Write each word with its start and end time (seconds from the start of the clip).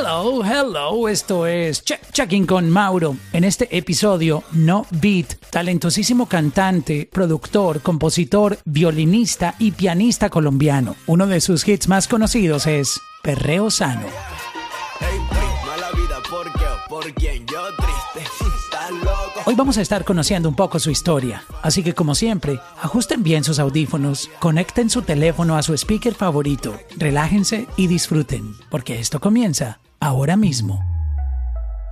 Hello, 0.00 0.44
hello, 0.44 1.08
esto 1.08 1.44
es 1.44 1.82
Check 1.82 2.12
Checking 2.12 2.46
con 2.46 2.70
Mauro. 2.70 3.16
En 3.32 3.42
este 3.42 3.76
episodio, 3.76 4.44
No 4.52 4.86
Beat, 4.92 5.34
talentosísimo 5.50 6.26
cantante, 6.26 7.08
productor, 7.12 7.80
compositor, 7.80 8.58
violinista 8.64 9.56
y 9.58 9.72
pianista 9.72 10.30
colombiano. 10.30 10.94
Uno 11.08 11.26
de 11.26 11.40
sus 11.40 11.66
hits 11.66 11.88
más 11.88 12.06
conocidos 12.06 12.68
es 12.68 13.00
Perreo 13.24 13.72
Sano. 13.72 14.06
Hoy 19.46 19.54
vamos 19.56 19.78
a 19.78 19.82
estar 19.82 20.04
conociendo 20.04 20.48
un 20.48 20.54
poco 20.54 20.78
su 20.78 20.90
historia, 20.90 21.42
así 21.62 21.82
que 21.82 21.94
como 21.94 22.14
siempre, 22.14 22.60
ajusten 22.80 23.24
bien 23.24 23.42
sus 23.42 23.58
audífonos, 23.58 24.30
conecten 24.38 24.90
su 24.90 25.02
teléfono 25.02 25.56
a 25.56 25.64
su 25.64 25.74
speaker 25.74 26.14
favorito, 26.14 26.78
relájense 26.96 27.66
y 27.76 27.88
disfruten, 27.88 28.54
porque 28.70 29.00
esto 29.00 29.20
comienza 29.20 29.80
ahora 30.00 30.36
mismo. 30.36 30.80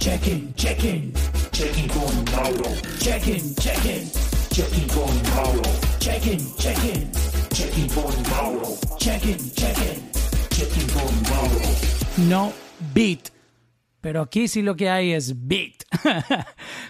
Check-in, 0.01 0.55
check-in, 0.55 1.13
check-in 1.53 1.89
con 1.89 2.25
Mauro. 2.35 2.71
Check-in, 2.99 3.55
check-in, 3.57 4.11
check-in 4.51 4.87
con 4.89 5.23
Mauro. 5.35 5.63
Check-in, 5.99 6.39
check-in, 6.57 7.11
check-in 7.51 7.89
con 7.89 8.15
Mauro. 8.31 8.77
Check-in, 8.99 9.39
check-in, 9.55 10.11
check-in 10.51 10.87
con 10.93 11.23
Mauro. 11.31 12.29
No 12.29 12.53
beat 12.95 13.37
pero 14.07 14.21
aquí 14.21 14.47
sí 14.47 14.63
lo 14.63 14.77
que 14.77 14.89
hay 14.89 15.11
es 15.11 15.49
beat. 15.49 15.83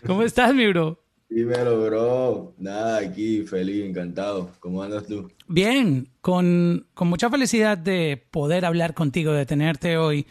¿Cómo 0.06 0.22
estás, 0.22 0.54
mi 0.54 0.66
bro? 0.66 1.02
Dímelo, 1.30 1.86
bro. 1.86 2.54
Nada, 2.58 2.98
aquí 2.98 3.40
feliz, 3.46 3.86
encantado. 3.86 4.50
¿Cómo 4.60 4.82
andas 4.82 5.06
tú? 5.06 5.32
Bien, 5.48 6.10
con, 6.20 6.86
con 6.92 7.08
mucha 7.08 7.30
felicidad 7.30 7.78
de 7.78 8.22
poder 8.30 8.66
hablar 8.66 8.92
contigo, 8.92 9.32
de 9.32 9.46
tenerte 9.46 9.96
hoy 9.96 10.26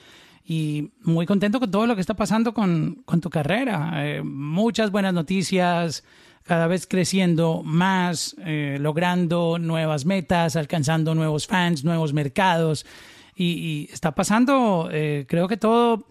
y 0.45 0.91
muy 1.01 1.25
contento 1.25 1.59
con 1.59 1.71
todo 1.71 1.87
lo 1.87 1.95
que 1.95 2.01
está 2.01 2.13
pasando 2.13 2.53
con, 2.53 3.01
con 3.05 3.19
tu 3.19 3.29
carrera. 3.29 3.91
Eh, 4.05 4.21
muchas 4.21 4.91
buenas 4.91 5.13
noticias, 5.13 6.03
cada 6.43 6.67
vez 6.67 6.85
creciendo 6.85 7.63
más, 7.63 8.35
eh, 8.45 8.77
logrando 8.79 9.57
nuevas 9.57 10.05
metas, 10.05 10.55
alcanzando 10.55 11.15
nuevos 11.15 11.47
fans, 11.47 11.83
nuevos 11.83 12.13
mercados. 12.13 12.85
Y, 13.35 13.89
está 13.91 14.13
pasando, 14.13 14.87
eh, 14.91 15.25
creo 15.27 15.47
que 15.47 15.57
todo 15.57 16.05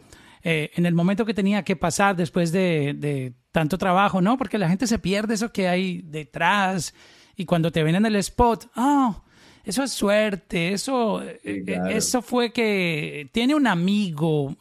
eh, 0.46 0.70
en 0.74 0.84
el 0.84 0.94
momento 0.94 1.24
que 1.24 1.32
tenía 1.32 1.62
que 1.62 1.74
pasar 1.74 2.16
después 2.16 2.52
de, 2.52 3.32
tanto 3.50 3.78
trabajo, 3.78 4.20
¿no? 4.20 4.36
Porque 4.36 4.58
la 4.58 4.68
gente 4.68 4.86
se 4.86 4.98
pierde 4.98 5.34
eso 5.34 5.52
que 5.52 5.68
hay 5.68 6.02
detrás 6.02 6.94
y 7.34 7.46
cuando 7.46 7.72
te 7.72 7.82
ven 7.82 7.94
en 7.94 8.04
el 8.04 8.16
spot, 8.16 8.68
oh, 8.76 9.23
eso 9.64 9.82
es 9.82 9.92
suerte, 9.92 10.72
eso, 10.72 11.22
eh, 11.22 11.40
eh, 11.44 11.80
eso 11.90 12.22
fue 12.22 12.52
que 12.52 13.28
tiene 13.32 13.54
un 13.54 13.66
amigo. 13.66 14.56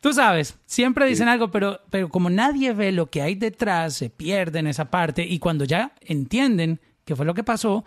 tú 0.00 0.12
sabes, 0.12 0.58
siempre 0.66 1.06
dicen 1.06 1.28
algo, 1.28 1.50
pero, 1.50 1.80
pero 1.90 2.08
como 2.08 2.30
nadie 2.30 2.72
ve 2.72 2.92
lo 2.92 3.06
que 3.06 3.22
hay 3.22 3.34
detrás, 3.34 3.94
se 3.94 4.10
pierden 4.10 4.66
esa 4.66 4.90
parte 4.90 5.24
y 5.24 5.38
cuando 5.38 5.64
ya 5.64 5.92
entienden 6.00 6.80
qué 7.04 7.16
fue 7.16 7.24
lo 7.24 7.34
que 7.34 7.44
pasó, 7.44 7.84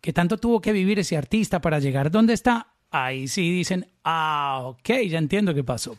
que 0.00 0.12
tanto 0.12 0.38
tuvo 0.38 0.60
que 0.60 0.72
vivir 0.72 0.98
ese 0.98 1.16
artista 1.16 1.60
para 1.60 1.78
llegar 1.78 2.10
donde 2.10 2.32
está, 2.32 2.68
ahí 2.90 3.28
sí 3.28 3.50
dicen, 3.50 3.86
ah, 4.04 4.62
ok, 4.64 4.88
ya 5.08 5.18
entiendo 5.18 5.54
qué 5.54 5.64
pasó. 5.64 5.96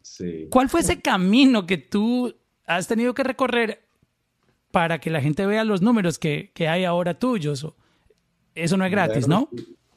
Sí. 0.00 0.46
¿Cuál 0.50 0.68
fue 0.68 0.80
ese 0.80 1.00
camino 1.00 1.66
que 1.66 1.78
tú 1.78 2.34
has 2.66 2.86
tenido 2.86 3.14
que 3.14 3.22
recorrer 3.22 3.82
para 4.70 4.98
que 4.98 5.10
la 5.10 5.20
gente 5.20 5.46
vea 5.46 5.64
los 5.64 5.82
números 5.82 6.18
que, 6.18 6.50
que 6.54 6.68
hay 6.68 6.84
ahora 6.84 7.14
tuyos? 7.14 7.66
Eso 8.54 8.76
no 8.76 8.84
es 8.84 8.90
gratis, 8.90 9.26
¿no? 9.26 9.48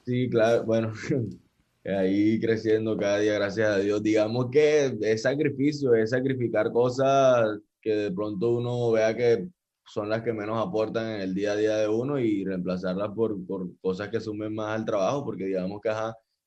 Sí, 0.06 0.30
claro, 0.30 0.64
bueno, 0.66 0.94
ahí 1.86 2.40
creciendo 2.40 2.96
cada 2.98 3.20
día, 3.20 3.34
gracias 3.34 3.70
a 3.70 3.78
Dios. 3.78 4.02
Digamos 4.02 4.50
que 4.52 4.98
es 5.02 5.22
sacrificio, 5.22 5.94
es 5.94 6.12
sacrificar 6.12 6.72
cosas 6.72 7.60
que 7.82 7.96
de 7.96 8.12
pronto 8.12 8.52
uno 8.58 8.92
vea 8.92 9.16
que 9.16 9.48
son 9.88 10.10
las 10.10 10.24
que 10.24 10.34
menos 10.34 10.58
aportan 10.66 11.16
en 11.16 11.22
el 11.22 11.34
día 11.36 11.52
a 11.52 11.56
día 11.56 11.78
de 11.78 11.88
uno 11.88 12.20
y 12.20 12.44
reemplazarlas 12.44 13.10
por, 13.16 13.46
por 13.46 13.70
cosas 13.80 14.10
que 14.10 14.20
sumen 14.20 14.56
más 14.56 14.80
al 14.80 14.86
trabajo, 14.86 15.24
porque 15.24 15.46
digamos 15.46 15.82
que 15.82 15.92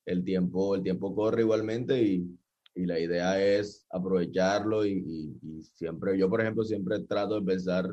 el, 0.07 0.25
tiempo, 0.25 0.75
el 0.75 0.83
tiempo 0.83 1.15
corre 1.15 1.43
igualmente 1.43 2.03
y, 2.03 2.37
y 2.75 2.87
la 2.87 2.99
idea 2.99 3.41
es 3.41 3.87
aprovecharlo 3.91 4.85
y, 4.85 5.37
y, 5.43 5.63
siempre, 5.75 6.19
yo 6.19 6.29
por 6.29 6.41
ejemplo 6.41 6.65
siempre 6.65 7.01
trato 7.01 7.41
de 7.41 7.47
pensar 7.47 7.93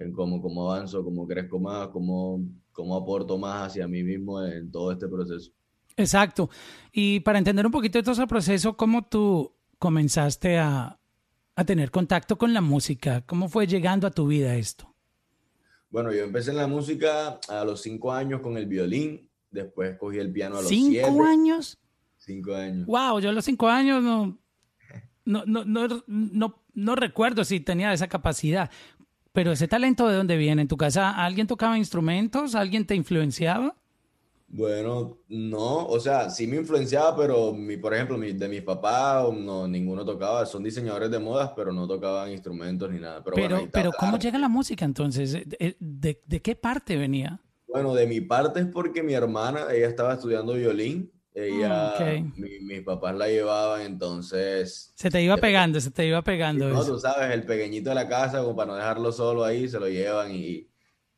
en 0.00 0.12
cómo, 0.12 0.42
cómo 0.42 0.72
avanzo, 0.72 1.04
cómo 1.04 1.26
crezco 1.26 1.60
más, 1.60 1.88
cómo, 1.88 2.42
cómo 2.72 2.96
aporto 2.96 3.38
más 3.38 3.68
hacia 3.68 3.86
mí 3.86 4.02
mismo 4.02 4.42
en 4.44 4.70
todo 4.72 4.90
este 4.90 5.06
proceso. 5.06 5.52
Exacto. 5.96 6.50
Y 6.92 7.20
para 7.20 7.38
entender 7.38 7.64
un 7.64 7.72
poquito 7.72 7.98
de 7.98 8.02
todo 8.02 8.14
ese 8.14 8.26
proceso, 8.26 8.76
¿cómo 8.76 9.06
tú 9.06 9.52
comenzaste 9.78 10.58
a, 10.58 10.98
a 11.54 11.64
tener 11.64 11.90
contacto 11.90 12.36
con 12.38 12.52
la 12.52 12.60
música? 12.60 13.22
¿Cómo 13.26 13.48
fue 13.48 13.66
llegando 13.66 14.06
a 14.06 14.10
tu 14.10 14.26
vida 14.26 14.56
esto? 14.56 14.90
Bueno, 15.90 16.12
yo 16.12 16.24
empecé 16.24 16.52
en 16.52 16.56
la 16.56 16.66
música 16.66 17.40
a 17.48 17.64
los 17.64 17.82
cinco 17.82 18.12
años 18.12 18.40
con 18.40 18.56
el 18.56 18.66
violín, 18.66 19.28
después 19.50 19.98
cogí 19.98 20.18
el 20.18 20.32
piano 20.32 20.58
a 20.58 20.62
los 20.62 20.68
siete. 20.68 21.06
¿Cinco 21.06 21.24
años? 21.24 21.78
Cinco 22.16 22.54
años. 22.54 22.86
Wow, 22.86 23.18
yo 23.20 23.30
a 23.30 23.32
los 23.32 23.44
cinco 23.44 23.68
años 23.68 24.02
no, 24.02 24.38
no, 25.24 25.44
no, 25.46 25.64
no, 26.06 26.62
no, 26.74 26.94
recuerdo 26.94 27.44
si 27.44 27.60
tenía 27.60 27.92
esa 27.92 28.08
capacidad. 28.08 28.70
Pero 29.32 29.52
ese 29.52 29.68
talento 29.68 30.08
de 30.08 30.16
dónde 30.16 30.36
viene? 30.36 30.62
¿En 30.62 30.68
tu 30.68 30.76
casa 30.76 31.10
alguien 31.10 31.46
tocaba 31.46 31.78
instrumentos? 31.78 32.54
¿Alguien 32.54 32.86
te 32.86 32.94
influenciaba? 32.94 33.76
Bueno, 34.52 35.18
no, 35.28 35.86
o 35.86 36.00
sea, 36.00 36.28
sí 36.28 36.48
me 36.48 36.56
influenciaba, 36.56 37.16
pero 37.16 37.52
mi, 37.52 37.76
por 37.76 37.94
ejemplo, 37.94 38.18
mi, 38.18 38.32
de 38.32 38.48
mis 38.48 38.62
papás, 38.62 39.32
no, 39.32 39.68
ninguno 39.68 40.04
tocaba, 40.04 40.44
son 40.44 40.64
diseñadores 40.64 41.08
de 41.08 41.20
modas, 41.20 41.52
pero 41.54 41.72
no 41.72 41.86
tocaban 41.86 42.32
instrumentos 42.32 42.90
ni 42.90 42.98
nada. 42.98 43.22
Pero, 43.22 43.68
pero, 43.70 43.92
¿cómo 43.92 44.18
llega 44.18 44.40
la 44.40 44.48
música 44.48 44.84
entonces? 44.84 45.32
¿De, 45.48 45.76
de, 45.78 46.42
qué 46.42 46.56
parte 46.56 46.96
venía? 46.96 47.40
Bueno, 47.68 47.94
de 47.94 48.08
mi 48.08 48.20
parte 48.20 48.58
es 48.58 48.66
porque 48.66 49.04
mi 49.04 49.14
hermana, 49.14 49.66
ella 49.70 49.86
estaba 49.86 50.14
estudiando 50.14 50.54
violín, 50.54 51.12
ella, 51.34 51.94
ah, 51.96 52.22
mis 52.36 52.82
papás 52.82 53.14
la 53.14 53.28
llevaban, 53.28 53.82
entonces... 53.82 54.92
Se 54.96 55.10
te 55.10 55.22
iba 55.22 55.36
pegando, 55.36 55.80
se 55.80 55.90
te 55.90 56.06
iba 56.06 56.22
pegando. 56.22 56.68
No, 56.68 56.84
tú 56.84 56.98
sabes, 56.98 57.32
el 57.32 57.44
pequeñito 57.44 57.90
de 57.90 57.94
la 57.94 58.08
casa, 58.08 58.42
como 58.42 58.56
para 58.56 58.72
no 58.72 58.76
dejarlo 58.76 59.12
solo 59.12 59.44
ahí, 59.44 59.68
se 59.68 59.78
lo 59.78 59.88
llevan 59.88 60.34
y 60.34 60.68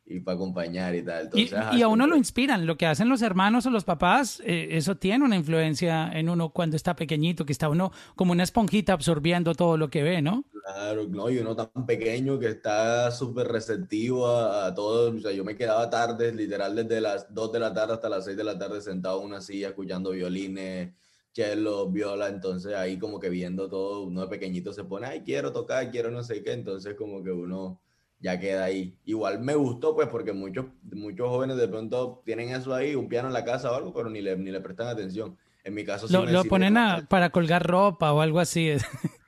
y 0.04 0.20
para 0.20 0.34
acompañar 0.34 0.94
y 0.94 1.02
tal. 1.02 1.30
y, 1.34 1.82
a 1.82 1.88
uno 1.88 2.06
lo 2.06 2.16
inspiran, 2.16 2.66
lo 2.66 2.76
que 2.76 2.86
hacen 2.86 3.08
los 3.08 3.22
hermanos 3.22 3.66
o 3.66 3.70
los 3.70 3.84
papás, 3.84 4.42
eh, 4.44 4.68
eso 4.72 4.96
tiene 4.96 5.24
una 5.24 5.36
influencia 5.36 6.10
en 6.12 6.28
uno 6.28 6.50
cuando 6.50 6.76
está 6.76 6.96
pequeñito, 6.96 7.46
que 7.46 7.52
está 7.52 7.68
uno 7.68 7.92
como 8.16 8.32
una 8.32 8.42
esponjita 8.42 8.92
absorbiendo 8.92 9.54
todo 9.54 9.76
lo 9.76 9.90
que 9.90 10.02
ve, 10.02 10.20
¿no? 10.20 10.44
Claro, 10.64 11.06
no, 11.08 11.30
y 11.30 11.38
uno 11.38 11.56
tan 11.56 11.86
pequeño 11.86 12.38
que 12.38 12.48
está 12.48 13.10
súper 13.10 13.48
receptivo 13.48 14.28
a, 14.28 14.74
todo, 14.74 15.14
o 15.14 15.20
sea, 15.20 15.32
yo 15.32 15.44
me 15.44 15.56
quedaba 15.56 15.88
tarde, 15.88 16.32
literal 16.32 16.74
desde 16.74 17.00
las 17.00 17.32
2 17.32 17.52
de 17.52 17.60
la 17.60 17.72
tarde 17.72 17.94
hasta 17.94 18.08
las 18.08 18.24
6 18.24 18.36
de 18.36 18.44
la 18.44 18.58
tarde 18.58 18.80
sentado 18.80 19.20
en 19.20 19.26
una 19.26 19.40
silla 19.40 19.68
escuchando 19.68 20.10
violines, 20.10 20.92
cello, 21.32 21.88
viola, 21.90 22.28
entonces 22.28 22.74
ahí 22.74 22.98
como 22.98 23.18
que 23.18 23.30
viendo 23.30 23.68
todo, 23.68 24.02
uno 24.02 24.22
de 24.22 24.28
pequeñito 24.28 24.72
se 24.72 24.84
pone, 24.84 25.06
ay, 25.06 25.22
quiero 25.22 25.52
tocar, 25.52 25.90
quiero 25.90 26.10
no 26.10 26.22
sé 26.22 26.42
qué, 26.42 26.52
entonces 26.52 26.94
como 26.94 27.22
que 27.22 27.32
uno 27.32 27.80
ya 28.22 28.38
queda 28.38 28.64
ahí. 28.64 28.96
Igual 29.04 29.40
me 29.40 29.54
gustó, 29.54 29.94
pues, 29.94 30.08
porque 30.08 30.32
muchos, 30.32 30.66
muchos 30.82 31.28
jóvenes 31.28 31.56
de 31.56 31.68
pronto 31.68 32.22
tienen 32.24 32.50
eso 32.50 32.72
ahí, 32.72 32.94
un 32.94 33.08
piano 33.08 33.28
en 33.28 33.34
la 33.34 33.44
casa 33.44 33.70
o 33.70 33.74
algo, 33.74 33.92
pero 33.92 34.08
ni 34.08 34.22
le, 34.22 34.36
ni 34.36 34.50
le 34.50 34.60
prestan 34.60 34.88
atención. 34.88 35.36
En 35.64 35.74
mi 35.74 35.84
caso 35.84 36.06
sí 36.06 36.12
Lo, 36.12 36.24
lo 36.24 36.44
ponen 36.44 36.74
para 37.08 37.30
colgar 37.30 37.66
ropa 37.66 38.12
o 38.12 38.20
algo 38.20 38.40
así. 38.40 38.72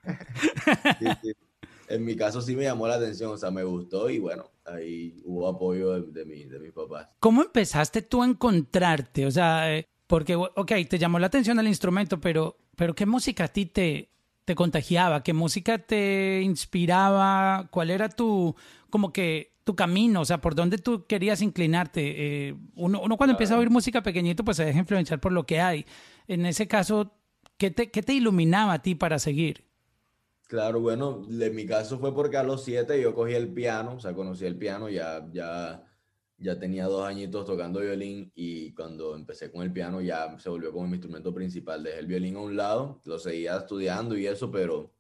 En 1.87 2.03
mi 2.03 2.17
caso 2.17 2.41
sí 2.41 2.57
me 2.57 2.65
llamó 2.65 2.89
la 2.89 2.95
atención, 2.95 3.31
o 3.33 3.37
sea, 3.37 3.51
me 3.51 3.63
gustó 3.63 4.09
y 4.09 4.19
bueno, 4.19 4.51
ahí 4.65 5.21
hubo 5.25 5.47
apoyo 5.47 5.93
de, 5.93 6.13
de, 6.13 6.25
mi, 6.25 6.45
de 6.45 6.59
mis 6.59 6.73
papás. 6.73 7.09
¿Cómo 7.21 7.43
empezaste 7.43 8.01
tú 8.01 8.23
a 8.23 8.27
encontrarte? 8.27 9.27
O 9.27 9.31
sea, 9.31 9.77
eh, 9.77 9.87
porque, 10.07 10.35
ok, 10.35 10.73
te 10.89 10.99
llamó 10.99 11.19
la 11.19 11.27
atención 11.27 11.59
el 11.59 11.69
instrumento, 11.69 12.21
pero, 12.21 12.57
pero 12.75 12.95
¿qué 12.95 13.05
música 13.05 13.45
a 13.45 13.49
ti 13.49 13.67
te, 13.67 14.14
te 14.45 14.55
contagiaba? 14.55 15.23
¿Qué 15.23 15.33
música 15.33 15.79
te 15.79 16.43
inspiraba? 16.43 17.69
¿Cuál 17.71 17.91
era 17.91 18.09
tu, 18.09 18.55
como 18.91 19.13
que 19.13 19.55
tu 19.65 19.75
camino, 19.75 20.21
o 20.21 20.25
sea, 20.25 20.41
por 20.41 20.55
dónde 20.55 20.79
tú 20.79 21.07
querías 21.07 21.41
inclinarte. 21.41 22.49
Eh, 22.49 22.55
uno, 22.77 23.01
uno, 23.03 23.17
cuando 23.17 23.33
empieza 23.33 23.55
a 23.55 23.59
oír 23.59 23.71
música 23.71 24.03
pequeñito, 24.03 24.45
pues 24.45 24.59
se 24.59 24.65
deja 24.65 24.79
influenciar 24.79 25.21
por 25.21 25.33
lo 25.33 25.45
que 25.45 25.61
hay. 25.61 25.87
En 26.29 26.45
ese 26.45 26.69
caso, 26.69 27.13
¿qué 27.57 27.71
te, 27.71 27.91
qué 27.91 28.03
te 28.03 28.13
iluminaba 28.13 28.75
a 28.75 28.83
ti 28.83 28.95
para 28.95 29.19
seguir? 29.19 29.65
Claro, 30.47 30.81
bueno, 30.81 31.27
en 31.29 31.55
mi 31.55 31.67
caso 31.67 31.99
fue 31.99 32.15
porque 32.15 32.37
a 32.37 32.43
los 32.43 32.63
siete 32.65 33.01
yo 33.01 33.15
cogí 33.15 33.33
el 33.33 33.49
piano, 33.49 33.95
o 33.95 34.01
sea, 34.01 34.13
conocí 34.13 34.45
el 34.45 34.57
piano, 34.57 34.91
ya, 34.91 35.27
ya, 35.33 35.83
ya 36.45 36.59
tenía 36.59 36.85
dos 36.85 37.07
añitos 37.07 37.47
tocando 37.47 37.81
violín 37.81 38.31
y 38.35 38.73
cuando 38.75 39.17
empecé 39.17 39.51
con 39.51 39.63
el 39.63 39.73
piano 39.73 40.03
ya 40.03 40.39
se 40.39 40.51
volvió 40.51 40.73
como 40.73 40.87
mi 40.87 40.97
instrumento 40.97 41.33
principal. 41.33 41.83
Dejé 41.83 42.01
el 42.01 42.07
violín 42.07 42.37
a 42.37 42.41
un 42.41 42.57
lado, 42.57 43.01
lo 43.05 43.19
seguía 43.19 43.57
estudiando 43.57 44.17
y 44.17 44.27
eso, 44.27 44.51
pero 44.51 44.93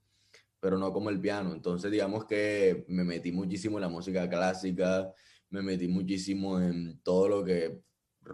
pero 0.58 0.78
no 0.78 0.94
como 0.94 1.10
el 1.10 1.20
piano. 1.20 1.52
Entonces, 1.52 1.90
digamos 1.92 2.24
que 2.24 2.86
me 2.88 3.04
metí 3.04 3.30
muchísimo 3.32 3.76
en 3.76 3.82
la 3.82 3.90
música 3.90 4.26
clásica, 4.30 5.12
me 5.50 5.60
metí 5.60 5.88
muchísimo 5.88 6.58
en 6.58 6.98
todo 7.02 7.28
lo 7.28 7.44
que 7.44 7.82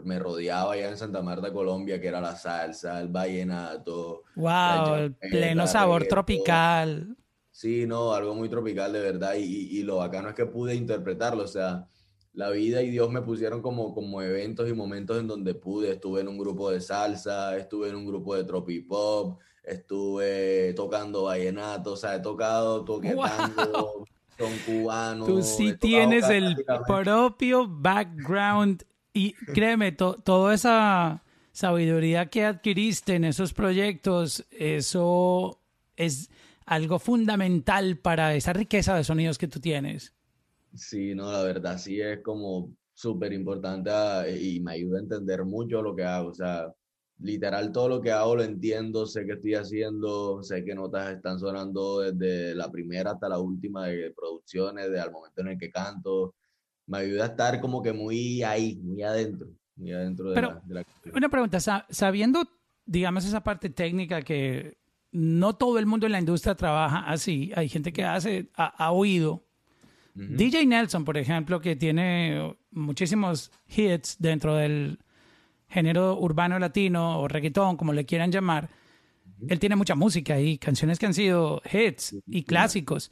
me 0.05 0.17
rodeaba 0.21 0.75
allá 0.75 0.91
en 0.91 0.97
Santa 0.97 1.23
Marta, 1.23 1.53
Colombia, 1.53 2.01
que 2.01 2.07
era 2.07 2.21
la 2.21 2.37
salsa, 2.37 3.01
el 3.01 3.09
vallenato. 3.09 4.23
¡Wow! 4.37 4.95
El 4.95 5.15
pleno 5.17 5.67
sabor 5.67 6.07
tropical. 6.07 7.17
Sí, 7.51 7.85
no, 7.85 8.15
algo 8.15 8.37
muy 8.37 8.49
tropical 8.49 8.93
de 8.93 9.01
verdad. 9.01 9.35
Y, 9.35 9.79
y, 9.79 9.83
lo 9.83 9.97
bacano 9.97 10.29
es 10.29 10.37
que 10.37 10.47
pude 10.47 10.77
interpretarlo. 10.77 11.43
O 11.43 11.49
sea, 11.49 11.89
la 12.33 12.51
vida 12.51 12.83
y 12.83 12.91
Dios 12.91 13.11
me 13.11 13.23
pusieron 13.23 13.61
como, 13.61 13.95
como 13.95 14.23
eventos 14.23 14.69
y 14.69 14.73
momentos 14.73 15.19
en 15.19 15.27
donde 15.27 15.55
pude. 15.55 15.93
Estuve 15.93 16.21
en 16.21 16.29
un 16.29 16.39
grupo 16.39 16.71
de 16.71 16.81
salsa, 16.81 17.57
estuve 17.57 17.89
en 17.89 17.97
un 17.97 18.07
grupo 18.07 18.37
de 18.37 18.45
tropipop, 18.45 19.41
estuve 19.65 20.73
tocando 20.75 21.25
vallenato, 21.25 21.93
o 21.93 21.97
sea, 21.97 22.17
he 22.17 22.21
tocado, 22.21 22.85
toque 22.85 23.15
tango, 23.57 24.05
son 24.39 24.53
cubanos. 24.67 25.27
Tú 25.27 25.43
sí 25.43 25.75
tienes 25.79 26.29
el 26.29 26.57
propio 26.87 27.67
background 27.69 28.85
y 29.13 29.33
créeme, 29.33 29.93
toda 29.93 30.55
esa 30.55 31.25
sabiduría 31.53 32.27
que 32.27 32.45
adquiriste 32.45 33.17
en 33.17 33.25
esos 33.25 33.53
proyectos, 33.53 34.47
eso 34.51 35.61
es 35.97 36.31
algo 36.65 37.01
fundamental 37.01 37.99
para 37.99 38.35
esa 38.35 38.53
riqueza 38.53 38.95
de 38.95 39.03
sonidos 39.03 39.37
que 39.37 39.49
tú 39.49 39.59
tienes. 39.59 40.15
Sí, 40.75 41.15
no, 41.15 41.31
la 41.33 41.43
verdad 41.43 41.79
sí 41.79 42.01
es 42.01 42.21
como 42.23 42.73
súper 42.95 43.33
importante 43.33 43.91
ah, 43.91 44.25
y 44.29 44.61
me 44.61 44.73
ayuda 44.73 44.99
a 44.99 45.03
entender 45.03 45.45
mucho 45.45 45.83
lo 45.83 45.97
que 45.97 46.05
hago. 46.05 46.29
O 46.29 46.35
sea, 46.35 46.73
literal 47.19 47.73
todo 47.73 47.89
lo 47.89 48.01
que 48.01 48.13
hago 48.13 48.37
lo 48.37 48.43
entiendo, 48.43 49.07
sé 49.07 49.27
qué 49.27 49.33
estoy 49.33 49.55
haciendo, 49.55 50.43
sé 50.43 50.65
qué 50.65 50.75
notas 50.75 51.15
están 51.15 51.39
sonando 51.39 52.01
desde 52.01 52.55
la 52.55 52.71
primera 52.71 53.13
hasta 53.13 53.29
la 53.29 53.39
última 53.39 53.87
de 53.87 54.13
producciones, 54.13 54.91
de 54.91 55.01
al 55.01 55.13
momento 55.13 55.41
en 55.41 55.49
el 55.49 55.59
que 55.59 55.71
canto. 55.71 56.35
Me 56.87 56.99
ayuda 56.99 57.25
a 57.25 57.29
estar 57.29 57.61
como 57.61 57.83
que 57.83 57.93
muy 57.93 58.43
ahí, 58.43 58.77
muy 58.83 59.03
adentro, 59.03 59.49
muy 59.77 59.93
adentro 59.93 60.31
de, 60.31 60.43
la, 60.43 60.63
de 61.05 61.11
Una 61.15 61.29
pregunta, 61.29 61.61
sabiendo, 61.89 62.45
digamos, 62.85 63.25
esa 63.25 63.43
parte 63.43 63.71
técnica 63.71 64.23
que 64.23 64.81
no 65.13 65.57
todo 65.57 65.79
el 65.79 65.87
mundo 65.87 66.07
en 66.07 66.13
la 66.13 66.19
industria 66.19 66.55
trabaja 66.55 67.01
así, 67.01 67.53
hay 67.55 67.69
gente 67.69 67.93
que 67.93 68.05
hace 68.05 68.51
a, 68.55 68.93
oído. 68.93 69.45
DJ 70.29 70.67
Nelson, 70.67 71.05
por 71.05 71.17
ejemplo, 71.17 71.61
que 71.61 71.77
tiene 71.77 72.55
muchísimos 72.71 73.51
hits 73.69 74.17
dentro 74.19 74.55
del 74.55 74.99
género 75.69 76.19
urbano 76.19 76.59
latino 76.59 77.21
o 77.21 77.29
reggaetón, 77.29 77.77
como 77.77 77.93
le 77.93 78.05
quieran 78.05 78.31
llamar, 78.31 78.69
él 79.49 79.59
tiene 79.59 79.77
mucha 79.77 79.95
música 79.95 80.39
y 80.41 80.59
canciones 80.59 80.99
que 80.99 81.07
han 81.07 81.15
sido 81.15 81.63
hits 81.73 82.17
y 82.27 82.43
clásicos. 82.43 83.11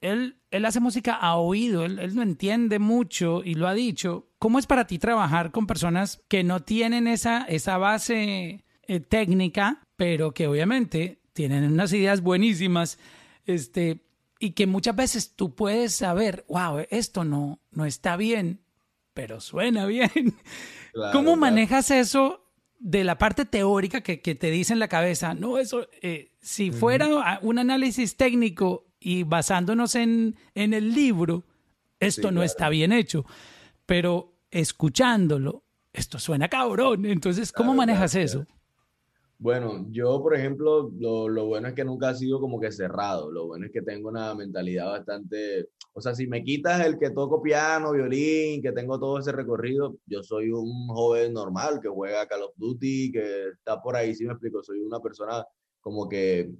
Él, 0.00 0.36
él 0.50 0.64
hace 0.64 0.80
música 0.80 1.14
a 1.14 1.36
oído, 1.36 1.84
él, 1.84 1.98
él, 1.98 2.14
no 2.14 2.22
entiende 2.22 2.78
mucho 2.78 3.42
y 3.44 3.54
lo 3.54 3.68
ha 3.68 3.74
dicho. 3.74 4.28
¿Cómo 4.38 4.58
es 4.58 4.66
para 4.66 4.86
ti 4.86 4.98
trabajar 4.98 5.52
con 5.52 5.66
personas 5.66 6.22
que 6.28 6.44
no 6.44 6.60
tienen 6.60 7.06
esa, 7.06 7.44
esa 7.44 7.78
base 7.78 8.64
eh, 8.88 9.00
técnica, 9.00 9.82
pero 9.96 10.32
que 10.32 10.46
obviamente 10.46 11.20
tienen 11.32 11.64
unas 11.64 11.92
ideas 11.92 12.20
buenísimas 12.20 12.98
este, 13.46 14.05
y 14.46 14.52
que 14.52 14.68
muchas 14.68 14.94
veces 14.94 15.34
tú 15.34 15.56
puedes 15.56 15.92
saber, 15.92 16.44
wow, 16.48 16.86
esto 16.90 17.24
no, 17.24 17.58
no 17.72 17.84
está 17.84 18.16
bien, 18.16 18.60
pero 19.12 19.40
suena 19.40 19.86
bien. 19.86 20.10
¿Cómo 21.12 21.34
manejas 21.34 21.90
eso 21.90 22.48
de 22.78 23.02
la 23.02 23.18
parte 23.18 23.44
teórica 23.44 24.02
que, 24.02 24.16
te 24.16 24.50
dice 24.52 24.72
en 24.72 24.78
la 24.78 24.86
cabeza? 24.86 25.34
No, 25.34 25.58
eso, 25.58 25.88
eh, 26.00 26.30
si 26.40 26.70
fuera 26.70 27.40
un 27.42 27.58
análisis 27.58 28.16
técnico 28.16 28.86
y 29.00 29.24
basándonos 29.24 29.96
en, 29.96 30.36
en 30.54 30.74
el 30.74 30.94
libro, 30.94 31.42
esto 31.98 32.30
no 32.30 32.44
está 32.44 32.68
bien 32.68 32.92
hecho. 32.92 33.26
Pero 33.84 34.32
escuchándolo, 34.52 35.64
esto 35.92 36.20
suena 36.20 36.48
cabrón. 36.48 37.04
Entonces, 37.04 37.50
¿cómo 37.50 37.74
manejas 37.74 38.14
eso? 38.14 38.46
Bueno, 39.38 39.86
yo, 39.90 40.22
por 40.22 40.34
ejemplo, 40.34 40.90
lo, 40.98 41.28
lo, 41.28 41.46
bueno 41.46 41.68
es 41.68 41.74
que 41.74 41.84
nunca 41.84 42.08
ha 42.08 42.14
sido 42.14 42.40
como 42.40 42.58
que 42.58 42.72
cerrado. 42.72 43.30
Lo 43.30 43.46
bueno 43.46 43.66
es 43.66 43.72
que 43.72 43.82
tengo 43.82 44.08
una 44.08 44.34
mentalidad 44.34 44.86
bastante. 44.86 45.68
O 45.92 46.00
sea, 46.00 46.14
si 46.14 46.26
me 46.26 46.42
quitas 46.42 46.84
el 46.84 46.98
que 46.98 47.10
toco 47.10 47.42
piano, 47.42 47.92
violín, 47.92 48.62
que 48.62 48.72
tengo 48.72 48.98
todo 48.98 49.18
ese 49.18 49.32
recorrido, 49.32 49.96
yo 50.06 50.22
soy 50.22 50.50
un 50.50 50.88
joven 50.88 51.34
normal 51.34 51.80
que 51.82 51.88
juega 51.88 52.26
Call 52.26 52.44
of 52.44 52.54
Duty, 52.56 53.12
que 53.12 53.48
está 53.50 53.80
por 53.82 53.94
ahí, 53.96 54.14
si 54.14 54.24
me 54.24 54.32
explico. 54.32 54.62
Soy 54.62 54.80
una 54.80 55.00
persona 55.00 55.44
como 55.80 56.08
que, 56.08 56.50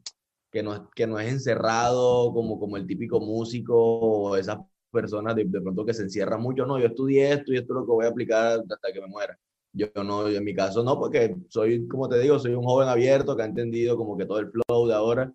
que, 0.50 0.62
no, 0.62 0.90
que 0.94 1.06
no 1.06 1.18
es 1.18 1.32
encerrado 1.32 2.32
como, 2.32 2.60
como 2.60 2.76
el 2.76 2.86
típico 2.86 3.20
músico 3.20 3.74
o 3.74 4.36
esas 4.36 4.58
personas 4.92 5.34
de, 5.34 5.44
de 5.44 5.60
pronto 5.62 5.84
que 5.84 5.94
se 5.94 6.02
encierran 6.02 6.42
mucho. 6.42 6.66
No, 6.66 6.78
yo 6.78 6.86
estudié 6.88 7.32
esto 7.32 7.52
y 7.52 7.56
esto 7.58 7.72
es 7.72 7.80
lo 7.80 7.86
que 7.86 7.92
voy 7.92 8.06
a 8.06 8.10
aplicar 8.10 8.60
hasta 8.60 8.92
que 8.92 9.00
me 9.00 9.08
muera. 9.08 9.38
Yo 9.76 9.88
no, 10.02 10.26
en 10.28 10.42
mi 10.42 10.54
caso 10.54 10.82
no, 10.82 10.98
porque 10.98 11.36
soy, 11.48 11.86
como 11.86 12.08
te 12.08 12.18
digo, 12.18 12.38
soy 12.38 12.54
un 12.54 12.64
joven 12.64 12.88
abierto 12.88 13.36
que 13.36 13.42
ha 13.42 13.46
entendido 13.46 13.96
como 13.96 14.16
que 14.16 14.24
todo 14.24 14.38
el 14.38 14.50
flow 14.50 14.86
de 14.86 14.94
ahora. 14.94 15.32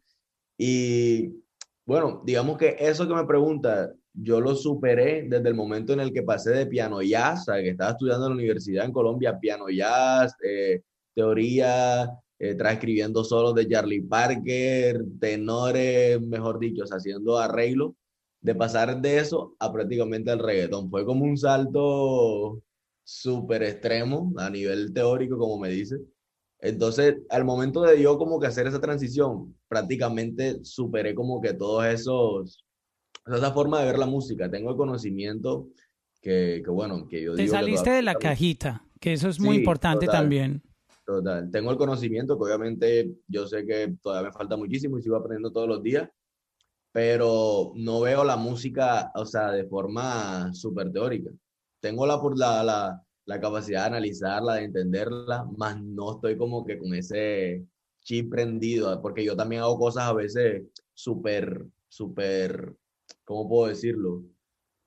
Y 0.57 1.29
bueno, 1.85 2.21
digamos 2.25 2.57
que 2.57 2.75
eso 2.79 3.07
que 3.07 3.13
me 3.13 3.25
pregunta, 3.25 3.93
yo 4.13 4.41
lo 4.41 4.55
superé 4.55 5.27
desde 5.29 5.49
el 5.49 5.55
momento 5.55 5.93
en 5.93 5.99
el 5.99 6.11
que 6.11 6.23
pasé 6.23 6.51
de 6.51 6.65
piano 6.65 7.01
jazz, 7.03 7.45
que 7.45 7.69
estaba 7.69 7.91
estudiando 7.91 8.25
en 8.25 8.31
la 8.31 8.37
universidad 8.37 8.85
en 8.85 8.91
Colombia, 8.91 9.37
piano 9.39 9.69
jazz, 9.69 10.35
eh, 10.43 10.81
teoría, 11.13 12.09
eh, 12.39 12.55
transcribiendo 12.55 13.23
solos 13.23 13.53
de 13.55 13.67
Charlie 13.67 14.01
Parker, 14.01 15.03
tenores, 15.19 16.19
mejor 16.21 16.57
dicho, 16.59 16.83
haciendo 16.89 17.37
arreglo, 17.37 17.95
de 18.41 18.55
pasar 18.55 18.99
de 19.01 19.19
eso 19.19 19.55
a 19.59 19.71
prácticamente 19.71 20.31
el 20.31 20.39
reggaetón. 20.39 20.89
Fue 20.89 21.05
como 21.05 21.25
un 21.25 21.37
salto 21.37 22.61
súper 23.11 23.63
extremo 23.63 24.31
a 24.37 24.49
nivel 24.49 24.93
teórico, 24.93 25.37
como 25.37 25.59
me 25.59 25.69
dice. 25.69 25.97
Entonces, 26.59 27.15
al 27.29 27.43
momento 27.43 27.81
de 27.81 28.01
yo 28.01 28.17
como 28.17 28.39
que 28.39 28.47
hacer 28.47 28.67
esa 28.67 28.79
transición, 28.79 29.55
prácticamente 29.67 30.63
superé 30.63 31.13
como 31.13 31.41
que 31.41 31.53
todos 31.53 31.85
esos, 31.85 32.63
esa 33.25 33.51
forma 33.51 33.79
de 33.79 33.87
ver 33.87 33.99
la 33.99 34.05
música. 34.05 34.49
Tengo 34.49 34.71
el 34.71 34.77
conocimiento 34.77 35.67
que, 36.21 36.61
que 36.63 36.71
bueno, 36.71 37.07
que 37.07 37.23
yo 37.23 37.35
Te 37.35 37.47
saliste 37.47 37.89
de 37.89 38.01
la 38.03 38.15
cajita, 38.15 38.85
que 38.99 39.13
eso 39.13 39.27
es 39.27 39.39
muy 39.39 39.57
importante 39.57 40.07
también. 40.07 40.61
Total. 41.05 41.49
Tengo 41.51 41.71
el 41.71 41.77
conocimiento 41.77 42.37
que 42.37 42.45
obviamente 42.45 43.11
yo 43.27 43.47
sé 43.47 43.65
que 43.65 43.95
todavía 44.01 44.29
me 44.29 44.33
falta 44.33 44.55
muchísimo 44.55 44.97
y 44.97 45.01
sigo 45.01 45.17
aprendiendo 45.17 45.51
todos 45.51 45.67
los 45.67 45.83
días, 45.83 46.07
pero 46.93 47.73
no 47.75 48.01
veo 48.01 48.23
la 48.23 48.37
música, 48.37 49.11
o 49.15 49.25
sea, 49.25 49.51
de 49.51 49.65
forma 49.65 50.53
súper 50.53 50.91
teórica 50.91 51.31
tengo 51.81 52.05
la, 52.05 52.21
la, 52.35 52.63
la, 52.63 53.03
la 53.25 53.39
capacidad 53.39 53.81
de 53.81 53.87
analizarla, 53.87 54.55
de 54.55 54.65
entenderla, 54.65 55.45
más 55.57 55.81
no 55.81 56.13
estoy 56.15 56.37
como 56.37 56.65
que 56.65 56.77
con 56.77 56.93
ese 56.93 57.65
chip 58.01 58.29
prendido, 58.31 59.01
porque 59.01 59.23
yo 59.23 59.35
también 59.35 59.61
hago 59.61 59.77
cosas 59.77 60.03
a 60.03 60.13
veces 60.13 60.63
súper, 60.93 61.65
súper, 61.87 62.75
¿cómo 63.25 63.47
puedo 63.49 63.67
decirlo? 63.67 64.23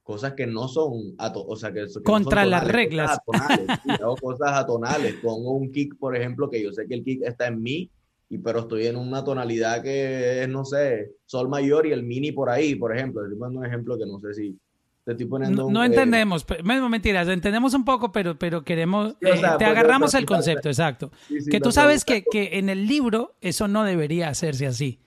Cosas 0.02 0.34
que 0.34 0.46
no 0.46 0.68
son, 0.68 1.16
o 1.18 1.56
sea, 1.56 1.72
que, 1.72 1.86
contra 2.04 2.44
las 2.44 2.66
reglas. 2.66 3.18
hago 4.00 4.16
cosas 4.16 4.52
atonales, 4.52 5.14
pongo 5.22 5.52
un 5.52 5.72
kick, 5.72 5.96
por 5.98 6.14
ejemplo, 6.14 6.50
que 6.50 6.62
yo 6.62 6.72
sé 6.72 6.86
que 6.86 6.94
el 6.94 7.04
kick 7.04 7.22
está 7.22 7.46
en 7.46 7.62
mí, 7.62 7.90
y 8.28 8.38
pero 8.38 8.60
estoy 8.60 8.86
en 8.86 8.96
una 8.96 9.24
tonalidad 9.24 9.82
que 9.82 10.42
es, 10.42 10.48
no 10.48 10.64
sé, 10.64 11.12
sol 11.24 11.48
mayor 11.48 11.86
y 11.86 11.92
el 11.92 12.02
mini 12.02 12.32
por 12.32 12.50
ahí, 12.50 12.74
por 12.74 12.94
ejemplo. 12.94 13.22
Estoy 13.22 13.38
poniendo 13.38 13.60
un 13.60 13.66
ejemplo 13.66 13.96
que 13.96 14.06
no 14.06 14.18
sé 14.20 14.34
si, 14.34 14.58
no, 15.06 15.84
entendemos, 15.84 16.46
mentiras, 16.88 17.28
entendemos 17.28 17.75
un 17.75 17.84
poco, 17.84 18.11
pero, 18.11 18.38
pero 18.38 18.64
queremos, 18.64 19.12
eh, 19.12 19.16
te 19.20 19.30
pues, 19.30 19.44
agarramos 19.44 20.14
el 20.14 20.25
concepto, 20.25 20.68
exacto. 20.68 21.11
que 21.50 21.61
tú 21.61 21.73
sabes 21.73 22.04
que, 22.04 22.25
que, 22.25 22.58
en 22.58 22.70
el 22.70 22.87
libro 22.87 23.34
eso 23.40 23.68
no 23.68 23.84
debería 23.84 24.28
hacerse 24.28 24.66
así. 24.66 24.99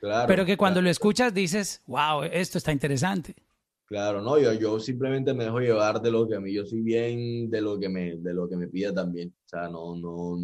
Claro, 0.00 0.26
pero 0.26 0.44
que 0.44 0.56
cuando 0.56 0.80
lo 0.80 0.88
escuchas 0.90 1.34
dices, 1.34 1.82
wow, 1.86 2.22
esto 2.24 2.58
está 2.58 2.72
interesante. 2.72 3.36
Claro, 3.84 4.22
no, 4.22 4.38
yo, 4.38 4.54
yo 4.54 4.80
simplemente 4.80 5.34
me 5.34 5.44
dejo 5.44 5.60
llevar 5.60 6.00
de 6.00 6.10
lo 6.10 6.26
que 6.26 6.34
a 6.34 6.40
mí, 6.40 6.54
yo 6.54 6.64
soy 6.64 6.80
bien 6.80 7.50
de 7.50 7.60
lo 7.60 7.78
que 7.78 7.90
me, 7.90 8.16
de 8.16 8.32
lo 8.32 8.48
que 8.48 8.56
me 8.56 8.66
pide 8.66 8.90
también. 8.92 9.34
O 9.44 9.48
sea, 9.48 9.68
no, 9.68 9.94
no, 9.96 10.38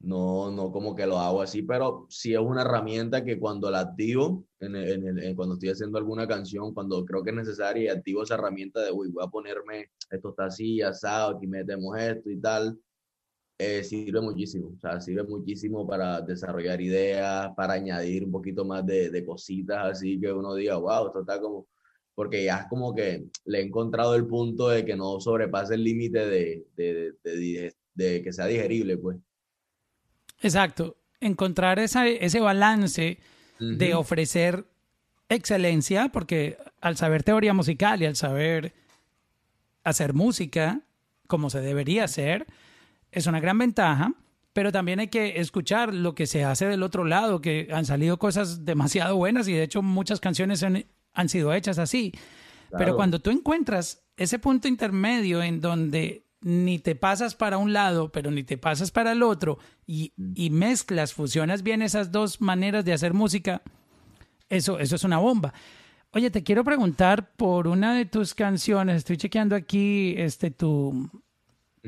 no, 0.00 0.50
no 0.50 0.70
como 0.70 0.94
que 0.94 1.06
lo 1.06 1.18
hago 1.18 1.42
así, 1.42 1.62
pero 1.62 2.06
sí 2.08 2.32
es 2.32 2.40
una 2.40 2.62
herramienta 2.62 3.24
que 3.24 3.38
cuando 3.38 3.70
la 3.70 3.80
activo, 3.80 4.44
en 4.60 4.76
el, 4.76 5.34
cuando 5.34 5.54
estoy 5.54 5.70
haciendo 5.70 5.98
alguna 5.98 6.26
canción, 6.28 6.72
cuando 6.72 7.04
creo 7.04 7.22
que 7.24 7.30
es 7.30 7.36
necesaria 7.36 7.84
y 7.84 7.88
activo 7.88 8.22
esa 8.22 8.34
herramienta 8.34 8.80
de, 8.82 8.92
uy, 8.92 9.10
voy 9.10 9.24
a 9.24 9.28
ponerme, 9.28 9.90
esto 10.10 10.30
está 10.30 10.46
así, 10.46 10.80
asado, 10.82 11.36
aquí 11.36 11.46
metemos 11.46 11.98
esto 11.98 12.30
y 12.30 12.40
tal, 12.40 12.78
eh, 13.58 13.82
sirve 13.82 14.20
muchísimo, 14.20 14.72
o 14.76 14.80
sea, 14.80 15.00
sirve 15.00 15.24
muchísimo 15.24 15.86
para 15.86 16.20
desarrollar 16.20 16.80
ideas, 16.80 17.50
para 17.56 17.74
añadir 17.74 18.24
un 18.24 18.30
poquito 18.30 18.64
más 18.64 18.86
de, 18.86 19.10
de 19.10 19.26
cositas 19.26 19.84
así 19.84 20.20
que 20.20 20.32
uno 20.32 20.54
diga, 20.54 20.76
wow, 20.76 21.08
esto 21.08 21.20
está 21.20 21.40
como, 21.40 21.66
porque 22.14 22.44
ya 22.44 22.58
es 22.58 22.66
como 22.68 22.94
que 22.94 23.26
le 23.46 23.58
he 23.58 23.62
encontrado 23.62 24.14
el 24.14 24.26
punto 24.26 24.68
de 24.68 24.84
que 24.84 24.96
no 24.96 25.20
sobrepase 25.20 25.74
el 25.74 25.82
límite 25.84 26.26
de, 26.26 26.66
de, 26.76 27.14
de, 27.24 27.74
de 27.94 28.22
que 28.22 28.32
sea 28.32 28.46
digerible, 28.46 28.96
pues. 28.98 29.16
Exacto. 30.40 30.96
Encontrar 31.20 31.78
ese 31.78 32.40
balance 32.40 33.18
de 33.58 33.94
ofrecer 33.94 34.66
excelencia, 35.28 36.10
porque 36.10 36.58
al 36.80 36.96
saber 36.96 37.22
teoría 37.22 37.52
musical 37.52 38.00
y 38.02 38.06
al 38.06 38.16
saber 38.16 38.72
hacer 39.84 40.14
música, 40.14 40.80
como 41.26 41.50
se 41.50 41.60
debería 41.60 42.04
hacer, 42.04 42.46
es 43.10 43.26
una 43.26 43.40
gran 43.40 43.58
ventaja, 43.58 44.12
pero 44.52 44.72
también 44.72 45.00
hay 45.00 45.08
que 45.08 45.40
escuchar 45.40 45.94
lo 45.94 46.14
que 46.14 46.26
se 46.26 46.44
hace 46.44 46.66
del 46.66 46.82
otro 46.82 47.04
lado, 47.04 47.40
que 47.40 47.68
han 47.72 47.84
salido 47.84 48.18
cosas 48.18 48.64
demasiado 48.64 49.16
buenas 49.16 49.48
y 49.48 49.52
de 49.52 49.62
hecho 49.62 49.82
muchas 49.82 50.20
canciones 50.20 50.62
han, 50.62 50.84
han 51.12 51.28
sido 51.28 51.52
hechas 51.52 51.78
así. 51.78 52.12
Pero 52.76 52.96
cuando 52.96 53.18
tú 53.20 53.30
encuentras 53.30 54.02
ese 54.16 54.38
punto 54.38 54.68
intermedio 54.68 55.42
en 55.42 55.60
donde 55.60 56.26
ni 56.40 56.78
te 56.78 56.94
pasas 56.94 57.34
para 57.34 57.58
un 57.58 57.72
lado, 57.72 58.10
pero 58.12 58.30
ni 58.30 58.44
te 58.44 58.58
pasas 58.58 58.90
para 58.90 59.12
el 59.12 59.22
otro, 59.22 59.58
y, 59.86 60.12
y, 60.34 60.50
mezclas, 60.50 61.12
fusionas 61.12 61.62
bien 61.62 61.82
esas 61.82 62.12
dos 62.12 62.40
maneras 62.40 62.84
de 62.84 62.92
hacer 62.92 63.14
música, 63.14 63.62
eso, 64.48 64.78
eso 64.78 64.96
es 64.96 65.04
una 65.04 65.18
bomba. 65.18 65.52
Oye, 66.12 66.30
te 66.30 66.42
quiero 66.42 66.64
preguntar 66.64 67.32
por 67.36 67.68
una 67.68 67.94
de 67.94 68.06
tus 68.06 68.34
canciones, 68.34 68.96
estoy 68.96 69.18
chequeando 69.18 69.54
aquí 69.54 70.14
este, 70.16 70.50
tu, 70.50 71.10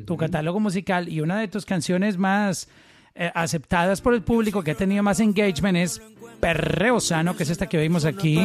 tu 0.06 0.16
catálogo 0.16 0.60
musical 0.60 1.08
y 1.08 1.20
una 1.20 1.40
de 1.40 1.48
tus 1.48 1.64
canciones 1.64 2.18
más 2.18 2.68
eh, 3.14 3.30
aceptadas 3.34 4.00
por 4.00 4.14
el 4.14 4.22
público 4.22 4.62
que 4.62 4.72
ha 4.72 4.74
tenido 4.74 5.02
más 5.02 5.20
engagement 5.20 5.76
es 5.76 6.00
Perreo 6.40 7.00
Sano, 7.00 7.36
que 7.36 7.42
es 7.42 7.50
esta 7.50 7.68
que 7.68 7.76
vimos 7.78 8.04
aquí. 8.04 8.36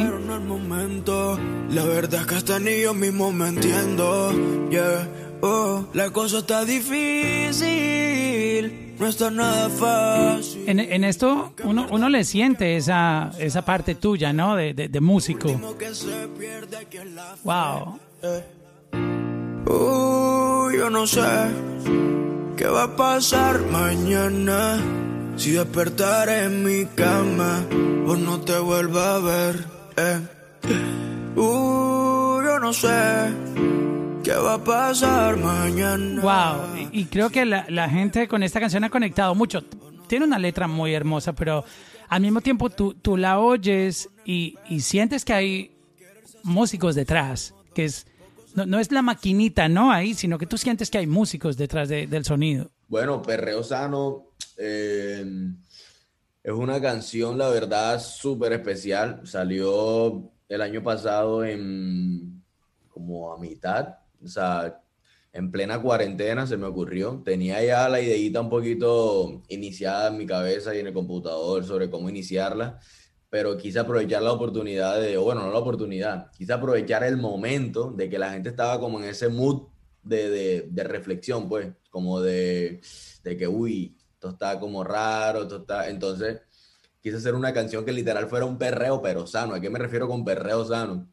La 1.70 1.86
verdad 1.86 2.22
es 2.22 2.28
que 2.28 2.36
hasta 2.36 2.60
ni 2.60 2.82
yo 2.82 2.94
mismo 2.94 3.32
me 3.32 3.48
entiendo. 3.48 4.34
Oh, 5.42 5.86
la 5.94 6.10
cosa 6.12 6.40
está 6.40 6.66
difícil, 6.66 7.66
no 8.98 9.08
está 9.08 9.30
nada 9.30 9.70
fácil. 9.70 10.64
En, 10.68 10.80
en 10.80 11.04
esto 11.04 11.54
uno, 11.64 11.88
uno, 11.92 12.10
le 12.10 12.24
siente 12.24 12.78
esa, 12.78 13.32
esa 13.38 13.64
parte 13.64 13.96
tuya, 13.96 14.34
¿no? 14.34 14.56
De, 14.56 14.74
de, 14.74 14.88
de 14.88 15.02
músico. 15.02 15.50
Wow. 17.44 18.00
Uh, 19.68 20.72
yo 20.72 20.90
no 20.90 21.06
sé 21.06 21.22
qué 22.56 22.68
va 22.68 22.84
a 22.84 22.96
pasar 22.96 23.62
mañana. 23.72 24.80
Si 25.38 25.52
despertar 25.52 26.30
en 26.30 26.64
mi 26.64 26.86
cama, 26.86 27.66
o 28.08 28.16
no 28.16 28.40
te 28.40 28.58
vuelva 28.58 29.16
a 29.16 29.20
ver. 29.20 29.66
Eh. 29.98 30.20
Uh, 31.36 32.42
yo 32.42 32.58
no 32.60 32.72
sé 32.72 33.34
¿Qué 34.26 34.34
va 34.34 34.56
a 34.56 34.64
pasar 34.64 35.38
mañana? 35.38 36.20
Wow, 36.20 36.90
y, 36.92 37.06
creo 37.06 37.30
que 37.30 37.46
la, 37.46 37.90
gente 37.90 38.28
con 38.28 38.42
esta 38.42 38.60
canción 38.60 38.84
ha 38.84 38.90
conectado 38.90 39.36
mucho. 39.36 39.62
Tiene 40.08 40.26
una 40.26 40.40
letra 40.40 40.68
muy 40.68 40.96
hermosa, 40.96 41.34
pero 41.34 41.64
al 42.10 42.22
mismo 42.24 42.42
tiempo 42.42 42.72
tú, 42.72 42.96
tú 42.96 43.18
la 43.18 43.38
oyes 43.38 44.10
y, 44.26 44.58
sientes 44.80 45.24
que 45.26 45.34
hay 45.34 45.78
músicos 46.42 46.96
detrás, 46.96 47.54
que 47.76 47.86
es 47.86 48.08
no, 48.56 48.80
es 48.80 48.92
la 48.92 49.04
maquinita, 49.04 49.70
¿no? 49.70 49.92
Ahí, 49.92 50.16
sino 50.16 50.40
que 50.40 50.48
tú 50.48 50.58
sientes 50.58 50.90
que 50.90 50.98
hay 50.98 51.06
músicos 51.06 51.56
detrás 51.56 51.88
del 51.88 52.26
sonido. 52.26 52.72
Bueno, 52.88 53.22
Perreo 53.22 53.62
Sano 53.62 54.32
eh, 54.58 55.24
es 56.42 56.52
una 56.52 56.82
canción, 56.82 57.38
la 57.38 57.50
verdad, 57.50 58.02
súper 58.02 58.54
especial. 58.54 59.22
Salió 59.26 60.32
el 60.50 60.62
año 60.62 60.82
pasado 60.82 61.46
en 61.46 62.42
como 62.90 63.32
a 63.32 63.38
mitad 63.38 64.05
o 64.26 64.30
sea, 64.30 64.82
en 65.34 65.52
plena 65.52 65.82
cuarentena 65.82 66.48
se 66.48 66.58
me 66.58 66.66
ocurrió. 66.66 67.22
Tenía 67.24 67.64
ya 67.64 67.90
la 67.90 68.02
ideita 68.02 68.42
un 68.42 68.50
poquito 68.50 69.44
iniciada 69.50 70.10
en 70.10 70.18
mi 70.18 70.26
cabeza 70.26 70.76
y 70.76 70.80
en 70.80 70.88
el 70.88 70.94
computador 70.94 71.64
sobre 71.66 71.90
cómo 71.90 72.10
iniciarla, 72.10 72.80
pero 73.30 73.58
quise 73.58 73.80
aprovechar 73.80 74.22
la 74.24 74.32
oportunidad 74.32 75.00
de, 75.00 75.18
bueno, 75.18 75.42
no 75.44 75.52
la 75.52 75.60
oportunidad, 75.60 76.32
quise 76.32 76.54
aprovechar 76.54 77.04
el 77.04 77.18
momento 77.18 77.92
de 77.92 78.10
que 78.10 78.20
la 78.20 78.32
gente 78.32 78.50
estaba 78.50 78.80
como 78.80 79.00
en 79.00 79.06
ese 79.06 79.30
mood 79.30 79.68
de, 80.04 80.30
de, 80.30 80.68
de 80.70 80.84
reflexión, 80.84 81.50
pues, 81.50 81.68
como 81.90 82.22
de, 82.22 82.82
de 83.24 83.38
que, 83.38 83.48
uy, 83.48 83.98
esto 84.14 84.30
está 84.30 84.60
como 84.60 84.84
raro, 84.84 85.44
esto 85.44 85.58
está... 85.58 85.90
Entonces, 85.90 86.42
quise 87.02 87.18
hacer 87.18 87.36
una 87.36 87.54
canción 87.54 87.86
que 87.86 87.92
literal 87.92 88.28
fuera 88.28 88.46
un 88.46 88.58
perreo, 88.58 89.02
pero 89.02 89.28
sano. 89.28 89.54
¿A 89.54 89.60
qué 89.60 89.70
me 89.70 89.80
refiero 89.80 90.08
con 90.08 90.26
perreo 90.26 90.66
sano? 90.66 91.08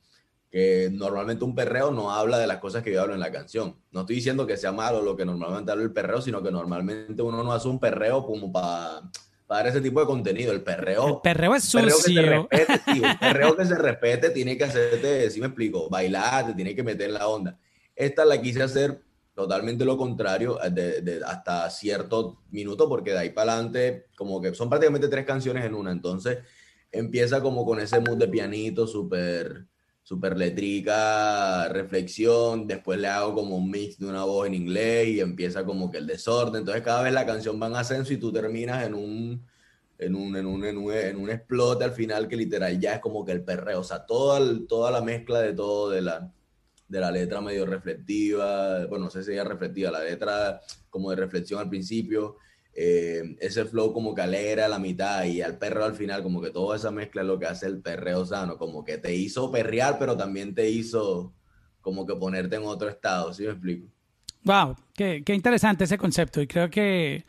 Que 0.53 0.91
normalmente 0.93 1.47
un 1.47 1.55
perreo 1.55 1.91
no 1.91 2.11
habla 2.11 2.39
de 2.39 2.47
las 2.47 2.59
cosas 2.59 2.83
que 2.83 2.93
yo 2.93 3.01
hablo 3.01 3.15
en 3.15 3.21
la 3.21 3.33
canción. 3.33 3.75
No 3.91 4.01
estoy 4.01 4.17
diciendo 4.17 4.47
que 4.47 4.59
sea 4.59 4.71
malo 4.71 5.01
lo 5.01 5.17
que 5.17 5.25
normalmente 5.25 5.73
habla 5.73 5.83
el 5.83 5.93
perreo, 5.93 6.21
sino 6.21 6.43
que 6.43 6.51
normalmente 6.51 7.23
uno 7.23 7.43
no 7.43 7.55
hace 7.55 7.69
un 7.69 7.81
perreo 7.81 8.27
como 8.27 8.53
para 8.53 9.01
dar 9.49 9.67
ese 9.67 9.81
tipo 9.81 10.01
de 10.01 10.07
contenido. 10.07 10.53
El 10.53 10.61
perreo. 10.61 11.09
El 11.09 11.21
perreo 11.23 11.55
es 11.55 11.65
sucio. 11.65 12.47
Perreo 12.49 12.49
que 12.51 12.57
se 12.59 12.67
respete, 12.69 13.09
El 13.09 13.19
perreo 13.21 13.57
que 13.57 13.65
se 13.65 13.75
respete 13.77 14.29
tiene 14.29 14.59
que 14.59 14.65
hacerte, 14.65 15.31
si 15.31 15.41
me 15.41 15.47
explico, 15.47 15.89
bailar, 15.89 16.49
te 16.49 16.53
tiene 16.53 16.75
que 16.75 16.83
meter 16.83 17.09
en 17.09 17.15
la 17.15 17.29
onda. 17.29 17.59
Esta 17.97 18.27
la 18.27 18.39
quise 18.39 18.63
hacer 18.63 19.01
totalmente 19.35 19.87
lo 19.87 19.97
contrario, 19.97 20.59
de, 20.71 21.23
hasta 21.27 21.71
cierto 21.71 22.43
minuto, 22.51 22.91
porque 22.91 23.13
de 23.13 23.21
ahí 23.21 23.31
para 23.31 23.55
adelante, 23.55 24.05
como 24.17 24.39
que 24.43 24.55
son 24.55 24.69
prácticamente 24.69 25.09
tres 25.09 25.25
canciones 25.25 25.65
en 25.65 25.73
una. 25.73 25.93
Entonces 25.93 26.41
empieza 26.91 27.41
como 27.41 27.65
con 27.65 27.81
ese 27.81 28.01
mood 28.01 28.19
de 28.19 28.29
pianito 28.29 28.87
súper 28.87 29.72
super 30.13 30.37
letrica, 30.37 31.69
reflexión, 31.71 32.67
después 32.67 33.01
le 33.01 33.09
hago 33.09 33.35
como 33.35 33.57
un 33.57 33.71
mix 33.71 33.99
de 33.99 34.05
una 34.05 34.25
voz 34.25 34.47
en 34.47 34.53
inglés 34.53 35.09
y 35.09 35.21
empieza 35.21 35.65
como 35.65 35.91
que 35.91 35.97
el 35.97 36.07
desorden, 36.07 36.57
entonces 36.57 36.83
cada 36.83 37.03
vez 37.03 37.15
la 37.15 37.25
canción 37.25 37.59
va 37.59 37.69
en 37.69 37.77
ascenso 37.77 38.13
y 38.13 38.19
tú 38.19 38.31
terminas 38.31 38.85
en 38.85 38.93
un, 38.93 39.43
en 39.97 40.15
un, 40.15 40.37
en 40.37 40.45
un, 40.45 40.65
en 40.93 41.17
un, 41.17 41.31
explote 41.31 41.85
al 41.85 41.93
final 41.93 42.29
que 42.29 42.37
literal 42.37 42.79
ya 42.79 42.97
es 42.97 43.01
como 43.01 43.25
que 43.25 43.33
el 43.33 43.43
perreo, 43.43 43.81
o 43.81 43.85
sea, 43.85 44.05
toda, 44.05 44.39
toda 44.69 44.91
la 44.91 45.01
mezcla 45.01 45.41
de 45.41 45.55
todo, 45.55 45.89
de 45.89 46.03
la, 46.03 46.31
de 46.87 47.01
la 47.01 47.11
letra 47.11 47.41
medio 47.41 47.65
reflectiva, 47.65 48.85
bueno, 48.89 49.07
no 49.07 49.11
sé 49.11 49.25
si 49.25 49.33
es 49.33 49.45
reflectiva, 49.47 49.91
la 49.91 50.05
letra 50.05 50.61
como 50.91 51.09
de 51.09 51.17
reflexión 51.17 51.59
al 51.59 51.71
principio, 51.71 52.37
eh, 52.75 53.37
ese 53.41 53.65
flow 53.67 53.93
como 53.93 54.15
que 54.15 54.23
alegra 54.23 54.69
la 54.69 54.79
mitad 54.79 55.25
y 55.25 55.43
al 55.43 55.59
perro 55.59 55.85
al 55.85 55.95
final, 55.95 56.23
como 56.23 56.41
que 56.41 56.51
toda 56.51 56.77
esa 56.77 56.91
mezcla 56.91 57.23
es 57.23 57.29
lo 57.29 57.39
que 57.39 57.47
hace 57.47 57.67
el 57.67 57.81
perreo 57.81 58.25
sano, 58.25 58.57
como 58.57 58.85
que 58.85 58.99
te 58.99 59.15
hizo 59.15 59.51
perrear, 59.51 59.99
pero 59.99 60.17
también 60.17 60.55
te 60.55 60.71
hizo 60.71 61.35
como 61.81 62.07
que 62.07 62.15
ponerte 62.15 62.57
en 62.57 62.65
otro 62.65 62.89
estado, 62.89 63.33
¿sí 63.35 63.43
me 63.43 63.51
explico? 63.51 63.89
Wow, 64.45 64.77
qué, 64.95 65.23
qué 65.25 65.35
interesante 65.35 65.85
ese 65.85 65.99
concepto 65.99 66.41
y 66.41 66.47
creo 66.47 66.71
que 66.71 67.27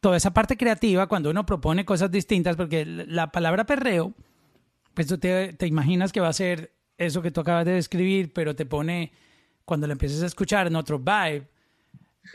toda 0.00 0.18
esa 0.18 0.34
parte 0.34 0.56
creativa, 0.56 1.06
cuando 1.06 1.30
uno 1.30 1.46
propone 1.46 1.86
cosas 1.86 2.10
distintas, 2.10 2.56
porque 2.56 2.84
la 2.84 3.32
palabra 3.32 3.64
perreo, 3.64 4.12
pues 4.92 5.06
tú 5.06 5.16
te, 5.16 5.54
te 5.54 5.66
imaginas 5.66 6.12
que 6.12 6.20
va 6.20 6.28
a 6.28 6.32
ser 6.34 6.74
eso 6.98 7.22
que 7.22 7.30
tú 7.30 7.40
acabas 7.40 7.64
de 7.64 7.72
describir, 7.72 8.32
pero 8.32 8.54
te 8.54 8.66
pone, 8.66 9.12
cuando 9.64 9.86
lo 9.86 9.94
empieces 9.94 10.22
a 10.22 10.26
escuchar 10.26 10.66
en 10.66 10.76
otro 10.76 10.98
vibe, 10.98 11.48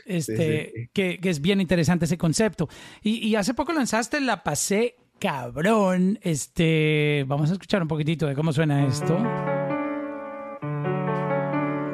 este, 0.06 0.90
Que, 0.92 1.18
es 1.22 1.40
bien 1.40 1.60
interesante 1.60 2.04
ese 2.04 2.18
concepto. 2.18 2.68
Y, 3.02 3.34
hace 3.34 3.54
poco 3.54 3.72
lanzaste 3.72 4.20
La 4.20 4.42
Pasé 4.42 4.96
Cabrón. 5.18 6.18
Este, 6.22 7.24
vamos 7.26 7.50
a 7.50 7.54
escuchar 7.54 7.82
un 7.82 7.88
poquitito 7.88 8.26
de 8.26 8.34
cómo 8.34 8.52
suena 8.52 8.86
esto. 8.86 9.18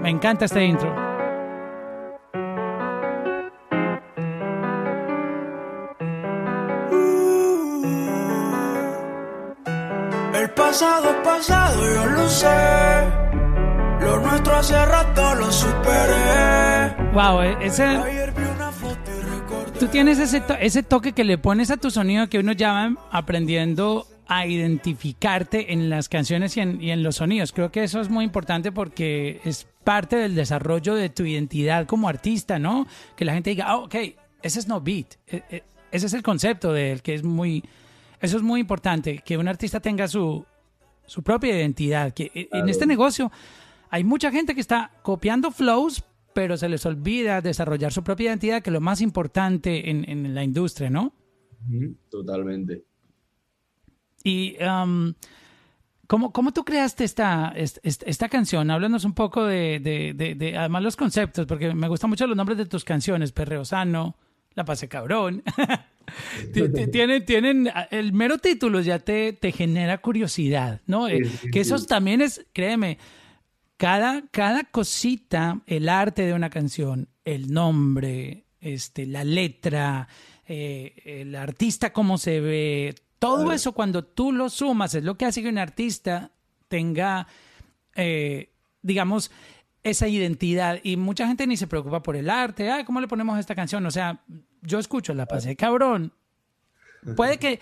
Me 0.02 0.10
encanta 0.10 0.44
este 0.44 0.64
intro. 0.64 0.94
El 10.34 10.50
pasado 10.50 11.22
pasado, 11.24 11.94
yo 11.94 12.06
lo 12.06 12.28
sé. 12.28 13.26
Lo 14.00 14.20
nuestro 14.20 14.54
hace 14.54 14.86
rato 14.86 15.34
lo 15.34 15.50
superé. 15.50 16.65
Wow, 17.12 17.42
eh, 17.42 17.56
ese. 17.60 18.00
Tú 19.78 19.88
tienes 19.88 20.18
ese, 20.18 20.42
ese 20.60 20.82
toque 20.82 21.12
que 21.12 21.24
le 21.24 21.38
pones 21.38 21.70
a 21.70 21.76
tu 21.76 21.90
sonido 21.90 22.28
que 22.28 22.38
uno 22.38 22.52
llama 22.52 22.98
aprendiendo 23.10 24.06
a 24.28 24.46
identificarte 24.46 25.72
en 25.72 25.88
las 25.88 26.08
canciones 26.08 26.56
y 26.56 26.60
en, 26.60 26.82
y 26.82 26.90
en, 26.90 27.02
los 27.02 27.16
sonidos. 27.16 27.52
Creo 27.52 27.70
que 27.70 27.84
eso 27.84 28.00
es 28.00 28.08
muy 28.08 28.24
importante 28.24 28.72
porque 28.72 29.40
es 29.44 29.66
parte 29.84 30.16
del 30.16 30.34
desarrollo 30.34 30.94
de 30.94 31.08
tu 31.10 31.24
identidad 31.24 31.86
como 31.86 32.08
artista, 32.08 32.58
¿no? 32.58 32.86
Que 33.14 33.24
la 33.24 33.34
gente 33.34 33.50
diga, 33.50 33.76
oh, 33.76 33.84
ok, 33.84 33.94
ese 34.42 34.58
es 34.58 34.66
no 34.66 34.80
beat. 34.80 35.14
E, 35.28 35.42
e, 35.48 35.62
ese 35.92 36.06
es 36.06 36.12
el 36.12 36.22
concepto 36.22 36.72
de 36.72 36.92
él, 36.92 37.02
que 37.02 37.14
es 37.14 37.22
muy... 37.22 37.62
Eso 38.20 38.38
es 38.38 38.42
muy 38.42 38.60
importante, 38.60 39.18
que 39.24 39.36
un 39.36 39.46
artista 39.46 39.78
tenga 39.78 40.08
su, 40.08 40.44
su 41.06 41.22
propia 41.22 41.54
identidad. 41.56 42.12
Que 42.12 42.30
e, 42.34 42.48
en 42.50 42.68
este 42.68 42.86
negocio 42.86 43.30
hay 43.90 44.02
mucha 44.02 44.32
gente 44.32 44.54
que 44.54 44.60
está 44.60 44.90
copiando 45.02 45.52
flows, 45.52 46.02
pero 46.36 46.58
se 46.58 46.68
les 46.68 46.84
olvida 46.84 47.40
desarrollar 47.40 47.94
su 47.94 48.04
propia 48.04 48.26
identidad, 48.26 48.62
que 48.62 48.68
es 48.68 48.74
lo 48.74 48.82
más 48.82 49.00
importante 49.00 49.88
en, 49.88 50.34
la 50.34 50.44
industria, 50.44 50.90
¿no? 50.90 51.14
Totalmente. 52.10 52.84
Y 54.22 54.54
um, 54.62 55.14
¿cómo, 56.06 56.52
tú 56.52 56.62
creaste 56.62 57.04
esta, 57.04 57.54
esta, 57.56 58.28
canción? 58.28 58.70
Háblanos 58.70 59.06
un 59.06 59.14
poco 59.14 59.46
de, 59.46 60.54
además 60.58 60.82
los 60.82 60.94
conceptos, 60.94 61.46
porque 61.46 61.72
me 61.72 61.88
gustan 61.88 62.10
mucho 62.10 62.26
los 62.26 62.36
nombres 62.36 62.58
de 62.58 62.66
tus 62.66 62.84
canciones, 62.84 63.32
Perreo 63.32 63.64
Sano, 63.64 64.14
La 64.52 64.66
Pase 64.66 64.88
Cabrón. 64.88 65.42
tienen, 66.92 67.24
tienen, 67.24 67.70
el 67.90 68.12
mero 68.12 68.36
título 68.36 68.82
ya 68.82 68.98
te, 68.98 69.32
te 69.32 69.52
genera 69.52 70.02
curiosidad, 70.02 70.82
¿no? 70.86 71.08
Eh, 71.08 71.22
que 71.50 71.60
eso 71.60 71.82
también 71.86 72.20
es, 72.20 72.44
créeme, 72.52 72.98
cada, 73.76 74.23
cada 74.30 74.64
cosita, 74.64 75.61
el 75.66 75.88
arte 75.88 76.23
de 76.23 76.33
una 76.33 76.50
canción, 76.50 77.09
el 77.25 77.52
nombre, 77.52 78.47
este, 78.61 79.06
la 79.06 79.25
letra, 79.25 80.09
eh, 80.47 80.95
el 81.04 81.35
artista 81.35 81.92
cómo 81.92 82.18
se 82.18 82.40
ve, 82.40 82.95
todo 83.18 83.52
eso 83.52 83.73
cuando 83.73 84.04
tú 84.04 84.33
lo 84.33 84.49
sumas 84.50 84.95
es 84.95 85.02
lo 85.02 85.16
que 85.16 85.25
hace 85.25 85.42
que 85.42 85.49
un 85.49 85.59
artista 85.59 86.33
tenga, 86.68 87.26
eh, 87.95 88.50
digamos, 88.83 89.30
esa 89.83 90.09
identidad. 90.09 90.80
Y 90.83 90.97
mucha 90.97 91.26
gente 91.26 91.47
ni 91.47 91.56
se 91.56 91.66
preocupa 91.66 92.02
por 92.02 92.16
el 92.16 92.28
arte. 92.28 92.71
Ah, 92.71 92.85
¿cómo 92.85 93.00
le 93.00 93.09
ponemos 93.09 93.37
a 93.37 93.40
esta 93.40 93.54
canción? 93.54 93.85
O 93.87 93.90
sea, 93.90 94.23
yo 94.62 94.78
escucho 94.78 95.14
La 95.14 95.26
Pasé 95.26 95.56
Cabrón. 95.56 96.12
Puede 97.14 97.38
que... 97.38 97.61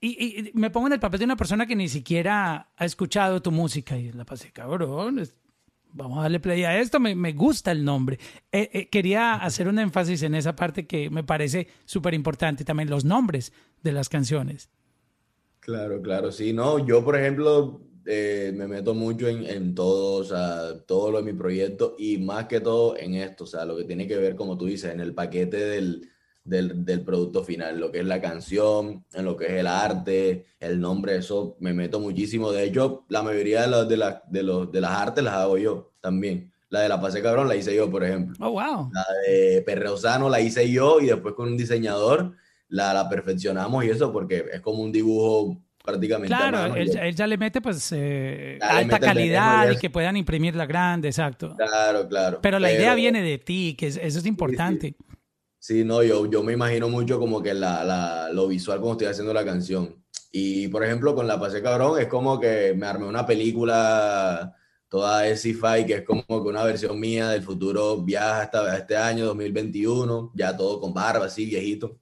Y, 0.00 0.50
me 0.54 0.70
pongo 0.70 0.88
en 0.88 0.92
el 0.92 1.00
papel 1.00 1.20
de 1.20 1.24
una 1.24 1.36
persona 1.36 1.66
que 1.66 1.74
ni 1.74 1.88
siquiera 1.88 2.68
ha 2.76 2.84
escuchado 2.84 3.40
tu 3.40 3.50
música 3.50 3.96
y 3.96 4.12
La 4.12 4.24
Pasé 4.24 4.52
Cabrón. 4.52 5.26
Vamos 5.96 6.18
a 6.18 6.22
darle 6.22 6.40
play 6.40 6.62
a 6.64 6.78
esto, 6.78 7.00
me, 7.00 7.14
me 7.14 7.32
gusta 7.32 7.72
el 7.72 7.82
nombre. 7.82 8.18
Eh, 8.52 8.68
eh, 8.72 8.88
quería 8.90 9.34
hacer 9.34 9.66
un 9.66 9.78
énfasis 9.78 10.22
en 10.22 10.34
esa 10.34 10.54
parte 10.54 10.86
que 10.86 11.08
me 11.08 11.24
parece 11.24 11.68
súper 11.86 12.12
importante, 12.12 12.64
también 12.64 12.90
los 12.90 13.04
nombres 13.04 13.52
de 13.82 13.92
las 13.92 14.10
canciones. 14.10 14.68
Claro, 15.60 16.02
claro, 16.02 16.30
sí, 16.30 16.52
no, 16.52 16.86
yo 16.86 17.02
por 17.02 17.16
ejemplo 17.16 17.80
eh, 18.04 18.52
me 18.54 18.68
meto 18.68 18.94
mucho 18.94 19.26
en, 19.26 19.44
en, 19.46 19.74
todo, 19.74 20.20
o 20.20 20.24
sea, 20.24 20.78
todo 20.86 21.10
lo 21.10 21.22
de 21.22 21.32
mi 21.32 21.36
proyecto 21.36 21.96
y 21.98 22.18
más 22.18 22.46
que 22.46 22.60
todo 22.60 22.96
en 22.96 23.14
esto, 23.14 23.44
o 23.44 23.46
sea, 23.46 23.64
lo 23.64 23.76
que 23.76 23.84
tiene 23.84 24.06
que 24.06 24.16
ver, 24.16 24.36
como 24.36 24.56
tú 24.56 24.66
dices, 24.66 24.92
en 24.92 25.00
el 25.00 25.14
paquete 25.14 25.56
del, 25.56 26.08
del, 26.46 26.84
del 26.84 27.02
producto 27.02 27.42
final, 27.42 27.78
lo 27.78 27.90
que 27.90 28.00
es 28.00 28.06
la 28.06 28.20
canción, 28.20 29.04
en 29.12 29.24
lo 29.24 29.36
que 29.36 29.46
es 29.46 29.52
el 29.52 29.66
arte, 29.66 30.46
el 30.60 30.80
nombre, 30.80 31.16
eso 31.16 31.56
me 31.60 31.72
meto 31.72 32.00
muchísimo. 32.00 32.52
De 32.52 32.64
hecho, 32.64 33.04
la 33.08 33.22
mayoría 33.22 33.62
de, 33.62 33.68
los, 33.68 33.88
de, 33.88 33.96
la, 33.96 34.22
de, 34.28 34.42
los, 34.42 34.70
de 34.70 34.80
las 34.80 34.92
artes 34.92 35.24
las 35.24 35.34
hago 35.34 35.58
yo 35.58 35.92
también. 36.00 36.52
La 36.68 36.80
de 36.80 36.88
La 36.88 37.00
Pase 37.00 37.22
Cabrón 37.22 37.48
la 37.48 37.56
hice 37.56 37.74
yo, 37.74 37.90
por 37.90 38.04
ejemplo. 38.04 38.36
Oh, 38.40 38.50
wow. 38.50 38.90
La 38.92 39.04
de 39.26 39.62
Perreosano 39.62 40.28
la 40.28 40.40
hice 40.40 40.70
yo 40.70 41.00
y 41.00 41.06
después 41.06 41.34
con 41.34 41.48
un 41.48 41.56
diseñador 41.56 42.32
la, 42.68 42.92
la 42.92 43.08
perfeccionamos 43.08 43.84
y 43.84 43.90
eso 43.90 44.12
porque 44.12 44.44
es 44.52 44.60
como 44.60 44.82
un 44.82 44.92
dibujo 44.92 45.60
prácticamente. 45.86 46.34
Claro, 46.34 46.74
él, 46.74 47.14
ya 47.14 47.26
le 47.26 47.38
mete 47.38 47.60
pues 47.60 47.90
eh, 47.92 48.58
alta 48.60 48.98
calidad 48.98 49.70
y, 49.70 49.76
que 49.76 49.88
puedan 49.88 50.16
imprimir 50.16 50.54
la 50.56 50.66
grande, 50.66 51.08
exacto. 51.08 51.54
Claro, 51.56 52.08
claro. 52.08 52.40
Pero 52.42 52.58
la 52.58 52.72
idea 52.72 52.94
viene 52.94 53.22
de 53.22 53.38
ti, 53.38 53.74
que 53.78 53.86
eso 53.86 54.00
es 54.00 54.26
importante. 54.26 54.88
Sí, 54.88 54.96
no, 55.74 56.02
yo, 56.02 56.26
yo 56.30 56.42
me 56.42 56.52
imagino 56.52 56.88
mucho 56.88 57.18
como 57.18 57.42
que 57.42 57.54
la, 57.54 57.84
la, 57.84 58.30
lo 58.32 58.48
visual 58.48 58.80
como 58.80 58.92
estoy 58.92 59.08
haciendo 59.08 59.34
la 59.34 59.44
canción. 59.44 60.02
Y 60.30 60.68
por 60.68 60.84
ejemplo, 60.84 61.14
con 61.14 61.26
La 61.26 61.40
Pasé 61.40 61.62
Cabrón 61.62 62.00
es 62.00 62.08
como 62.08 62.38
que 62.38 62.74
me 62.76 62.86
armé 62.86 63.06
una 63.06 63.26
película 63.26 64.54
toda 64.88 65.24
sci-fi, 65.34 65.84
que 65.86 65.94
es 65.94 66.02
como 66.02 66.24
que 66.24 66.48
una 66.48 66.64
versión 66.64 66.98
mía 67.00 67.30
del 67.30 67.42
futuro 67.42 68.02
viaja 68.02 68.42
hasta 68.42 68.76
este 68.76 68.96
año 68.96 69.26
2021, 69.26 70.32
ya 70.34 70.56
todo 70.56 70.80
con 70.80 70.94
barba, 70.94 71.26
así 71.26 71.46
viejito, 71.46 71.98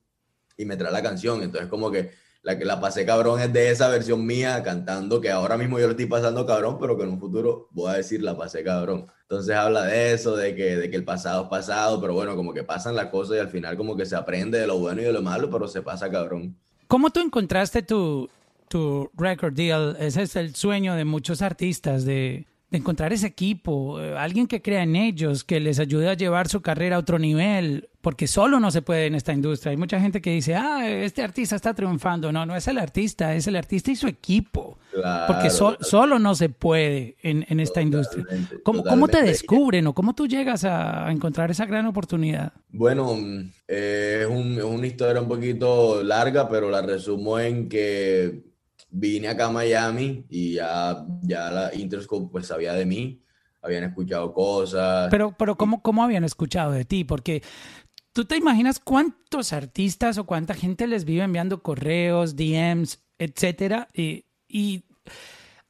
y 0.56 0.64
me 0.64 0.76
trae 0.76 0.92
la 0.92 1.02
canción. 1.02 1.42
Entonces, 1.42 1.68
como 1.68 1.90
que 1.90 2.10
la 2.44 2.58
que 2.58 2.66
la 2.66 2.78
pasé 2.78 3.06
cabrón 3.06 3.40
es 3.40 3.52
de 3.52 3.70
esa 3.70 3.88
versión 3.88 4.24
mía 4.24 4.62
cantando, 4.62 5.18
que 5.18 5.30
ahora 5.30 5.56
mismo 5.56 5.78
yo 5.78 5.86
lo 5.86 5.92
estoy 5.92 6.04
pasando 6.04 6.44
cabrón, 6.44 6.76
pero 6.78 6.96
que 6.96 7.04
en 7.04 7.08
un 7.08 7.18
futuro 7.18 7.68
voy 7.72 7.90
a 7.90 7.96
decir 7.96 8.22
la 8.22 8.36
pasé 8.36 8.62
cabrón. 8.62 9.06
Entonces 9.22 9.56
habla 9.56 9.84
de 9.84 10.12
eso, 10.12 10.36
de 10.36 10.54
que, 10.54 10.76
de 10.76 10.90
que 10.90 10.96
el 10.96 11.04
pasado 11.04 11.44
es 11.44 11.48
pasado, 11.48 12.02
pero 12.02 12.12
bueno, 12.12 12.36
como 12.36 12.52
que 12.52 12.62
pasan 12.62 12.94
las 12.94 13.06
cosas 13.06 13.38
y 13.38 13.40
al 13.40 13.48
final 13.48 13.78
como 13.78 13.96
que 13.96 14.04
se 14.04 14.14
aprende 14.14 14.58
de 14.58 14.66
lo 14.66 14.78
bueno 14.78 15.00
y 15.00 15.04
de 15.04 15.12
lo 15.14 15.22
malo, 15.22 15.48
pero 15.50 15.66
se 15.66 15.80
pasa 15.80 16.10
cabrón. 16.10 16.54
¿Cómo 16.86 17.08
tú 17.08 17.20
encontraste 17.20 17.82
tu, 17.82 18.28
tu 18.68 19.10
record 19.16 19.54
deal? 19.54 19.96
Ese 19.98 20.22
es 20.22 20.36
el 20.36 20.54
sueño 20.54 20.96
de 20.96 21.06
muchos 21.06 21.40
artistas, 21.40 22.04
de 22.04 22.46
de 22.74 22.78
encontrar 22.78 23.12
ese 23.12 23.28
equipo, 23.28 24.00
eh, 24.00 24.16
alguien 24.18 24.48
que 24.48 24.60
crea 24.60 24.82
en 24.82 24.96
ellos, 24.96 25.44
que 25.44 25.60
les 25.60 25.78
ayude 25.78 26.08
a 26.10 26.14
llevar 26.14 26.48
su 26.48 26.60
carrera 26.60 26.96
a 26.96 26.98
otro 26.98 27.20
nivel, 27.20 27.88
porque 28.00 28.26
solo 28.26 28.58
no 28.58 28.72
se 28.72 28.82
puede 28.82 29.06
en 29.06 29.14
esta 29.14 29.32
industria. 29.32 29.70
Hay 29.70 29.76
mucha 29.76 30.00
gente 30.00 30.20
que 30.20 30.30
dice, 30.30 30.56
ah, 30.56 30.88
este 30.88 31.22
artista 31.22 31.54
está 31.54 31.72
triunfando. 31.72 32.32
No, 32.32 32.44
no 32.44 32.56
es 32.56 32.66
el 32.66 32.78
artista, 32.78 33.32
es 33.32 33.46
el 33.46 33.54
artista 33.54 33.92
y 33.92 33.96
su 33.96 34.08
equipo. 34.08 34.76
porque 35.28 35.50
solo 35.50 36.18
no 36.18 36.34
se 36.34 36.48
puede 36.48 37.16
en, 37.22 37.46
en 37.48 37.60
esta 37.60 37.80
industria. 37.80 38.26
¿Cómo, 38.64 38.82
¿Cómo, 38.82 39.06
te 39.06 39.22
descubren 39.22 39.86
o 39.86 39.94
cómo 39.94 40.12
tú 40.14 40.26
llegas 40.26 40.64
a, 40.64 41.10
encontrar 41.12 41.52
esa 41.52 41.66
gran 41.66 41.86
oportunidad? 41.86 42.52
Bueno, 42.70 43.16
eh, 43.68 44.22
es, 44.22 44.28
un, 44.28 44.58
es 44.58 44.64
una 44.64 44.86
historia 44.86 45.22
un 45.22 45.28
poquito 45.28 46.02
larga, 46.02 46.48
pero 46.48 46.70
la 46.70 46.82
resumo 46.82 47.38
en 47.38 47.68
que 47.68 48.53
vine 48.94 49.28
acá 49.28 49.46
a 49.46 49.50
Miami 49.50 50.24
y 50.30 50.54
ya, 50.54 51.04
ya 51.22 51.50
la 51.50 51.74
Interscope 51.74 52.30
pues 52.30 52.46
sabía 52.46 52.74
de 52.74 52.86
mí, 52.86 53.22
habían 53.60 53.84
escuchado 53.84 54.32
cosas. 54.32 55.08
Pero, 55.10 55.34
pero 55.36 55.56
¿cómo, 55.56 55.82
¿cómo 55.82 56.04
habían 56.04 56.24
escuchado 56.24 56.72
de 56.72 56.84
ti? 56.84 57.04
Porque 57.04 57.42
tú 58.12 58.24
te 58.24 58.36
imaginas 58.36 58.78
cuántos 58.78 59.52
artistas 59.52 60.16
o 60.16 60.24
cuánta 60.24 60.54
gente 60.54 60.86
les 60.86 61.04
vive 61.04 61.24
enviando 61.24 61.62
correos, 61.62 62.36
DMs, 62.36 63.00
etcétera, 63.18 63.88
y, 63.92 64.24
y 64.48 64.84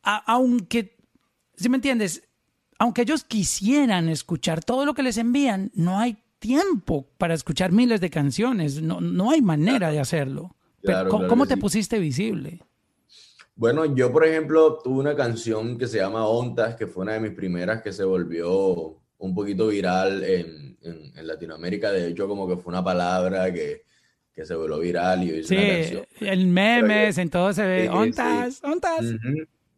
aunque, 0.03 0.99
si 1.57 1.69
me 1.71 1.77
entiendes, 1.77 2.29
aunque 2.79 3.03
ellos 3.03 3.25
quisieran 3.25 4.11
escuchar 4.11 4.63
todo 4.63 4.85
lo 4.85 4.93
que 4.93 5.03
les 5.03 5.17
envían, 5.17 5.71
no 5.75 5.99
hay 5.99 6.19
tiempo 6.39 7.09
para 7.17 7.33
escuchar 7.33 7.73
miles 7.73 8.03
de 8.03 8.11
canciones, 8.11 8.83
no, 8.83 9.01
no 9.01 9.31
hay 9.31 9.41
manera 9.41 9.91
de 9.91 10.01
hacerlo. 10.01 10.55
¿Cómo, 11.09 11.47
te 11.47 11.57
pusiste 11.57 11.99
visible? 11.99 12.61
Bueno, 13.57 13.85
yo 13.95 14.13
por 14.13 14.27
ejemplo 14.27 14.81
tuve 14.83 14.99
una 14.99 15.15
canción 15.15 15.79
que 15.79 15.87
se 15.87 15.99
llama 15.99 16.27
Ontas, 16.27 16.75
que 16.75 16.87
fue 16.87 17.05
una 17.05 17.13
de 17.13 17.21
mis 17.21 17.33
primeras 17.33 17.83
que 17.83 17.93
se 17.93 18.05
volvió 18.05 19.01
un 19.19 19.35
poquito 19.35 19.69
viral 19.69 20.25
en, 20.25 20.77
en, 20.83 21.27
Latinoamérica. 21.27 21.93
De 21.93 22.09
hecho, 22.09 22.27
como 22.27 22.49
que 22.49 22.57
fue 22.57 22.73
una 22.73 22.83
palabra 22.83 23.53
que, 23.53 23.85
que 24.33 24.45
se 24.45 24.55
volvió 24.55 24.81
viral 24.81 25.23
y 25.23 25.29
yo 25.29 25.37
hice 25.37 25.57
una 25.57 25.69
canción. 25.69 26.07
el 26.21 26.47
memes, 26.49 27.19
en 27.19 27.31
todo 27.31 27.53
se 27.53 27.65
ve 27.65 27.89
Ontas, 27.89 28.63
Ontas. 28.65 29.05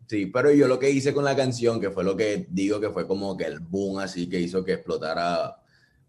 Sí, 0.08 0.26
pero 0.26 0.52
yo 0.52 0.68
lo 0.68 0.78
que 0.78 0.90
hice 0.90 1.12
con 1.12 1.24
la 1.24 1.36
canción, 1.36 1.80
que 1.80 1.90
fue 1.90 2.04
lo 2.04 2.16
que 2.16 2.46
digo 2.48 2.80
que 2.80 2.90
fue 2.90 3.06
como 3.06 3.36
que 3.36 3.44
el 3.44 3.60
boom 3.60 3.98
así 3.98 4.28
que 4.28 4.40
hizo 4.40 4.64
que 4.64 4.74
explotara 4.74 5.56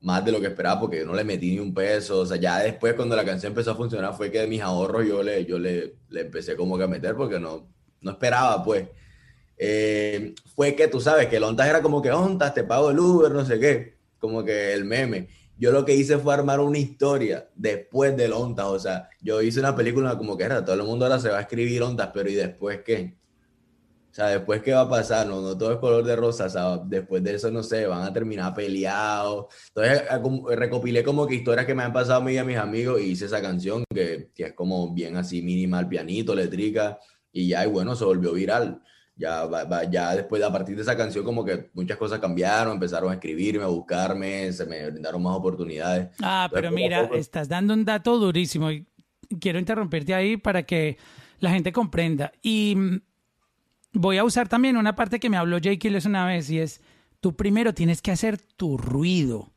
más 0.01 0.23
de 0.23 0.31
lo 0.31 0.39
que 0.39 0.47
esperaba 0.47 0.79
porque 0.79 0.99
yo 0.99 1.05
no 1.05 1.13
le 1.13 1.23
metí 1.23 1.51
ni 1.51 1.59
un 1.59 1.73
peso. 1.73 2.19
O 2.19 2.25
sea, 2.25 2.37
ya 2.37 2.59
después 2.59 2.93
cuando 2.93 3.15
la 3.15 3.25
canción 3.25 3.51
empezó 3.51 3.71
a 3.71 3.75
funcionar 3.75 4.15
fue 4.15 4.31
que 4.31 4.39
de 4.39 4.47
mis 4.47 4.61
ahorros 4.61 5.07
yo 5.07 5.23
le, 5.23 5.45
yo 5.45 5.59
le, 5.59 5.95
le 6.09 6.21
empecé 6.21 6.55
como 6.55 6.77
que 6.77 6.83
a 6.83 6.87
meter 6.87 7.15
porque 7.15 7.39
no, 7.39 7.67
no 8.01 8.11
esperaba, 8.11 8.63
pues. 8.63 8.87
Eh, 9.57 10.35
fue 10.55 10.75
que 10.75 10.87
tú 10.87 11.01
sabes 11.01 11.27
que 11.27 11.37
el 11.37 11.43
Ontas 11.43 11.67
era 11.67 11.81
como 11.81 12.01
que 12.01 12.11
Ontas, 12.11 12.53
te 12.53 12.63
pago 12.63 12.91
el 12.91 12.99
Uber, 12.99 13.31
no 13.31 13.43
sé 13.43 13.59
qué, 13.59 13.97
como 14.19 14.43
que 14.43 14.73
el 14.73 14.85
meme. 14.85 15.29
Yo 15.57 15.71
lo 15.71 15.83
que 15.83 15.95
hice 15.95 16.19
fue 16.19 16.35
armar 16.35 16.59
una 16.59 16.77
historia 16.77 17.49
después 17.55 18.15
del 18.15 18.33
Ontas, 18.33 18.67
o 18.67 18.79
sea, 18.79 19.09
yo 19.21 19.41
hice 19.41 19.59
una 19.59 19.75
película 19.75 20.15
como 20.17 20.37
que 20.37 20.43
era, 20.43 20.63
todo 20.63 20.75
el 20.75 20.83
mundo 20.83 21.05
ahora 21.05 21.19
se 21.19 21.29
va 21.29 21.39
a 21.39 21.41
escribir 21.41 21.81
Ontas, 21.81 22.11
pero 22.13 22.29
¿y 22.29 22.35
después 22.35 22.81
qué? 22.85 23.15
O 24.17 24.19
sea, 24.19 24.29
después 24.29 24.63
qué 24.63 24.73
va 24.73 24.81
a 24.81 24.89
pasar, 24.89 25.27
no, 25.27 25.41
no 25.41 25.55
todo 25.55 25.73
es 25.73 25.77
color 25.77 26.03
de 26.03 26.15
rosa, 26.15 26.45
o 26.45 26.49
sea, 26.49 26.77
después 26.83 27.23
de 27.23 27.35
eso, 27.35 27.51
no 27.51 27.61
sé, 27.61 27.85
van 27.85 28.01
a 28.01 28.11
terminar 28.11 28.51
peleados. 28.55 29.45
Entonces, 29.67 30.05
recopilé 30.57 31.03
como 31.03 31.27
que 31.27 31.35
historias 31.35 31.67
que 31.67 31.75
me 31.75 31.83
han 31.83 31.93
pasado 31.93 32.21
a 32.21 32.23
mí 32.23 32.33
y 32.33 32.37
a 32.39 32.43
mis 32.43 32.57
amigos 32.57 32.99
y 32.99 33.11
hice 33.11 33.25
esa 33.25 33.43
canción 33.43 33.83
que, 33.93 34.31
que 34.33 34.45
es 34.45 34.53
como 34.53 34.91
bien 34.91 35.17
así 35.17 35.43
minimal, 35.43 35.87
pianito, 35.87 36.33
letrica, 36.33 36.97
y 37.31 37.49
ya, 37.49 37.63
y 37.63 37.69
bueno, 37.69 37.95
se 37.95 38.05
volvió 38.05 38.33
viral. 38.33 38.81
Ya, 39.15 39.47
ya 39.91 40.15
después, 40.15 40.41
a 40.41 40.51
partir 40.51 40.75
de 40.75 40.81
esa 40.81 40.97
canción, 40.97 41.23
como 41.23 41.45
que 41.45 41.69
muchas 41.75 41.97
cosas 41.97 42.17
cambiaron, 42.17 42.73
empezaron 42.73 43.11
a 43.11 43.13
escribirme, 43.13 43.65
a 43.65 43.67
buscarme, 43.67 44.51
se 44.51 44.65
me 44.65 44.89
brindaron 44.89 45.21
más 45.21 45.35
oportunidades. 45.35 46.07
Ah, 46.23 46.49
pero 46.51 46.71
mira, 46.71 47.07
estás 47.13 47.47
dando 47.47 47.75
un 47.75 47.85
dato 47.85 48.17
durísimo 48.17 48.71
y 48.71 48.87
quiero 49.39 49.59
interrumpirte 49.59 50.15
ahí 50.15 50.37
para 50.37 50.63
que 50.63 50.97
la 51.39 51.51
gente 51.51 51.71
comprenda. 51.71 52.31
Y 52.41 52.75
voy 53.97 54.17
a 54.17 54.23
usar 54.23 54.47
también 54.47 54.77
una 54.77 54.95
parte 54.95 55.19
que 55.19 55.29
me 55.29 55.37
habló 55.37 55.57
Jake 55.57 55.79
Killes 55.79 56.05
una 56.05 56.25
vez 56.25 56.49
y 56.49 56.59
es, 56.59 56.81
tú 57.19 57.35
primero 57.35 57.73
tienes 57.73 58.01
que 58.01 58.11
hacer 58.11 58.37
tu 58.37 58.77
ruido. 58.77 59.51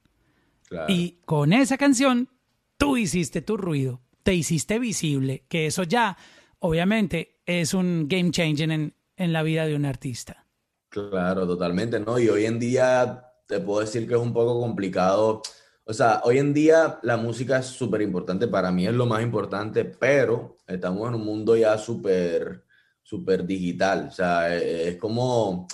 Y 0.87 1.19
con 1.25 1.53
esa 1.53 1.77
canción, 1.77 2.29
tú 2.77 2.97
hiciste 2.97 3.43
tu 3.43 3.57
ruido, 3.57 4.01
te 4.23 4.35
hiciste 4.35 4.79
visible, 4.79 5.45
que 5.49 5.67
eso 5.67 5.83
ya, 5.83 6.17
obviamente, 6.61 7.41
es 7.45 7.75
un 7.75 8.07
game 8.09 8.31
changer 8.31 8.71
en, 8.71 8.95
en 9.17 9.33
la 9.33 9.43
vida 9.43 9.67
de 9.67 9.75
un 9.75 9.85
artista. 9.85 10.47
Claro, 10.89 11.47
totalmente, 11.47 11.99
¿no? 11.99 12.21
Y 12.21 12.29
hoy 12.29 12.47
en 12.47 12.61
día 12.61 13.25
te 13.47 13.59
puedo 13.59 13.81
decir 13.81 14.07
que 14.07 14.15
es 14.15 14.21
un 14.21 14.33
poco 14.33 14.61
complicado. 14.61 15.43
O 15.85 15.93
sea, 15.93 16.21
hoy 16.23 16.39
en 16.39 16.55
día 16.55 17.01
la 17.03 17.17
música 17.17 17.59
es 17.59 17.67
súper 17.67 18.03
importante, 18.03 18.47
para 18.47 18.71
mí 18.71 18.87
es 18.87 18.95
lo 18.95 19.07
más 19.07 19.23
importante, 19.23 19.85
pero 19.85 20.57
estamos 20.69 21.09
en 21.09 21.17
un 21.17 21.25
mundo 21.25 21.57
ya 21.57 21.77
súper 21.79 22.65
súper 23.11 23.45
digital. 23.45 24.07
O 24.09 24.13
sea, 24.13 24.57
e, 24.57 24.91
es 24.91 24.97
como 24.97 25.67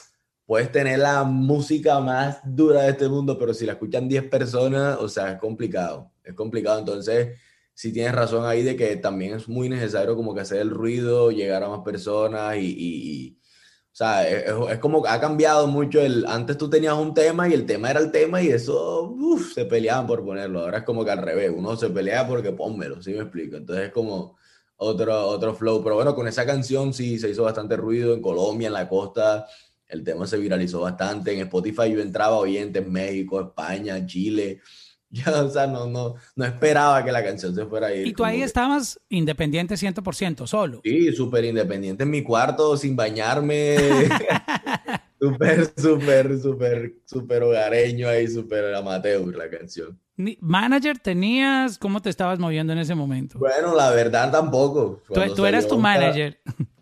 puedes 0.46 0.70
tener 0.72 1.00
la 1.00 1.24
música 1.24 2.00
más 2.00 2.38
dura 2.44 2.82
de 2.82 2.90
este 2.90 3.08
mundo, 3.08 3.36
pero 3.38 3.52
si 3.52 3.66
la 3.66 3.72
escuchan 3.72 4.08
10 4.08 4.28
personas, 4.28 4.96
o 5.00 5.08
sea, 5.08 5.32
es 5.32 5.38
complicado. 5.38 6.12
Es 6.24 6.34
complicado. 6.34 6.78
Entonces, 6.78 7.38
sí 7.74 7.92
tienes 7.92 8.14
razón 8.14 8.46
ahí 8.46 8.62
de 8.62 8.76
que 8.76 8.96
también 8.96 9.34
es 9.34 9.48
muy 9.48 9.68
necesario 9.68 10.16
como 10.16 10.34
que 10.34 10.40
hacer 10.40 10.60
el 10.60 10.70
ruido, 10.70 11.30
llegar 11.30 11.62
a 11.62 11.68
más 11.68 11.80
personas 11.80 12.56
y, 12.56 12.74
y, 12.78 13.38
o 13.38 13.96
sea, 13.96 14.28
es, 14.28 14.44
es, 14.70 14.78
como 14.78 15.06
ha 15.06 15.20
cambiado 15.20 15.66
mucho 15.66 16.00
el, 16.00 16.26
antes 16.26 16.56
tú 16.58 16.70
tenías 16.70 16.94
un 16.94 17.12
tema 17.14 17.48
y 17.48 17.54
el 17.54 17.66
tema 17.66 17.90
era 17.90 18.00
el 18.00 18.10
tema 18.12 18.42
y 18.42 18.48
eso, 18.48 19.14
se 19.54 19.64
peleaban 19.66 20.06
por 20.06 20.24
ponerlo, 20.24 20.60
ahora 20.60 20.78
es 20.78 20.84
como 20.84 21.04
que 21.04 21.10
al 21.10 21.22
revés, 21.22 21.50
uno 21.54 21.76
se 21.76 21.90
pelea 21.90 22.26
porque 22.26 22.52
pónmelo, 22.52 23.02
¿sí 23.02 23.12
me 23.12 23.20
explico? 23.22 23.56
Entonces 23.56 23.86
es 23.86 23.92
como 23.92 24.36
otro, 24.76 25.26
otro 25.28 25.54
flow, 25.54 25.82
pero 25.82 25.96
bueno, 25.96 26.14
con 26.14 26.28
esa 26.28 26.44
canción 26.44 26.92
sí 26.92 27.18
se 27.18 27.30
hizo 27.30 27.44
bastante 27.44 27.76
ruido 27.76 28.14
en 28.14 28.20
Colombia, 28.20 28.68
en 28.68 28.74
la 28.74 28.88
costa, 28.88 29.46
el 29.88 30.04
tema 30.04 30.26
se 30.26 30.36
viralizó 30.38 30.80
bastante, 30.80 31.32
en 31.32 31.40
Spotify 31.40 31.92
yo 31.92 32.00
entraba 32.00 32.36
oyente 32.36 32.80
en 32.80 32.92
México, 32.92 33.40
España, 33.40 34.04
Chile, 34.06 34.60
ya, 35.10 35.42
o 35.42 35.50
sea, 35.50 35.66
no, 35.66 35.86
no, 35.86 36.14
no 36.34 36.44
esperaba 36.44 37.04
que 37.04 37.12
la 37.12 37.24
canción 37.24 37.54
se 37.54 37.64
fuera 37.66 37.88
a 37.88 37.94
ir. 37.94 38.06
¿Y 38.06 38.12
tú 38.12 38.24
ahí 38.24 38.42
estabas 38.42 39.00
independiente 39.08 39.74
100%, 39.74 40.46
solo? 40.46 40.80
Sí, 40.84 41.12
súper 41.12 41.44
independiente 41.44 42.02
en 42.02 42.10
mi 42.10 42.22
cuarto, 42.22 42.76
sin 42.76 42.96
bañarme. 42.96 43.76
súper, 45.20 45.72
súper, 45.76 46.38
súper, 46.38 46.94
súper 47.04 47.42
hogareño 47.44 48.08
ahí, 48.08 48.28
súper 48.28 48.74
amateur 48.74 49.34
la 49.34 49.48
canción. 49.48 49.98
¿Manager 50.16 50.98
tenías? 50.98 51.78
¿Cómo 51.78 52.00
te 52.00 52.10
estabas 52.10 52.38
moviendo 52.38 52.72
en 52.72 52.78
ese 52.78 52.94
momento? 52.94 53.38
Bueno, 53.38 53.74
la 53.74 53.90
verdad 53.90 54.30
tampoco. 54.30 55.02
Tú, 55.12 55.20
tú 55.34 55.46
eras 55.46 55.68
tu 55.68 55.78
manager. 55.78 56.38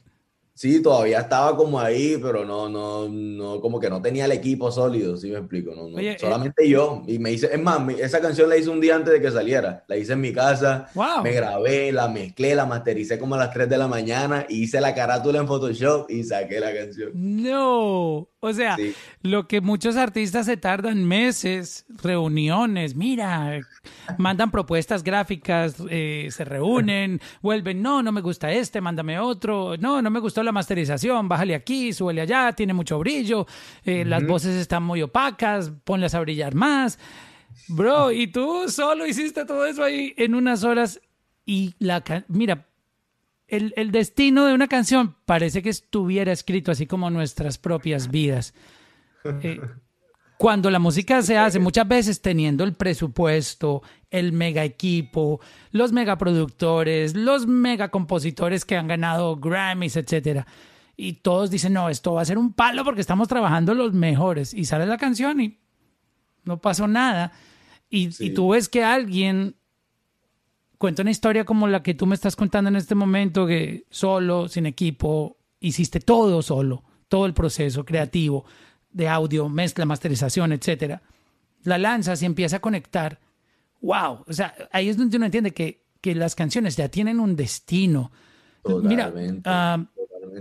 Sí, 0.57 0.81
todavía 0.81 1.19
estaba 1.19 1.57
como 1.57 1.81
ahí, 1.81 2.17
pero 2.23 2.45
no, 2.45 2.69
no, 2.69 3.09
no, 3.09 3.61
como 3.61 3.81
que 3.81 3.91
no 3.91 4.01
tenía 4.01 4.27
el 4.27 4.31
equipo 4.31 4.71
sólido, 4.71 5.17
¿sí 5.17 5.29
me 5.29 5.39
explico? 5.39 5.75
No, 5.75 5.99
eh, 5.99 6.17
solamente 6.19 6.69
yo. 6.69 7.03
Y 7.09 7.19
me 7.19 7.33
hice, 7.33 7.51
es 7.53 7.61
más, 7.61 7.81
esa 7.99 8.21
canción 8.21 8.49
la 8.49 8.57
hice 8.57 8.71
un 8.71 8.81
día 8.81 8.95
antes 8.95 9.13
de 9.13 9.21
que 9.21 9.33
saliera. 9.33 9.85
La 9.89 9.97
hice 9.97 10.13
en 10.13 10.21
mi 10.21 10.33
casa, 10.33 10.89
me 11.25 11.33
grabé, 11.33 11.91
la 11.91 12.07
mezclé, 12.07 12.55
la 12.55 12.67
mastericé 12.67 13.19
como 13.19 13.35
a 13.35 13.39
las 13.39 13.53
3 13.53 13.69
de 13.69 13.79
la 13.79 13.89
mañana, 13.89 14.47
hice 14.49 14.81
la 14.81 14.95
carátula 14.95 15.41
en 15.41 15.49
Photoshop 15.49 16.09
y 16.09 16.23
saqué 16.23 16.61
la 16.61 16.73
canción. 16.73 17.11
No, 17.15 18.29
o 18.45 18.53
sea, 18.53 18.77
lo 19.23 19.49
que 19.49 19.61
muchos 19.61 19.97
artistas 19.97 20.45
se 20.47 20.57
tardan 20.57 21.03
meses, 21.05 21.87
reuniones, 22.03 22.95
mira, 22.95 23.61
mandan 24.19 24.51
propuestas 24.51 25.03
gráficas, 25.03 25.77
eh, 25.89 26.29
se 26.31 26.45
reúnen, 26.45 27.21
vuelven, 27.41 27.81
no, 27.81 28.03
no 28.03 28.13
me 28.13 28.21
gusta 28.21 28.53
este, 28.53 28.83
mándame 28.83 29.19
otro, 29.19 29.77
no, 29.79 30.03
no 30.03 30.11
me 30.11 30.21
gustó 30.21 30.43
la 30.43 30.53
masterización, 30.53 31.27
bájale 31.27 31.55
aquí, 31.55 31.95
súbele 31.95 32.21
allá, 32.21 32.53
tiene 32.53 32.75
mucho 32.75 32.99
brillo, 32.99 33.47
eh, 33.85 34.05
las 34.05 34.27
voces 34.27 34.57
están 34.57 34.83
muy 34.83 35.01
opacas, 35.01 35.73
ponlas 35.85 36.15
a 36.15 36.21
brillar 36.21 36.55
más. 36.55 36.99
Bro, 37.69 38.13
y 38.13 38.27
tú 38.27 38.69
solo 38.69 39.07
hiciste 39.07 39.47
todo 39.47 39.65
eso 39.65 39.83
ahí 39.83 40.13
en 40.19 40.35
unas 40.35 40.65
horas 40.65 41.01
y 41.47 41.75
la... 41.79 42.03
Mira, 42.29 42.67
el, 43.49 43.93
destino 43.93 44.47
de 44.47 44.55
una 44.55 44.69
canción 44.69 45.17
parece 45.27 45.63
que 45.63 45.71
estuviera 45.71 46.33
escrito 46.33 46.73
así 46.73 46.87
como 46.87 47.11
nuestras 47.11 47.59
propias 47.59 48.11
vidas. 48.11 48.55
Eh, 49.43 49.61
cuando 50.37 50.71
la 50.71 50.79
música 50.79 51.23
se 51.23 51.39
hace, 51.39 51.59
muchas 51.59 51.87
veces 51.87 52.21
teniendo 52.21 52.65
el 52.65 52.75
presupuesto, 52.75 53.83
el 54.11 54.33
mega 54.33 54.65
equipo, 54.65 55.41
los 55.71 55.93
mega 55.93 56.19
productores, 56.19 57.15
los 57.15 57.47
mega 57.47 57.91
compositores 57.91 58.65
que 58.65 58.77
han 58.77 58.89
ganado 58.89 59.37
Grammys, 59.37 59.97
etcétera. 59.97 60.47
Y 60.97 61.15
todos 61.15 61.51
dicen, 61.51 61.73
no, 61.73 61.89
esto 61.89 62.15
va 62.15 62.23
a 62.23 62.27
ser 62.27 62.39
un 62.39 62.53
palo 62.53 62.85
porque 62.85 63.01
estamos 63.01 63.29
trabajando 63.29 63.75
los 63.75 63.93
mejores. 63.93 64.55
Y 64.55 64.65
sale 64.65 64.87
la 64.87 64.97
canción 64.97 65.41
y 65.41 65.59
no 66.45 66.61
pasó 66.61 66.87
nada. 66.87 67.33
Y, 67.91 68.11
y 68.25 68.31
tú 68.31 68.51
ves 68.51 68.69
que 68.69 68.85
alguien 68.85 69.57
cuenta 70.79 71.03
una 71.03 71.11
historia 71.11 71.45
como 71.45 71.67
la 71.67 71.83
que 71.83 71.95
tú 71.95 72.07
me 72.07 72.15
estás 72.15 72.37
contando 72.37 72.69
en 72.69 72.77
este 72.77 72.95
momento, 72.95 73.47
que 73.47 73.85
solo, 73.91 74.49
sin 74.49 74.67
equipo, 74.67 75.37
hiciste 75.61 76.01
todo 76.01 76.43
solo, 76.43 76.85
todo 77.09 77.27
el 77.27 77.35
proceso 77.35 77.85
creativo 77.85 78.45
de 78.91 79.09
audio, 79.09 79.49
mezcla, 79.49 79.85
masterización, 79.85 80.53
etcétera. 80.53 81.03
La 81.63 81.79
lanzas 81.79 82.23
y 82.23 82.27
empieza 82.27 82.57
a 82.57 82.61
conectar. 82.61 83.19
¡Wow! 83.81 84.25
O 84.27 84.33
sea, 84.33 84.55
ahí 84.73 84.89
es 84.89 84.97
donde 84.97 85.17
uno 85.17 85.27
entiende 85.27 85.53
que, 85.53 85.85
que 86.01 86.15
las 86.15 86.35
canciones 86.35 86.77
ya 86.77 86.89
tienen 86.89 87.21
un 87.21 87.37
destino. 87.37 88.13
Mira, 88.83 89.13
uh, 89.13 89.87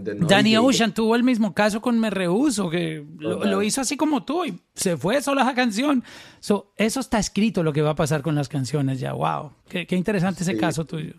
Danny 0.01 0.57
Ocean 0.57 0.93
tuvo 0.93 1.15
el 1.15 1.23
mismo 1.23 1.53
caso 1.53 1.81
con 1.81 1.99
Me 1.99 2.09
Rehuso, 2.09 2.69
que 2.69 3.05
lo, 3.19 3.61
hizo 3.61 3.81
así 3.81 3.97
como 3.97 4.23
tú 4.23 4.45
y 4.45 4.59
se 4.73 4.97
fue 4.97 5.21
sola 5.21 5.43
esa 5.43 5.53
canción. 5.53 6.03
eso 6.39 6.99
está 6.99 7.19
escrito 7.19 7.63
lo 7.63 7.73
que 7.73 7.81
va 7.81 7.91
a 7.91 7.95
pasar 7.95 8.21
con 8.21 8.35
las 8.35 8.49
canciones 8.49 8.99
ya. 8.99 9.13
¡Wow! 9.13 9.51
Qué, 9.67 9.87
interesante 9.91 10.43
ese 10.43 10.57
caso 10.57 10.85
tuyo. 10.85 11.13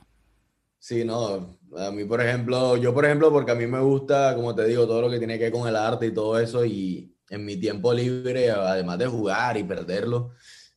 Sí, 0.78 1.04
no. 1.04 1.58
A 1.78 1.90
mí, 1.90 2.04
por 2.04 2.20
ejemplo, 2.20 2.76
yo, 2.76 2.92
por 2.92 3.04
ejemplo, 3.04 3.32
porque 3.32 3.52
a 3.52 3.54
mí 3.54 3.66
me 3.66 3.80
gusta, 3.80 4.34
como 4.37 4.54
te 4.54 4.66
digo, 4.66 4.87
todo 4.87 5.02
lo 5.02 5.10
que 5.10 5.18
tiene 5.18 5.38
que 5.38 5.44
ver 5.44 5.52
con 5.52 5.66
el 5.66 5.76
arte 5.76 6.06
y 6.06 6.14
todo 6.14 6.38
eso, 6.38 6.64
y 6.64 7.16
en 7.30 7.44
mi 7.44 7.56
tiempo 7.56 7.92
libre, 7.92 8.50
además 8.50 8.98
de 8.98 9.06
jugar 9.06 9.56
y 9.56 9.64
perderlo, 9.64 10.32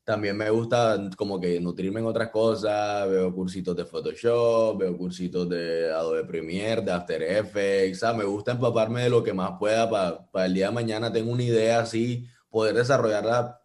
también 0.08 0.38
me 0.38 0.50
gusta 0.50 1.10
como 1.17 1.38
que 1.38 1.60
nutrirme 1.60 2.00
en 2.00 2.06
otras 2.06 2.30
cosas, 2.30 3.10
veo 3.10 3.36
cursitos 3.36 3.76
de 3.76 3.84
Photoshop, 3.84 4.78
veo 4.78 4.98
cursitos 4.98 5.50
de 5.50 5.91
Adobe 5.91 6.24
Premiere, 6.24 6.82
de 6.82 6.93
After 6.93 7.22
Effects, 7.22 8.06
me 8.15 8.24
gusta 8.24 8.54
empaparme 8.54 9.04
de 9.04 9.10
lo 9.10 9.22
que 9.22 9.34
más 9.34 9.60
pueda 9.60 9.89
para 9.89 10.46
el 10.46 10.54
día 10.54 10.67
de 10.67 10.72
mañana 10.72 11.12
tengo 11.12 11.34
una 11.34 11.43
idea 11.43 11.82
así, 11.82 12.26
poder 12.50 12.76
desarrollarla, 12.76 13.60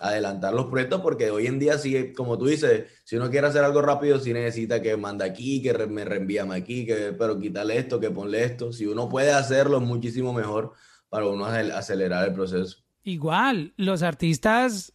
adelantar 0.00 0.52
los 0.52 0.66
proyectos, 0.66 1.00
porque 1.00 1.30
hoy 1.30 1.46
en 1.46 1.58
día 1.58 1.78
sí, 1.78 2.12
como 2.12 2.36
tú 2.36 2.44
dices, 2.44 2.84
si 3.04 3.16
uno 3.16 3.30
quiere 3.30 3.46
hacer 3.46 3.64
algo 3.64 3.80
rápido, 3.80 4.18
sí 4.18 4.34
necesita 4.34 4.82
que 4.82 4.98
manda 4.98 5.24
aquí, 5.24 5.62
que 5.62 5.72
me 5.86 6.04
reenvíame 6.04 6.56
aquí, 6.56 6.84
que, 6.84 7.14
pero 7.18 7.40
quítale 7.40 7.78
esto, 7.78 7.98
que 7.98 8.10
ponle 8.10 8.44
esto, 8.44 8.70
si 8.70 8.84
uno 8.84 9.08
puede 9.08 9.32
hacerlo 9.32 9.80
muchísimo 9.80 10.34
mejor 10.34 10.72
para 11.08 11.26
uno 11.26 11.46
acelerar 11.46 12.28
el 12.28 12.34
proceso. 12.34 12.84
Igual, 13.02 13.72
los 13.76 14.02
artistas 14.02 14.93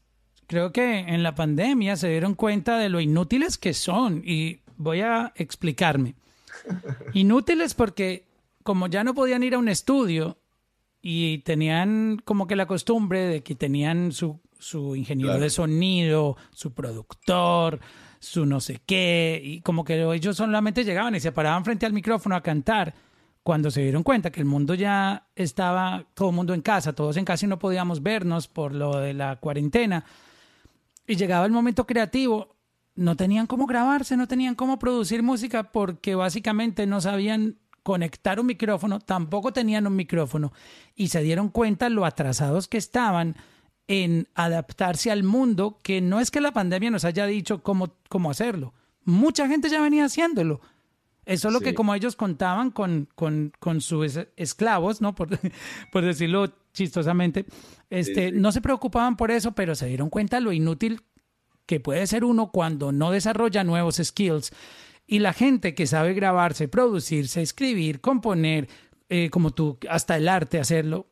creo 0.49 0.71
que 0.71 0.97
en 0.97 1.21
la 1.21 1.35
pandemia 1.35 1.95
se 1.95 2.09
dieron 2.09 2.33
cuenta 2.33 2.79
de 2.79 2.89
lo 2.89 2.99
inútiles 2.99 3.59
que 3.59 3.75
son 3.75 4.23
y 4.25 4.61
voy 4.77 5.01
a 5.01 5.31
explicarme. 5.35 6.15
Inútiles 7.13 7.75
porque 7.75 8.25
como 8.63 8.87
ya 8.87 9.03
no 9.03 9.13
podían 9.13 9.43
ir 9.43 9.53
a 9.53 9.59
un 9.59 9.69
estudio 9.69 10.39
y 11.03 11.37
tenían 11.39 12.19
como 12.25 12.47
que 12.47 12.55
la 12.55 12.65
costumbre 12.65 13.27
de 13.27 13.43
que 13.43 13.53
tenían 13.53 14.11
su, 14.11 14.41
su 14.57 14.95
ingeniero 14.95 15.39
de 15.39 15.51
sonido, 15.51 16.35
su 16.51 16.73
productor, 16.73 17.79
su 18.19 18.47
no 18.47 18.59
sé 18.59 18.81
qué, 18.87 19.39
y 19.43 19.61
como 19.61 19.83
que 19.83 20.01
ellos 20.01 20.35
solamente 20.35 20.83
llegaban 20.83 21.13
y 21.13 21.19
se 21.19 21.31
paraban 21.31 21.63
frente 21.63 21.85
al 21.85 21.93
micrófono 21.93 22.35
a 22.35 22.41
cantar 22.41 22.95
cuando 23.43 23.69
se 23.69 23.83
dieron 23.83 24.01
cuenta 24.01 24.31
que 24.31 24.39
el 24.39 24.47
mundo 24.47 24.73
ya 24.73 25.27
estaba 25.35 26.05
todo 26.15 26.31
el 26.31 26.35
mundo 26.35 26.55
en 26.55 26.61
casa, 26.61 26.93
todos 26.93 27.17
en 27.17 27.25
casa 27.25 27.45
y 27.45 27.49
no 27.49 27.59
podíamos 27.59 28.01
vernos 28.01 28.47
por 28.47 28.73
lo 28.73 28.97
de 28.97 29.13
la 29.13 29.35
cuarentena 29.35 30.03
y 31.09 31.15
llegaba 31.15 31.45
el 31.47 31.51
momento 31.51 31.87
creativo, 31.87 32.55
no 32.93 33.15
tenían 33.15 33.47
cómo 33.47 33.65
grabarse, 33.65 34.15
no 34.15 34.27
tenían 34.27 34.53
cómo 34.53 34.77
producir 34.77 35.23
música 35.23 35.71
porque 35.71 36.13
básicamente 36.13 36.85
no 36.85 37.01
sabían 37.01 37.57
conectar 37.81 38.39
un 38.39 38.45
micrófono, 38.45 38.99
tampoco 38.99 39.51
tenían 39.51 39.87
un 39.87 39.95
micrófono 39.95 40.53
y 40.95 41.07
se 41.07 41.23
dieron 41.23 41.49
cuenta 41.49 41.89
lo 41.89 42.05
atrasados 42.05 42.67
que 42.67 42.77
estaban 42.77 43.35
en 43.87 44.27
adaptarse 44.35 45.09
al 45.09 45.23
mundo, 45.23 45.79
que 45.81 45.99
no 45.99 46.19
es 46.19 46.29
que 46.29 46.41
la 46.41 46.51
pandemia 46.51 46.91
nos 46.91 47.05
haya 47.05 47.25
dicho 47.25 47.63
cómo, 47.63 47.95
cómo 48.07 48.29
hacerlo. 48.29 48.75
Mucha 49.03 49.47
gente 49.47 49.67
ya 49.69 49.81
venía 49.81 50.05
haciéndolo. 50.05 50.61
Eso 51.25 51.47
es 51.47 51.53
lo 51.55 51.59
que 51.59 51.73
como 51.73 51.95
ellos 51.95 52.15
contaban 52.15 52.69
con, 52.69 53.09
con, 53.15 53.51
con 53.59 53.81
sus 53.81 54.19
esclavos, 54.35 55.01
¿no? 55.01 55.15
Por, 55.15 55.29
por 55.91 56.05
decirlo 56.05 56.53
chistosamente, 56.71 57.45
este, 57.89 58.31
no 58.31 58.51
se 58.51 58.61
preocupaban 58.61 59.17
por 59.17 59.31
eso, 59.31 59.53
pero 59.53 59.75
se 59.75 59.87
dieron 59.87 60.09
cuenta 60.09 60.39
lo 60.39 60.51
inútil 60.51 61.01
que 61.65 61.79
puede 61.79 62.07
ser 62.07 62.23
uno 62.23 62.51
cuando 62.51 62.91
no 62.91 63.11
desarrolla 63.11 63.63
nuevos 63.63 64.01
skills. 64.03 64.51
Y 65.05 65.19
la 65.19 65.33
gente 65.33 65.73
que 65.75 65.87
sabe 65.87 66.13
grabarse, 66.13 66.67
producirse, 66.67 67.41
escribir, 67.41 68.01
componer, 68.01 68.67
eh, 69.09 69.29
como 69.29 69.51
tú, 69.51 69.77
hasta 69.89 70.17
el 70.17 70.27
arte, 70.27 70.59
hacerlo, 70.59 71.07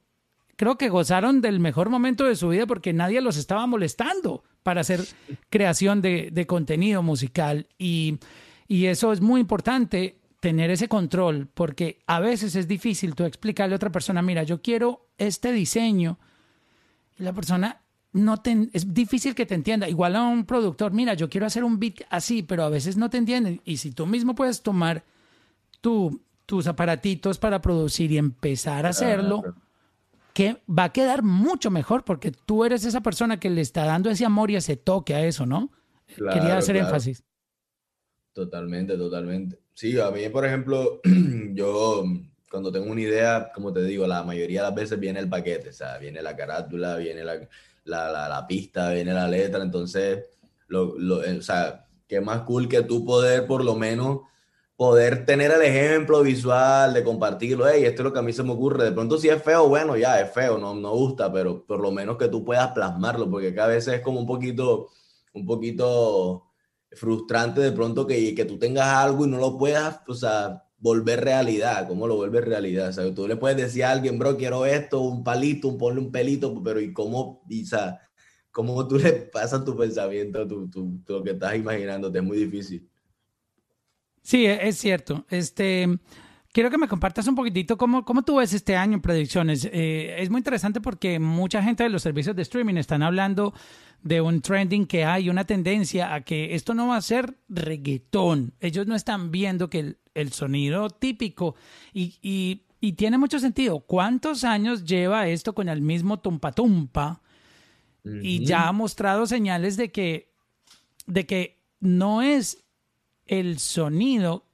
creo 0.56 0.78
que 0.78 0.90
gozaron 0.90 1.42
del 1.42 1.60
mejor 1.60 1.90
momento 1.90 2.26
de 2.26 2.36
su 2.36 2.50
vida 2.50 2.66
porque 2.68 2.94
nadie 2.94 3.22
los 3.22 3.38
estaba 3.38 3.66
molestando 3.66 4.44
para 4.63 4.82
hacer 4.82 5.02
creación 5.50 6.02
de, 6.02 6.30
de 6.32 6.46
contenido 6.46 7.02
musical. 7.02 7.68
Y, 7.78 8.20
y 8.68 8.86
eso 8.86 9.13
es 9.13 9.22
muy 9.22 9.42
importante 9.42 10.20
tener 10.40 10.70
ese 10.70 10.88
control, 10.88 11.48
porque 11.54 12.00
a 12.06 12.20
veces 12.20 12.56
es 12.56 12.68
difícil 12.68 13.16
tú 13.16 13.24
explicarle 13.26 13.74
a 13.74 13.78
otra 13.78 13.92
persona, 13.92 14.22
mira, 14.22 14.44
yo 14.44 14.62
quiero 14.62 15.08
este 15.18 15.52
diseño, 15.52 16.20
la 17.17 17.34
persona 17.34 17.82
no 18.13 18.38
te, 18.38 18.69
es 18.73 18.93
difícil 18.93 19.36
que 19.36 19.45
te 19.45 19.56
entienda. 19.56 19.88
Igual 19.89 20.15
a 20.15 20.23
un 20.23 20.45
productor, 20.45 20.91
mira, 20.91 21.13
yo 21.13 21.30
quiero 21.30 21.45
hacer 21.45 21.63
un 21.63 21.80
beat 21.80 22.01
así, 22.10 22.43
pero 22.43 22.63
a 22.63 22.69
veces 22.69 22.97
no 22.97 23.10
te 23.10 23.17
entienden. 23.17 23.62
Y 23.65 23.77
si 23.77 23.91
tú 23.91 24.06
mismo 24.06 24.36
puedes 24.36 24.62
tomar 24.62 25.03
tu, 25.82 26.21
tus 26.45 26.67
aparatitos 26.67 27.38
para 27.38 27.62
producir 27.62 28.12
y 28.12 28.17
empezar 28.17 28.86
a 28.86 28.89
hacerlo, 28.89 29.43
que 30.34 30.62
va 30.67 30.86
a 30.86 30.93
quedar 30.93 31.23
mucho 31.23 31.71
mejor 31.71 32.03
porque 32.03 32.32
tú 32.32 32.63
eres 32.63 32.86
esa 32.86 33.01
persona 33.01 33.39
que 33.39 33.49
le 33.49 33.62
está 33.62 33.86
dando 33.86 34.10
ese 34.10 34.25
amor 34.25 34.51
y 34.51 34.56
ese 34.56 34.77
toque 34.77 35.15
a 35.15 35.25
eso, 35.25 35.45
¿no? 35.45 35.71
Quería 36.08 36.58
hacer 36.58 36.77
énfasis. 36.77 37.23
Totalmente, 38.34 38.97
totalmente. 38.97 39.60
Sí, 39.73 39.99
a 39.99 40.12
mí, 40.12 40.30
por 40.30 40.45
ejemplo, 40.45 41.01
yo 41.53 42.03
cuando 42.49 42.71
tengo 42.71 42.91
una 42.91 43.01
idea, 43.01 43.51
como 43.53 43.73
te 43.73 43.83
digo, 43.83 44.07
la 44.07 44.23
mayoría 44.23 44.62
de 44.62 44.67
las 44.67 44.75
veces 44.75 44.99
viene 44.99 45.19
el 45.19 45.29
paquete, 45.29 45.69
o 45.69 45.73
sea, 45.73 45.97
viene 45.97 46.21
la 46.21 46.36
carátula, 46.36 46.95
viene 46.97 47.23
la, 47.23 47.39
la, 47.86 48.29
la, 48.29 48.47
pista, 48.47 48.91
viene 48.91 49.13
la 49.13 49.27
letra, 49.27 49.63
entonces, 49.63 50.25
lo, 50.67 50.97
lo, 50.97 51.17
o 51.17 51.41
sea, 51.41 51.88
qué 52.07 52.21
más 52.21 52.41
cool 52.41 52.67
que 52.67 52.83
tú 52.83 53.05
poder 53.05 53.47
por 53.47 53.63
lo 53.63 53.75
menos 53.75 54.21
poder 54.77 55.25
tener 55.25 55.51
el 55.51 55.62
ejemplo 55.63 56.21
visual 56.21 56.93
de 56.93 57.03
compartirlo, 57.03 57.67
hey, 57.67 57.83
esto 57.83 58.01
es 58.01 58.05
lo 58.05 58.13
que 58.13 58.19
a 58.19 58.21
mí 58.21 58.31
se 58.31 58.43
me 58.43 58.51
ocurre, 58.51 58.86
de 58.86 58.91
pronto 58.91 59.17
si 59.17 59.27
es 59.27 59.41
feo, 59.41 59.67
bueno, 59.67 59.97
ya 59.97 60.21
es 60.21 60.31
feo, 60.31 60.57
no, 60.60 60.75
no 60.75 60.91
gusta, 60.91 61.33
pero 61.33 61.65
por 61.65 61.79
lo 61.79 61.91
menos 61.91 62.17
que 62.17 62.27
tú 62.27 62.45
puedas 62.45 62.71
plasmarlo, 62.73 63.29
porque 63.29 63.53
cada 63.55 63.69
vez 63.69 63.88
es 63.88 64.01
como 64.01 64.19
un 64.19 64.27
poquito, 64.27 64.89
un 65.33 65.45
poquito 65.47 66.45
frustrante 66.91 67.60
de 67.60 67.71
pronto 67.71 68.05
que, 68.05 68.36
que 68.36 68.45
tú 68.45 68.60
tengas 68.60 68.88
algo 68.88 69.25
y 69.25 69.29
no 69.29 69.38
lo 69.38 69.57
puedas, 69.57 70.01
o 70.07 70.13
sea, 70.13 70.63
volver 70.80 71.24
realidad, 71.24 71.88
¿cómo 71.88 72.08
lo 72.08 72.16
vuelves 72.16 72.46
realidad? 72.46 72.90
O 72.90 72.94
sea, 72.94 73.13
tú 73.13 73.28
le 73.28 73.36
puedes 73.36 73.58
decir 73.58 73.84
a 73.84 73.92
alguien, 73.92 74.20
bro, 74.20 74.38
quiero 74.38 74.66
esto, 74.66 75.02
un 75.02 75.24
palito, 75.24 75.78
ponle 75.78 76.02
un 76.02 76.12
pelito, 76.12 76.62
pero 76.63 76.80
¿y 76.80 76.94
cómo, 76.94 77.44
y, 77.50 77.63
o 77.63 77.66
sea, 77.66 78.00
cómo 78.52 78.88
tú 78.88 78.98
le 78.98 79.13
pasas 79.13 79.66
tu 79.66 79.76
pensamiento, 79.76 80.48
tu, 80.48 81.02
lo 81.08 81.24
que 81.24 81.32
estás 81.32 81.56
imaginándote? 81.56 82.20
Es 82.20 82.24
muy 82.24 82.38
difícil. 82.38 82.88
Sí, 84.22 84.46
e, 84.46 84.68
es 84.68 84.78
cierto. 84.78 85.26
Este, 85.30 85.88
quiero 86.52 86.70
que 86.70 86.78
me 86.78 86.88
compartas 86.88 87.28
un 87.28 87.36
poquitito 87.36 87.78
cómo, 87.78 88.06
cómo 88.06 88.24
tú 88.24 88.36
ves 88.38 88.54
este 88.54 88.76
año 88.76 88.96
en 88.96 89.02
predicciones. 89.02 89.68
Eh, 89.72 90.16
es 90.20 90.30
muy 90.30 90.40
interesante 90.40 90.80
porque 90.80 91.18
mucha 91.18 91.63
gente 91.63 91.84
de 91.84 91.90
los 91.90 92.04
servicios 92.04 92.36
de 92.36 92.44
streaming 92.44 92.76
están 92.76 93.02
hablando 93.02 93.54
de 94.04 94.22
un 94.22 94.42
trending 94.42 94.86
que 94.86 95.06
hay, 95.06 95.30
una 95.30 95.46
tendencia 95.46 96.13
a 96.13 96.22
que 96.22 96.54
esto 96.54 96.74
no 96.74 96.90
va 96.90 96.98
a 96.98 97.02
ser 97.02 97.38
reggaetón. 97.50 98.54
Ellos 98.60 98.86
no 98.86 98.96
están 98.96 99.32
viendo 99.32 99.70
que 99.70 99.80
el, 99.80 99.98
el 100.17 100.34
sonido 100.34 100.89
típico 100.89 101.56
y, 101.93 102.15
y, 102.21 102.63
y, 102.82 102.93
tiene 102.93 103.17
mucho 103.17 103.39
sentido. 103.39 103.80
¿Cuántos 103.80 104.43
años 104.43 104.84
lleva 104.84 105.27
esto 105.27 105.53
con 105.53 105.69
el 105.69 105.82
mismo 105.82 106.19
tumpa 106.19 106.51
tumpa? 106.51 107.21
Y 108.03 108.45
ya 108.45 108.67
ha 108.67 108.71
mostrado 108.71 109.25
señales 109.25 109.75
de 109.75 109.91
que, 109.91 110.34
de 111.08 111.25
que 111.25 111.60
no 111.82 112.21
es 112.21 112.65
el 113.25 113.60
sonido 113.60 114.45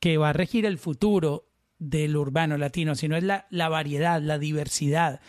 que 0.00 0.18
va 0.18 0.30
a 0.30 0.32
regir 0.32 0.66
el 0.66 0.78
futuro 0.78 1.48
del 1.78 2.16
urbano 2.16 2.58
latino, 2.58 2.94
sino 2.94 3.16
es 3.16 3.22
la, 3.22 3.46
la 3.50 3.68
variedad, 3.68 4.20
la 4.20 4.38
diversidad. 4.38 5.20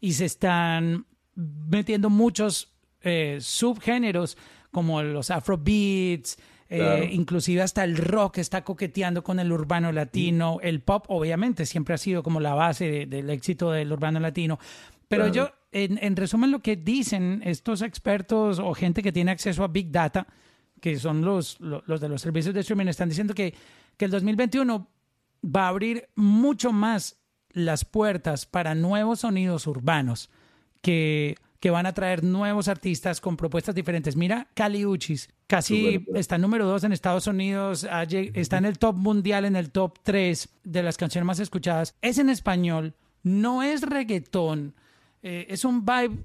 Y 0.00 0.14
se 0.14 0.24
están 0.24 1.06
metiendo 1.34 2.10
muchos 2.10 2.74
eh, 3.02 3.38
subgéneros 3.40 4.36
como 4.70 5.02
los 5.02 5.30
afrobeats, 5.30 6.38
eh, 6.70 7.10
inclusive 7.12 7.62
hasta 7.62 7.82
el 7.82 7.96
rock 7.96 8.38
está 8.38 8.62
coqueteando 8.62 9.24
con 9.24 9.40
el 9.40 9.50
urbano 9.50 9.90
latino, 9.90 10.58
el 10.62 10.80
pop 10.80 11.04
obviamente 11.08 11.66
siempre 11.66 11.94
ha 11.94 11.98
sido 11.98 12.22
como 12.22 12.38
la 12.38 12.54
base 12.54 13.06
del 13.06 13.28
éxito 13.28 13.72
del 13.72 13.92
urbano 13.92 14.20
latino, 14.20 14.58
pero 15.08 15.26
yo, 15.26 15.50
en, 15.72 16.14
resumen, 16.14 16.52
lo 16.52 16.60
que 16.60 16.76
dicen 16.76 17.42
estos 17.44 17.82
expertos 17.82 18.60
o 18.60 18.72
gente 18.74 19.02
que 19.02 19.10
tiene 19.10 19.32
acceso 19.32 19.64
a 19.64 19.68
Big 19.68 19.90
Data, 19.90 20.28
que 20.80 20.96
son 21.00 21.22
los, 21.22 21.58
los, 21.58 22.00
de 22.00 22.08
los 22.08 22.22
servicios 22.22 22.54
de 22.54 22.60
streaming, 22.60 22.86
están 22.86 23.08
diciendo 23.08 23.34
que, 23.34 23.52
que 23.96 24.04
el 24.04 24.12
2021 24.12 24.88
va 25.44 25.64
a 25.64 25.68
abrir 25.68 26.08
mucho 26.14 26.70
más 26.70 27.18
las 27.50 27.84
puertas 27.84 28.46
para 28.46 28.76
nuevos 28.76 29.20
sonidos 29.20 29.66
urbanos 29.66 30.30
que 30.80 31.34
que 31.60 31.70
van 31.70 31.86
a 31.86 31.92
traer 31.92 32.24
nuevos 32.24 32.68
artistas 32.68 33.20
con 33.20 33.36
propuestas 33.36 33.74
diferentes. 33.74 34.16
Mira, 34.16 34.48
Cali 34.54 34.86
Uchis, 34.86 35.28
casi 35.46 36.06
está 36.14 36.38
número 36.38 36.66
dos 36.66 36.84
en 36.84 36.92
Estados 36.92 37.26
Unidos, 37.26 37.86
está 38.34 38.58
en 38.58 38.64
el 38.64 38.78
top 38.78 38.96
mundial, 38.96 39.44
en 39.44 39.56
el 39.56 39.70
top 39.70 39.98
tres 40.02 40.48
de 40.64 40.82
las 40.82 40.96
canciones 40.96 41.26
más 41.26 41.38
escuchadas. 41.38 41.94
Es 42.00 42.18
en 42.18 42.30
español, 42.30 42.94
no 43.22 43.62
es 43.62 43.82
reggaetón, 43.82 44.74
eh, 45.22 45.46
es 45.50 45.66
un 45.66 45.84
vibe 45.84 46.24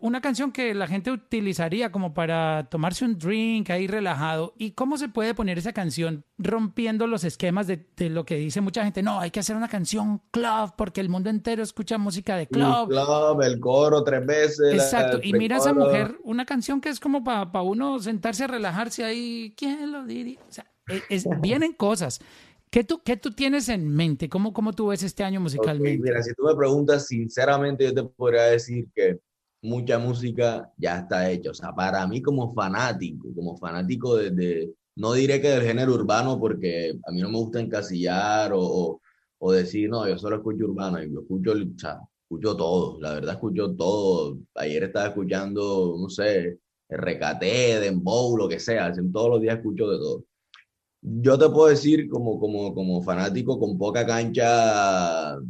una 0.00 0.20
canción 0.20 0.52
que 0.52 0.74
la 0.74 0.86
gente 0.86 1.10
utilizaría 1.10 1.92
como 1.92 2.14
para 2.14 2.68
tomarse 2.70 3.04
un 3.04 3.18
drink 3.18 3.70
ahí 3.70 3.86
relajado. 3.86 4.54
¿Y 4.58 4.72
cómo 4.72 4.96
se 4.96 5.08
puede 5.08 5.34
poner 5.34 5.58
esa 5.58 5.72
canción 5.72 6.24
rompiendo 6.38 7.06
los 7.06 7.24
esquemas 7.24 7.66
de, 7.66 7.86
lo 8.08 8.24
que 8.24 8.36
dice 8.36 8.60
mucha 8.60 8.84
gente? 8.84 9.02
No, 9.02 9.20
hay 9.20 9.30
que 9.30 9.40
hacer 9.40 9.56
una 9.56 9.68
canción 9.68 10.22
club 10.30 10.74
porque 10.76 11.00
el 11.00 11.08
mundo 11.08 11.30
entero 11.30 11.62
escucha 11.62 11.98
música 11.98 12.36
de 12.36 12.46
club. 12.46 12.90
El 12.90 12.96
club, 12.96 13.42
el 13.42 13.60
coro 13.60 14.02
tres 14.04 14.24
veces. 14.26 14.74
Exacto. 14.74 15.20
y 15.22 15.32
mira 15.32 15.56
a 15.56 15.58
esa 15.58 15.72
mujer, 15.72 16.18
una 16.24 16.44
canción 16.44 16.80
que 16.80 16.88
es 16.88 17.00
como 17.00 17.22
para 17.22 17.62
uno 17.62 17.98
sentarse 17.98 18.44
a 18.44 18.46
relajarse 18.46 19.04
ahí. 19.04 19.54
¿Quién 19.56 19.92
lo 19.92 20.04
diría? 20.04 20.40
O 20.48 20.52
sea, 20.52 20.66
e, 20.88 21.00
vienen 21.40 21.72
cosas. 21.72 22.20
¿Qué 22.70 22.84
tú, 22.84 23.02
¿Qué 23.02 23.16
tú 23.16 23.32
tienes 23.32 23.68
en 23.68 23.88
mente? 23.88 24.28
¿Cómo, 24.28 24.52
cómo 24.52 24.72
tú 24.72 24.88
ves 24.88 25.02
este 25.02 25.24
año 25.24 25.40
musicalmente? 25.40 25.98
mira, 25.98 26.22
si 26.22 26.32
tú 26.34 26.44
me 26.44 26.54
preguntas, 26.54 27.08
sinceramente 27.08 27.84
yo 27.84 27.92
te 27.92 28.04
podría 28.04 28.44
decir 28.44 28.86
que 28.94 29.18
mucha 29.62 29.98
música 29.98 30.70
ya 30.76 30.98
está 31.00 31.30
hecha. 31.30 31.50
O 31.50 31.54
sea, 31.54 31.72
para 31.74 32.06
mí 32.06 32.22
como 32.22 32.52
fanático, 32.54 33.28
como 33.34 33.56
fanático 33.56 34.16
de, 34.16 34.72
no 34.96 35.12
diré 35.14 35.40
que 35.40 35.48
del 35.48 35.62
género 35.62 35.94
urbano, 35.94 36.38
porque 36.38 36.98
a 37.06 37.12
mí 37.12 37.20
no 37.20 37.30
me 37.30 37.38
gusta 37.38 37.60
encasillar 37.60 38.52
o, 38.54 39.00
o, 39.38 39.52
decir, 39.52 39.88
no, 39.90 40.08
yo 40.08 40.18
solo 40.18 40.36
escucho 40.36 40.66
urbano, 40.66 41.02
yo 41.02 41.20
escucho, 41.20 41.52
o 41.52 41.78
sea, 41.78 42.00
escucho 42.22 42.56
todo, 42.56 43.00
la 43.00 43.14
verdad 43.14 43.34
escucho 43.34 43.74
todo. 43.74 44.38
Ayer 44.54 44.84
estaba 44.84 45.08
escuchando, 45.08 45.96
no 45.98 46.08
sé, 46.08 46.58
recate, 46.88 47.80
dembow, 47.80 48.36
lo 48.36 48.48
que 48.48 48.60
sea, 48.60 48.92
todos 49.12 49.30
los 49.30 49.40
días 49.40 49.56
escucho 49.58 49.90
de 49.90 49.98
todo. 49.98 50.24
Yo 51.02 51.38
te 51.38 51.48
puedo 51.48 51.68
decir 51.68 52.08
como, 52.10 52.38
como, 52.38 52.74
como 52.74 53.02
fanático 53.02 53.58
con 53.58 53.78
poca 53.78 54.06
cancha 54.06 55.38
o 55.38 55.42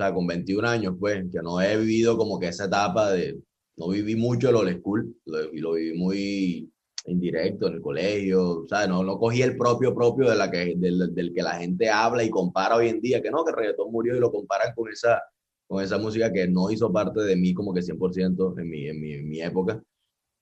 sea, 0.00 0.14
con 0.14 0.26
21 0.26 0.68
años, 0.68 0.96
pues, 0.98 1.24
que 1.30 1.40
no 1.42 1.60
he 1.60 1.76
vivido 1.76 2.16
como 2.16 2.38
que 2.38 2.48
esa 2.48 2.66
etapa 2.66 3.12
de, 3.12 3.40
no 3.76 3.88
viví 3.88 4.16
mucho 4.16 4.50
el 4.50 4.56
old 4.56 4.78
school, 4.78 5.16
lo, 5.24 5.52
lo 5.52 5.72
viví 5.72 5.98
muy 5.98 6.70
indirecto 7.06 7.68
en 7.68 7.74
el 7.74 7.80
colegio, 7.80 8.60
o 8.60 8.68
sea, 8.68 8.86
no, 8.86 9.02
no 9.02 9.18
cogí 9.18 9.42
el 9.42 9.56
propio 9.56 9.94
propio 9.94 10.28
de 10.28 10.36
la 10.36 10.50
que, 10.50 10.74
del, 10.76 11.14
del, 11.14 11.32
que 11.32 11.42
la 11.42 11.54
gente 11.54 11.88
habla 11.88 12.22
y 12.22 12.30
compara 12.30 12.76
hoy 12.76 12.88
en 12.88 13.00
día, 13.00 13.22
que 13.22 13.30
no, 13.30 13.44
que 13.44 13.50
el 13.50 13.56
reggaetón 13.56 13.90
murió 13.90 14.16
y 14.16 14.20
lo 14.20 14.30
comparan 14.30 14.74
con 14.74 14.90
esa, 14.90 15.22
con 15.66 15.82
esa 15.82 15.98
música 15.98 16.32
que 16.32 16.46
no 16.46 16.70
hizo 16.70 16.92
parte 16.92 17.20
de 17.20 17.36
mí 17.36 17.54
como 17.54 17.72
que 17.72 17.80
100% 17.80 18.60
en 18.60 18.68
mi, 18.68 18.88
en 18.88 19.00
mi, 19.00 19.12
en 19.14 19.28
mi 19.28 19.40
época. 19.40 19.82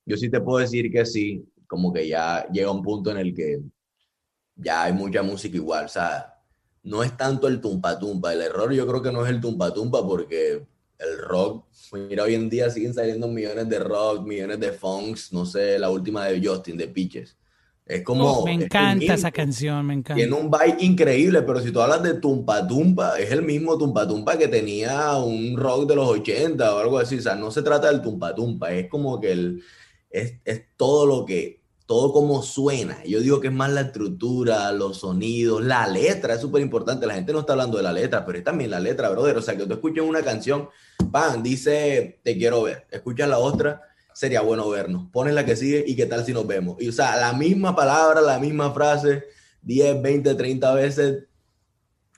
Yo 0.05 0.16
sí 0.16 0.31
te 0.31 0.40
puedo 0.40 0.59
decir 0.59 0.90
que 0.90 1.07
sí, 1.07 1.44
como 1.66 1.92
que 1.92 2.09
ya 2.09 2.49
llega 2.51 2.73
un 2.73 2.83
punto 2.83 3.11
en 3.11 3.18
el 3.18 3.35
que 3.35 3.61
ya 4.57 4.85
hay 4.85 4.92
mucha 4.92 5.23
música 5.23 5.57
igual, 5.57 5.85
o 5.85 5.88
sea, 5.88 6.35
no 6.88 7.03
es 7.03 7.16
tanto 7.16 7.46
el 7.48 7.61
tumpa 7.61 7.98
tumpa. 7.98 8.33
El 8.33 8.42
error 8.42 8.72
yo 8.72 8.87
creo 8.87 9.03
que 9.03 9.12
no 9.12 9.24
es 9.24 9.31
el 9.31 9.40
tumpa 9.40 9.72
tumpa 9.72 10.05
porque 10.07 10.62
el 10.98 11.18
rock, 11.18 11.66
mira, 11.92 12.24
hoy 12.24 12.35
en 12.35 12.48
día 12.48 12.70
siguen 12.70 12.94
saliendo 12.94 13.29
millones 13.29 13.68
de 13.68 13.79
rock, 13.79 14.27
millones 14.27 14.59
de 14.59 14.72
funks, 14.72 15.33
no 15.33 15.46
sé, 15.46 15.79
la 15.79 15.90
última 15.90 16.27
de 16.27 16.44
Justin, 16.46 16.77
de 16.77 16.88
Pitches. 16.88 17.37
Es 17.87 18.03
como... 18.03 18.44
me 18.44 18.53
encanta 18.53 19.14
esa 19.14 19.31
canción, 19.31 19.87
me 19.87 19.94
encanta. 19.94 20.16
Tiene 20.16 20.35
un 20.35 20.51
vibe 20.51 20.77
increíble, 20.81 21.42
pero 21.42 21.61
si 21.61 21.70
tú 21.70 21.81
hablas 21.81 22.03
de 22.03 22.14
tumpa 22.14 22.66
tumpa, 22.66 23.18
es 23.18 23.31
el 23.31 23.42
mismo 23.42 23.79
tumpa 23.79 24.07
tumpa 24.07 24.37
que 24.37 24.48
tenía 24.48 25.16
un 25.16 25.57
rock 25.57 25.88
de 25.88 25.96
los 25.96 26.09
80 26.09 26.74
o 26.74 26.79
algo 26.79 26.98
así. 26.98 27.16
O 27.18 27.22
sea, 27.22 27.35
no 27.35 27.51
se 27.51 27.62
trata 27.62 27.88
del 27.88 28.03
tumpa 28.03 28.35
tumpa, 28.35 28.72
es 28.72 28.88
como 28.88 29.20
que 29.20 29.33
el, 29.33 29.62
es, 30.11 30.35
es 30.44 30.64
todo 30.77 31.07
lo 31.07 31.24
que 31.24 31.58
todo 31.88 32.12
como 32.12 32.42
suena. 32.42 33.03
Yo 33.05 33.20
digo 33.20 33.40
que 33.40 33.46
es 33.46 33.53
más 33.53 33.72
la 33.72 33.81
estructura, 33.81 34.70
los 34.72 34.98
sonidos, 34.98 35.64
la 35.64 35.88
letra 35.88 36.35
es 36.35 36.40
súper 36.42 36.61
importante. 36.61 37.07
La 37.07 37.14
gente 37.14 37.33
no 37.33 37.40
está 37.40 37.55
hablando 37.55 37.79
de 37.79 37.83
la 37.83 37.94
letra, 37.94 38.27
pero 38.27 38.37
es 38.37 38.44
también 38.44 38.70
la 38.70 38.79
letra, 38.79 39.09
brother. 39.09 39.38
O 39.38 39.40
sea, 39.40 39.57
que 39.57 39.64
tú 39.64 39.72
escuches 39.72 40.05
una 40.05 40.20
canción, 40.20 40.68
pan, 41.11 41.42
dice, 41.42 42.20
te 42.22 42.37
quiero 42.37 42.62
ver. 42.62 42.87
Escuchas 42.90 43.27
la 43.27 43.38
otra, 43.38 43.81
sería 44.12 44.42
bueno 44.42 44.68
vernos. 44.68 45.09
Pones 45.11 45.33
la 45.33 45.46
que 45.46 45.57
sigue 45.57 45.83
y 45.87 45.96
qué 45.96 46.05
tal 46.05 46.27
si 46.27 46.35
nos 46.35 46.46
vemos. 46.46 46.77
Y 46.79 46.90
o 46.90 46.92
sea, 46.92 47.16
la 47.16 47.33
misma 47.33 47.74
palabra, 47.74 48.20
la 48.20 48.38
misma 48.38 48.70
frase, 48.70 49.24
10, 49.62 50.03
20, 50.03 50.35
30 50.35 50.74
veces. 50.74 51.24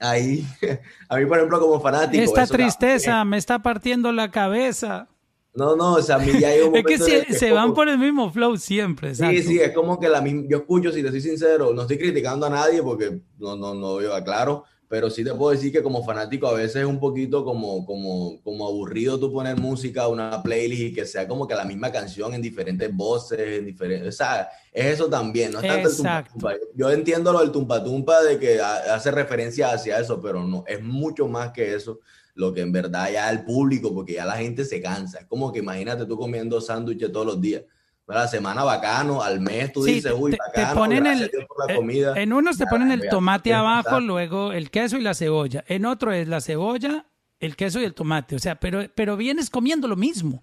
Ahí, 0.00 0.44
a 1.09 1.16
mí, 1.16 1.26
por 1.26 1.37
ejemplo, 1.37 1.61
como 1.61 1.80
fanático. 1.80 2.24
Esta 2.24 2.48
tristeza 2.48 3.24
me 3.24 3.37
está 3.37 3.61
partiendo 3.61 4.11
la 4.11 4.33
cabeza. 4.33 5.10
No, 5.52 5.74
no, 5.74 5.94
o 5.94 6.02
sea, 6.02 6.16
a 6.16 6.18
mí 6.18 6.32
ya 6.38 6.48
hay 6.48 6.60
un 6.60 6.76
Es 6.76 6.84
que, 6.84 7.34
se, 7.34 7.50
van 7.50 7.74
por 7.74 7.88
el 7.88 7.98
mismo 7.98 8.30
flow 8.30 8.56
siempre. 8.56 9.14
Sí, 9.14 9.42
sí, 9.42 9.58
es 9.58 9.72
como 9.72 9.98
que 9.98 10.08
la 10.08 10.20
misma. 10.20 10.44
Yo 10.48 10.58
escucho, 10.58 10.92
si 10.92 11.02
te 11.02 11.10
soy 11.10 11.20
sincero, 11.20 11.72
no 11.74 11.82
estoy 11.82 11.98
criticando 11.98 12.46
a 12.46 12.50
nadie 12.50 12.82
porque 12.82 13.20
no, 13.38 13.56
no, 13.56 13.74
no, 13.74 14.00
yo 14.00 14.14
aclaro, 14.14 14.64
pero 14.86 15.10
sí 15.10 15.24
te 15.24 15.34
puedo 15.34 15.50
decir 15.50 15.72
que 15.72 15.82
como 15.82 16.04
fanático 16.04 16.46
a 16.46 16.52
veces 16.52 16.76
es 16.76 16.84
un 16.84 17.00
poquito 17.00 17.44
como, 17.44 17.84
como, 17.84 18.40
como 18.42 18.66
aburrido 18.66 19.18
tú 19.18 19.32
poner 19.32 19.56
música, 19.56 20.06
una 20.06 20.40
playlist 20.40 20.82
y 20.82 20.92
que 20.92 21.04
sea 21.04 21.26
como 21.26 21.48
que 21.48 21.54
la 21.54 21.64
misma 21.64 21.90
canción 21.90 22.32
en 22.32 22.42
diferentes 22.42 22.94
voces, 22.94 23.58
en 23.58 23.66
diferentes. 23.66 24.14
O 24.14 24.16
sea, 24.16 24.48
es 24.72 24.86
eso 24.86 25.08
también, 25.08 25.50
no 25.50 25.60
es 25.60 25.66
tanto 25.66 25.88
el 25.88 25.96
tumpa 25.96 26.24
tumpa. 26.30 26.54
Yo 26.76 26.90
entiendo 26.90 27.32
lo 27.32 27.40
del 27.40 27.50
tumpa 27.50 27.82
tumpa 27.82 28.22
de 28.22 28.38
que 28.38 28.60
hace 28.60 29.10
referencia 29.10 29.72
hacia 29.72 29.98
eso, 29.98 30.20
pero 30.20 30.44
no, 30.44 30.62
es 30.68 30.80
mucho 30.80 31.26
más 31.26 31.50
que 31.50 31.74
eso 31.74 31.98
lo 32.40 32.55
que 32.55 32.62
en 32.62 32.72
verdad 32.72 33.12
ya 33.12 33.31
el 33.31 33.44
público, 33.44 33.94
porque 33.94 34.14
ya 34.14 34.24
la 34.24 34.38
gente 34.38 34.64
se 34.64 34.81
cansa. 34.81 35.20
Es 35.20 35.26
como 35.26 35.53
que 35.53 35.59
imagínate 35.59 36.07
tú 36.07 36.16
comiendo 36.16 36.61
sándwiches 36.61 37.12
todos 37.12 37.26
los 37.26 37.40
días. 37.40 37.62
la 38.07 38.26
semana 38.26 38.64
bacano, 38.64 39.22
al 39.22 39.40
mes 39.40 39.72
tú 39.72 39.85
dices, 39.85 40.12
uy, 40.16 40.37
bacano, 40.37 40.68
te 40.68 40.74
ponen 40.74 41.07
el, 41.07 41.31
por 41.46 41.68
la 41.68 41.74
comida. 41.76 42.14
En 42.20 42.33
unos 42.33 42.57
te 42.57 42.66
ponen 42.66 42.90
el 42.90 43.09
tomate 43.09 43.53
abajo, 43.53 44.00
luego 44.00 44.53
el 44.53 44.70
queso 44.70 44.96
y 44.96 45.03
la 45.03 45.14
cebolla. 45.14 45.64
En 45.68 45.85
otro 45.85 46.12
es 46.12 46.26
la 46.26 46.40
cebolla, 46.40 47.05
el 47.38 47.57
queso 47.57 47.79
y 47.81 47.85
el 47.85 47.94
tomate. 47.94 48.35
O 48.35 48.38
sea, 48.38 48.59
pero, 48.59 48.83
pero 48.94 49.16
vienes 49.16 49.50
comiendo 49.50 49.87
lo 49.87 49.96
mismo. 49.96 50.42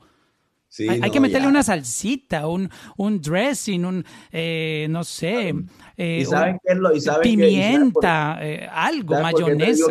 Sí, 0.70 0.88
hay, 0.90 1.10
que 1.10 1.20
meterle 1.22 1.48
una 1.48 1.64
salsita, 1.64 2.46
un, 2.48 2.70
un 2.98 3.22
dressing, 3.22 3.86
un, 3.86 4.06
eh, 4.32 4.86
no 4.90 5.04
sé, 5.06 5.56
eh, 5.96 6.20
¿Y 6.22 6.26
saben 6.26 6.60
qué 6.64 6.74
es 6.74 6.78
lo, 6.78 6.94
y 6.94 7.00
saben 7.00 7.22
pimienta, 7.24 8.38
eh, 8.42 8.68
algo, 8.70 9.20
mayonesa. 9.20 9.86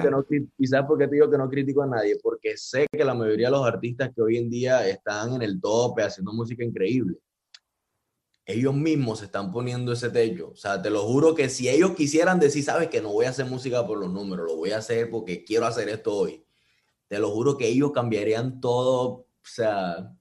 ¿Y 0.58 0.66
sabes 0.66 0.86
por 0.86 0.98
qué 0.98 1.08
te 1.08 1.14
digo 1.14 1.30
que 1.30 1.38
no 1.38 1.48
critico 1.48 1.82
a 1.82 1.86
nadie? 1.86 2.16
Porque 2.22 2.56
sé 2.56 2.86
que 2.92 3.04
la 3.04 3.14
mayoría 3.14 3.48
de 3.48 3.52
los 3.52 3.66
artistas 3.66 4.10
que 4.14 4.20
hoy 4.20 4.36
en 4.36 4.50
día 4.50 4.86
están 4.86 5.34
en 5.34 5.42
el 5.42 5.60
tope 5.60 6.02
haciendo 6.02 6.32
música 6.32 6.62
increíble, 6.62 7.16
ellos 8.44 8.74
mismos 8.74 9.18
se 9.18 9.24
están 9.24 9.50
poniendo 9.50 9.92
ese 9.92 10.10
techo. 10.10 10.50
O 10.50 10.56
sea, 10.56 10.80
te 10.80 10.90
lo 10.90 11.02
juro 11.02 11.34
que 11.34 11.48
si 11.48 11.68
ellos 11.68 11.92
quisieran 11.96 12.38
decir, 12.38 12.62
sabes 12.62 12.88
que 12.88 13.02
no 13.02 13.12
voy 13.12 13.26
a 13.26 13.30
hacer 13.30 13.46
música 13.46 13.84
por 13.84 13.98
los 13.98 14.12
números, 14.12 14.46
lo 14.46 14.56
voy 14.56 14.70
a 14.70 14.78
hacer 14.78 15.10
porque 15.10 15.42
quiero 15.42 15.66
hacer 15.66 15.88
esto 15.88 16.14
hoy, 16.14 16.46
te 17.08 17.18
lo 17.18 17.30
juro 17.30 17.56
que 17.56 17.66
ellos 17.66 17.90
cambiarían 17.92 18.60
todo, 18.60 19.02
o 19.02 19.26
sea, 19.42 20.15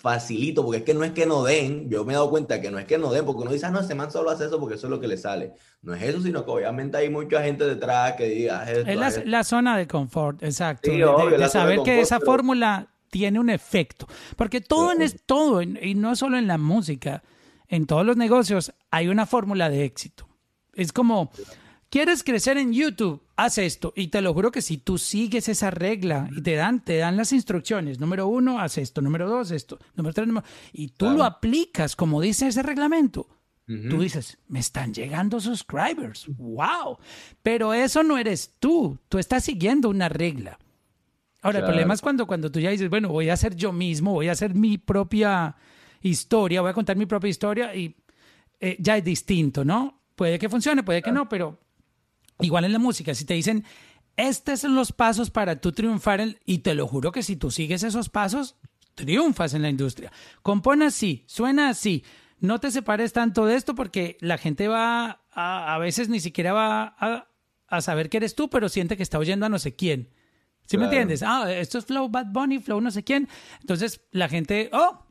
facilito, 0.00 0.64
porque 0.64 0.78
es 0.78 0.84
que 0.84 0.94
no 0.94 1.04
es 1.04 1.12
que 1.12 1.26
no 1.26 1.44
den, 1.44 1.90
yo 1.90 2.06
me 2.06 2.14
he 2.14 2.16
dado 2.16 2.30
cuenta 2.30 2.58
que 2.58 2.70
no 2.70 2.78
es 2.78 2.86
que 2.86 2.96
no 2.96 3.12
den, 3.12 3.26
porque 3.26 3.42
uno 3.42 3.52
dice, 3.52 3.66
ah, 3.66 3.70
no, 3.70 3.80
ese 3.80 3.94
man 3.94 4.10
solo 4.10 4.30
hace 4.30 4.46
eso 4.46 4.58
porque 4.58 4.76
eso 4.76 4.86
es 4.86 4.90
lo 4.90 4.98
que 4.98 5.06
le 5.06 5.18
sale. 5.18 5.52
No 5.82 5.94
es 5.94 6.02
eso, 6.02 6.22
sino 6.22 6.42
que 6.42 6.50
obviamente 6.50 6.96
hay 6.96 7.10
mucha 7.10 7.42
gente 7.42 7.66
detrás 7.66 8.14
que 8.14 8.26
diga, 8.26 8.62
ah, 8.62 8.72
es 8.72 9.26
la, 9.26 9.44
zona 9.44 9.76
de 9.76 9.86
confort, 9.86 10.42
exacto. 10.42 10.90
de, 10.90 11.48
saber 11.50 11.82
que 11.82 12.00
esa 12.00 12.18
fórmula 12.18 12.88
tiene 13.10 13.38
un 13.38 13.50
efecto, 13.50 14.08
porque 14.36 14.62
todo 14.62 14.92
en 14.92 15.02
es 15.02 15.16
todo, 15.26 15.60
y 15.60 15.94
no 15.94 16.16
solo 16.16 16.38
en 16.38 16.46
la 16.46 16.56
música, 16.56 17.22
en 17.68 17.86
todos 17.86 18.06
los 18.06 18.16
negocios 18.16 18.72
hay 18.90 19.08
una 19.08 19.26
fórmula 19.26 19.68
de 19.68 19.84
éxito. 19.84 20.26
Es 20.72 20.92
como, 20.92 21.30
¿Quieres 21.90 22.22
crecer 22.22 22.56
en 22.56 22.72
YouTube? 22.72 23.20
Haz 23.34 23.58
esto. 23.58 23.92
Y 23.96 24.08
te 24.08 24.22
lo 24.22 24.32
juro 24.32 24.52
que 24.52 24.62
si 24.62 24.78
tú 24.78 24.96
sigues 24.96 25.48
esa 25.48 25.72
regla 25.72 26.30
y 26.34 26.40
te 26.40 26.54
dan, 26.54 26.84
te 26.84 26.98
dan 26.98 27.16
las 27.16 27.32
instrucciones, 27.32 27.98
número 27.98 28.28
uno, 28.28 28.60
haz 28.60 28.78
esto, 28.78 29.02
número 29.02 29.28
dos, 29.28 29.50
esto, 29.50 29.78
número 29.96 30.14
tres, 30.14 30.28
y 30.72 30.88
tú 30.88 31.10
lo 31.10 31.24
aplicas 31.24 31.96
como 31.96 32.20
dice 32.20 32.46
ese 32.46 32.62
reglamento, 32.62 33.28
tú 33.66 34.02
dices, 34.02 34.38
me 34.48 34.60
están 34.60 34.94
llegando 34.94 35.40
subscribers. 35.40 36.26
¡Wow! 36.38 36.98
Pero 37.42 37.74
eso 37.74 38.04
no 38.04 38.18
eres 38.18 38.54
tú. 38.58 38.98
Tú 39.08 39.18
estás 39.18 39.44
siguiendo 39.44 39.88
una 39.88 40.08
regla. 40.08 40.58
Ahora, 41.42 41.60
el 41.60 41.64
problema 41.64 41.94
es 41.94 42.00
cuando, 42.02 42.26
cuando 42.26 42.52
tú 42.52 42.60
ya 42.60 42.70
dices, 42.70 42.90
bueno, 42.90 43.08
voy 43.08 43.30
a 43.30 43.32
hacer 43.32 43.56
yo 43.56 43.72
mismo, 43.72 44.12
voy 44.12 44.28
a 44.28 44.32
hacer 44.32 44.54
mi 44.54 44.78
propia 44.78 45.56
historia, 46.02 46.60
voy 46.60 46.70
a 46.70 46.74
contar 46.74 46.96
mi 46.96 47.06
propia 47.06 47.30
historia 47.30 47.74
y 47.74 47.96
eh, 48.60 48.76
ya 48.78 48.96
es 48.96 49.04
distinto, 49.04 49.64
¿no? 49.64 50.02
Puede 50.14 50.38
que 50.38 50.48
funcione, 50.48 50.82
puede 50.82 51.00
que 51.00 51.12
no, 51.12 51.28
pero 51.28 51.58
Igual 52.40 52.64
en 52.64 52.72
la 52.72 52.78
música, 52.78 53.14
si 53.14 53.24
te 53.24 53.34
dicen, 53.34 53.64
estos 54.16 54.60
son 54.60 54.74
los 54.74 54.92
pasos 54.92 55.30
para 55.30 55.60
tú 55.60 55.72
triunfar, 55.72 56.38
y 56.44 56.58
te 56.58 56.74
lo 56.74 56.86
juro 56.86 57.12
que 57.12 57.22
si 57.22 57.36
tú 57.36 57.50
sigues 57.50 57.82
esos 57.82 58.08
pasos, 58.08 58.56
triunfas 58.94 59.54
en 59.54 59.62
la 59.62 59.70
industria. 59.70 60.12
Compone 60.42 60.86
así, 60.86 61.24
suena 61.26 61.68
así. 61.68 62.04
No 62.38 62.58
te 62.58 62.70
separes 62.70 63.12
tanto 63.12 63.46
de 63.46 63.56
esto 63.56 63.74
porque 63.74 64.16
la 64.20 64.38
gente 64.38 64.68
va 64.68 65.22
a, 65.30 65.74
a 65.74 65.78
veces 65.78 66.08
ni 66.08 66.20
siquiera 66.20 66.52
va 66.52 66.94
a, 66.98 67.28
a, 67.68 67.80
saber 67.80 68.08
que 68.08 68.16
eres 68.16 68.34
tú, 68.34 68.48
pero 68.48 68.68
siente 68.68 68.96
que 68.96 69.02
está 69.02 69.18
oyendo 69.18 69.46
a 69.46 69.48
no 69.48 69.58
sé 69.58 69.76
quién. 69.76 70.10
¿Sí 70.66 70.78
me 70.78 70.84
entiendes? 70.84 71.22
Ah, 71.22 71.52
esto 71.52 71.78
es 71.78 71.84
Flow 71.84 72.08
Bad 72.08 72.26
Bunny, 72.26 72.60
Flow 72.60 72.80
no 72.80 72.90
sé 72.90 73.02
quién. 73.02 73.28
Entonces 73.60 74.02
la 74.12 74.28
gente, 74.28 74.70
oh, 74.72 75.04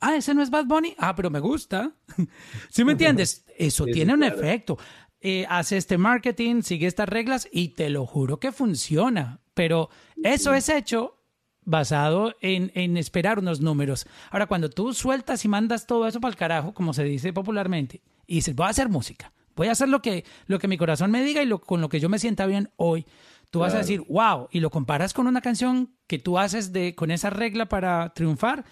ah, 0.00 0.16
ese 0.16 0.34
no 0.34 0.42
es 0.42 0.50
Bad 0.50 0.66
Bunny. 0.66 0.94
Ah, 0.98 1.14
pero 1.14 1.30
me 1.30 1.40
gusta. 1.40 1.92
¿Sí 2.70 2.84
me 2.84 2.92
entiendes? 2.92 3.44
Eso 3.56 3.84
tiene 3.86 4.14
un 4.14 4.24
efecto. 4.24 4.76
Eh, 5.26 5.46
hace 5.48 5.78
este 5.78 5.96
marketing, 5.96 6.60
sigue 6.60 6.86
estas 6.86 7.08
reglas 7.08 7.48
y 7.50 7.68
te 7.68 7.88
lo 7.88 8.04
juro 8.04 8.38
que 8.38 8.52
funciona. 8.52 9.40
Pero 9.54 9.88
eso 10.22 10.52
es 10.52 10.68
hecho 10.68 11.16
basado 11.62 12.34
en, 12.42 12.70
en, 12.74 12.98
esperar 12.98 13.38
unos 13.38 13.62
números. 13.62 14.06
Ahora, 14.30 14.46
cuando 14.46 14.68
tú 14.68 14.92
sueltas 14.92 15.42
y 15.46 15.48
mandas 15.48 15.86
todo 15.86 16.06
eso 16.06 16.20
para 16.20 16.28
el 16.28 16.36
carajo, 16.36 16.74
como 16.74 16.92
se 16.92 17.04
dice 17.04 17.32
popularmente, 17.32 18.02
y 18.26 18.34
dices, 18.34 18.54
voy 18.54 18.66
a 18.66 18.68
hacer 18.68 18.90
música, 18.90 19.32
voy 19.56 19.68
a 19.68 19.72
hacer 19.72 19.88
lo 19.88 20.02
que, 20.02 20.26
lo 20.46 20.58
que 20.58 20.68
mi 20.68 20.76
corazón 20.76 21.10
me 21.10 21.24
diga 21.24 21.42
y 21.42 21.46
lo, 21.46 21.58
con 21.58 21.80
lo 21.80 21.88
que 21.88 22.00
yo 22.00 22.10
me 22.10 22.18
sienta 22.18 22.44
bien 22.44 22.70
hoy, 22.76 23.06
tú 23.48 23.60
vas 23.60 23.72
a 23.72 23.78
decir, 23.78 24.02
wow, 24.06 24.48
y 24.50 24.60
lo 24.60 24.68
comparas 24.68 25.14
con 25.14 25.26
una 25.26 25.40
canción 25.40 25.94
que 26.06 26.18
tú 26.18 26.38
haces 26.38 26.70
de, 26.74 26.94
con 26.94 27.10
esa 27.10 27.30
regla 27.30 27.64
para 27.66 28.12
triunfar 28.12 28.66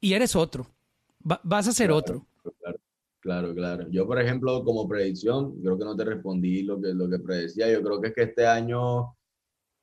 y 0.00 0.14
eres 0.14 0.36
otro, 0.36 0.68
vas 1.20 1.68
a 1.68 1.72
ser 1.72 1.92
otro. 1.92 2.24
Claro, 2.60 2.78
claro. 3.54 3.88
Yo, 3.90 4.06
por 4.06 4.20
ejemplo, 4.20 4.64
como 4.64 4.88
predicción, 4.88 5.60
creo 5.60 5.78
que 5.78 5.84
no 5.84 5.96
te 5.96 6.04
respondí 6.04 6.64
lo 6.64 6.80
que, 6.80 6.92
lo 6.92 7.08
que 7.08 7.20
predecía. 7.20 7.72
Yo 7.72 7.82
creo 7.82 8.00
que 8.00 8.08
es 8.08 8.14
que 8.14 8.22
este 8.22 8.46
año 8.46 9.16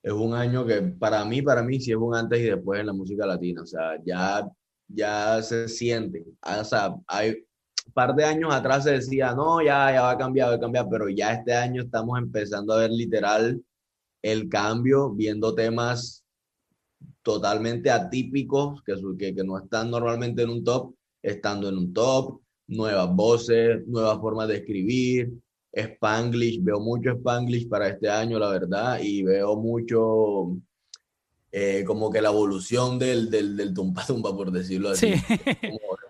es 0.04 0.12
un 0.12 0.34
año 0.34 0.66
que 0.66 0.82
para 0.82 1.24
mí, 1.24 1.42
para 1.42 1.64
mí 1.64 1.80
sí 1.80 1.92
es 1.92 1.98
un 1.98 2.16
antes 2.16 2.40
y 2.40 2.44
después 2.44 2.82
en 2.82 2.88
la 2.88 2.94
música 2.94 3.26
latina. 3.26 3.62
O 3.62 3.66
sea, 3.66 3.98
ya, 4.06 4.46
ya 4.88 5.42
se 5.42 5.70
siente. 5.70 6.26
O 6.42 6.64
sea, 6.66 6.96
hay 7.08 7.30
un 7.86 7.94
par 7.94 8.14
de 8.14 8.26
años 8.26 8.54
atrás 8.54 8.84
se 8.84 8.92
decía, 8.92 9.34
no, 9.34 9.62
ya, 9.62 9.92
ya 9.94 10.02
va 10.02 10.12
a 10.12 10.18
cambiar, 10.18 10.50
va 10.50 10.56
a 10.56 10.60
cambiar, 10.60 10.88
pero 10.90 11.08
ya 11.10 11.34
este 11.34 11.54
año 11.54 11.84
estamos 11.84 12.20
empezando 12.20 12.74
a 12.74 12.80
ver 12.80 12.92
literal 12.92 13.64
el 14.22 14.50
cambio, 14.50 15.12
viendo 15.12 15.56
temas 15.56 16.26
totalmente 17.22 17.90
atípicos 17.90 18.82
que, 18.84 18.96
que, 19.18 19.34
que 19.34 19.44
no 19.46 19.58
están 19.58 19.90
normalmente 19.92 20.42
en 20.42 20.50
un 20.50 20.64
top, 20.64 20.94
estando 21.22 21.70
en 21.70 21.78
un 21.78 21.94
top 21.94 22.42
nuevas 22.70 23.14
voces, 23.14 23.86
nuevas 23.88 24.20
formas 24.20 24.48
de 24.48 24.58
escribir, 24.58 25.32
Spanglish, 25.72 26.64
veo 26.64 26.80
mucho 26.80 27.12
Spanglish 27.12 27.68
para 27.68 27.90
este 27.90 28.10
año, 28.10 28.40
la 28.40 28.50
verdad, 28.50 29.00
y 29.02 29.24
veo 29.24 29.56
mucho 29.56 30.58
eh, 31.52 31.84
como 31.86 32.12
que 32.12 32.22
la 32.22 32.30
evolución 32.30 33.00
del, 33.00 33.30
del, 33.30 33.58
del, 33.58 33.74
tumpa 33.74 34.06
tumpa, 34.06 34.36
por 34.36 34.52
decirlo 34.52 34.90
así. 34.90 35.14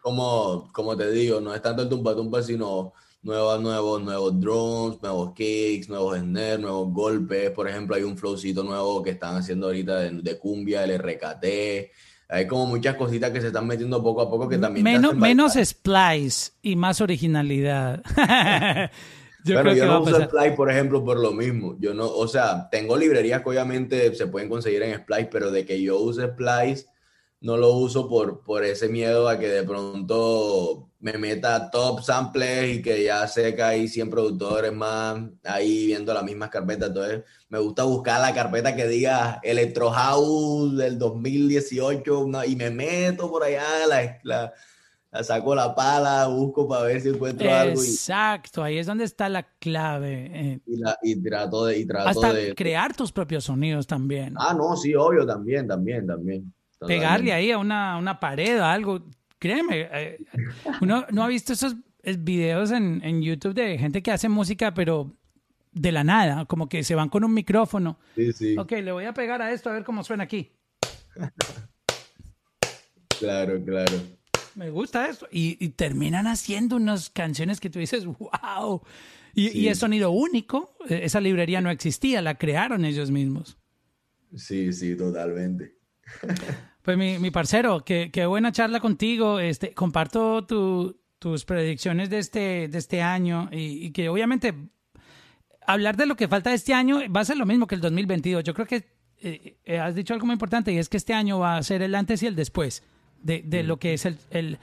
Como, 0.02 0.72
como, 0.74 0.95
te 0.95 1.12
digo, 1.12 1.41
no 1.41 1.54
es 1.54 1.62
tanto 1.62 1.84
el 1.84 1.89
tumpa 1.89 2.15
tumpa, 2.15 2.41
sino 2.41 2.93
nuevos, 3.22 3.62
nuevos, 3.62 4.02
nuevos 4.02 4.39
drums, 4.39 5.02
nuevos 5.02 5.34
kicks, 5.34 5.89
nuevos 5.89 6.17
snares, 6.17 6.60
nuevos 6.60 6.91
golpes. 6.93 7.52
Por 7.52 7.67
ejemplo, 7.67 7.95
hay 7.95 8.04
un 8.04 8.17
flowcito 8.17 8.63
nuevo 8.63 9.04
que 9.04 9.12
están 9.12 9.36
haciendo 9.36 9.67
ahorita 9.67 10.00
de, 10.00 10.12
de 10.22 10.39
cumbia, 10.39 10.86
el 10.86 10.98
RKT 10.98 11.91
hay 12.31 12.45
como 12.45 12.67
muchas 12.67 12.95
cositas 12.95 13.31
que 13.31 13.41
se 13.41 13.47
están 13.47 13.65
metiendo 13.65 14.03
poco 14.03 14.21
a 14.21 14.29
poco 14.29 14.47
que 14.47 14.59
también... 14.59 14.83
Menos, 14.83 15.15
menos 15.15 15.53
splice 15.55 16.51
y 16.61 16.75
más 16.75 17.01
originalidad. 17.01 18.03
yo 19.43 19.59
creo 19.59 19.73
yo 19.73 19.87
no 19.87 20.01
uso 20.01 20.21
Splice, 20.21 20.51
por 20.51 20.69
ejemplo, 20.69 21.03
por 21.03 21.19
lo 21.19 21.31
mismo. 21.31 21.75
Yo 21.79 21.95
no, 21.95 22.07
o 22.07 22.27
sea, 22.27 22.69
tengo 22.69 22.95
librerías 22.95 23.41
que 23.41 23.49
obviamente 23.49 24.13
se 24.13 24.27
pueden 24.27 24.47
conseguir 24.47 24.83
en 24.83 24.95
Splice, 24.99 25.29
pero 25.31 25.49
de 25.49 25.65
que 25.65 25.81
yo 25.81 25.97
use 25.97 26.27
Splice, 26.27 26.85
no 27.41 27.57
lo 27.57 27.73
uso 27.73 28.07
por, 28.07 28.43
por 28.43 28.63
ese 28.63 28.89
miedo 28.89 29.27
a 29.27 29.39
que 29.39 29.47
de 29.47 29.63
pronto 29.63 30.88
me 30.99 31.13
meta 31.17 31.71
top 31.71 32.01
samples 32.01 32.77
y 32.77 32.81
que 32.81 33.03
ya 33.03 33.25
sé 33.27 33.55
que 33.55 33.63
hay 33.63 33.88
100 33.88 34.09
productores 34.09 34.73
más 34.73 35.17
ahí 35.45 35.88
viendo 35.88 36.13
las 36.13 36.23
mismas 36.23 36.49
carpetas. 36.49 36.89
Entonces, 36.89 37.23
me 37.47 37.59
gusta 37.59 37.83
buscar 37.83 38.19
la 38.19 38.33
carpeta 38.33 38.75
que 38.75 38.88
diga 38.88 39.39
Electro 39.41 39.91
House 39.91 40.77
del 40.77 40.99
2018 40.99 42.43
y 42.47 42.55
me 42.57 42.69
meto 42.69 43.31
por 43.31 43.43
allá, 43.43 43.88
la, 43.88 44.19
la, 44.23 45.23
saco 45.23 45.55
la 45.55 45.73
pala, 45.73 46.27
busco 46.27 46.67
para 46.67 46.83
ver 46.83 46.99
si 46.99 47.09
encuentro 47.09 47.49
algo. 47.49 47.81
Exacto, 47.81 48.62
ahí 48.62 48.77
es 48.77 48.85
donde 48.85 49.05
está 49.05 49.29
la 49.29 49.43
clave. 49.43 50.31
Eh. 50.33 50.59
Y, 51.01 51.21
trato 51.21 51.65
de... 51.65 51.79
Y 51.79 51.85
trato 51.85 52.09
hasta 52.09 52.33
de, 52.33 52.53
crear 52.55 52.93
tus 52.93 53.13
propios 53.13 53.45
sonidos 53.45 53.88
también. 53.88 54.33
Ah, 54.38 54.53
no, 54.53 54.75
sí, 54.75 54.93
obvio, 54.95 55.25
también, 55.25 55.65
también, 55.65 56.05
también. 56.05 56.53
Pegarle 56.85 57.31
ahí 57.31 57.51
a 57.51 57.57
una, 57.57 57.97
una 57.97 58.19
pared, 58.19 58.57
algo 58.59 59.01
créeme, 59.39 59.89
eh, 59.91 60.17
uno 60.82 61.06
no 61.12 61.23
ha 61.23 61.28
visto 61.28 61.54
esos 61.54 61.75
videos 62.19 62.71
en, 62.71 63.02
en, 63.04 63.21
YouTube 63.21 63.54
de 63.54 63.78
gente 63.78 64.04
que 64.04 64.12
hace 64.12 64.30
música, 64.30 64.73
pero 64.73 65.15
de 65.71 65.91
la 65.91 66.04
nada, 66.04 66.45
como 66.45 66.67
que 66.69 66.84
se 66.84 66.95
van 66.95 67.10
con 67.10 67.23
un 67.23 67.34
micrófono. 67.34 67.99
Sí, 68.15 68.34
sí. 68.34 68.58
Ok, 68.58 68.71
le 68.71 68.91
voy 68.91 69.06
a 69.06 69.13
pegar 69.13 69.41
a 69.41 69.52
esto 69.52 69.69
a 69.69 69.73
ver 69.73 69.84
cómo 69.84 70.04
suena 70.04 70.23
aquí. 70.25 70.52
claro, 73.19 73.63
claro. 73.63 73.93
Me 74.56 74.69
gusta 74.69 75.08
eso. 75.08 75.28
Y, 75.32 75.70
terminan 75.70 76.28
haciendo 76.28 76.76
unas 76.76 77.09
canciones 77.09 77.59
que 77.59 77.70
tú 77.70 77.80
dices, 77.80 78.05
wow. 78.05 78.82
Y, 79.34 79.57
y, 79.57 79.68
es 79.68 79.78
sonido 79.78 80.11
único. 80.11 80.76
E, 80.88 81.05
esa 81.05 81.22
librería 81.22 81.61
no 81.61 81.70
existía, 81.70 82.22
la 82.22 82.36
crearon 82.38 82.84
ellos 82.84 83.11
mismos. 83.11 83.57
Sí, 84.36 84.74
sí, 84.74 84.95
totalmente. 84.95 85.78
Pues 86.82 86.97
mi, 86.97 87.19
mi 87.19 87.30
parcero, 87.30 87.84
qué, 87.84 88.09
qué, 88.11 88.25
buena 88.25 88.51
charla 88.51 88.80
contigo. 88.80 89.39
Este, 89.39 89.73
comparto 89.73 90.45
tus 90.45 91.45
predicciones 91.45 92.09
de 92.09 92.19
este, 92.19 92.67
de 92.69 92.77
este 92.77 93.01
año 93.01 93.49
y, 93.51 93.91
que 93.91 94.07
obviamente 94.09 94.53
hablar 95.67 95.97
de 95.97 96.05
lo 96.05 96.15
que 96.15 96.27
falta 96.27 96.51
de 96.51 96.55
este 96.55 96.73
año 96.73 97.01
va 97.13 97.21
a 97.21 97.25
ser 97.25 97.38
lo 97.38 97.45
mismo 97.45 97.67
que 97.67 97.75
el 97.75 97.82
2022. 97.82 98.43
Yo 98.43 98.53
creo 98.53 98.65
que 98.65 98.88
eh, 99.21 99.57
eh, 99.65 99.80
has 99.80 99.93
dicho 99.93 100.13
algo 100.13 100.25
muy 100.25 100.34
importante 100.34 100.71
y 100.71 100.77
es 100.77 100.88
que 100.88 100.97
este 100.97 101.13
año 101.13 101.39
va 101.39 101.57
a 101.57 101.63
ser 101.63 101.82
el 101.82 101.93
antes 101.95 102.23
y 102.23 102.27
el 102.27 102.36
después 102.36 102.84
de, 103.21 103.43
de 103.45 103.63
lo 103.63 103.77
que 103.77 103.93
es 103.93 104.05
el, 104.05 104.17
el, 104.30 104.57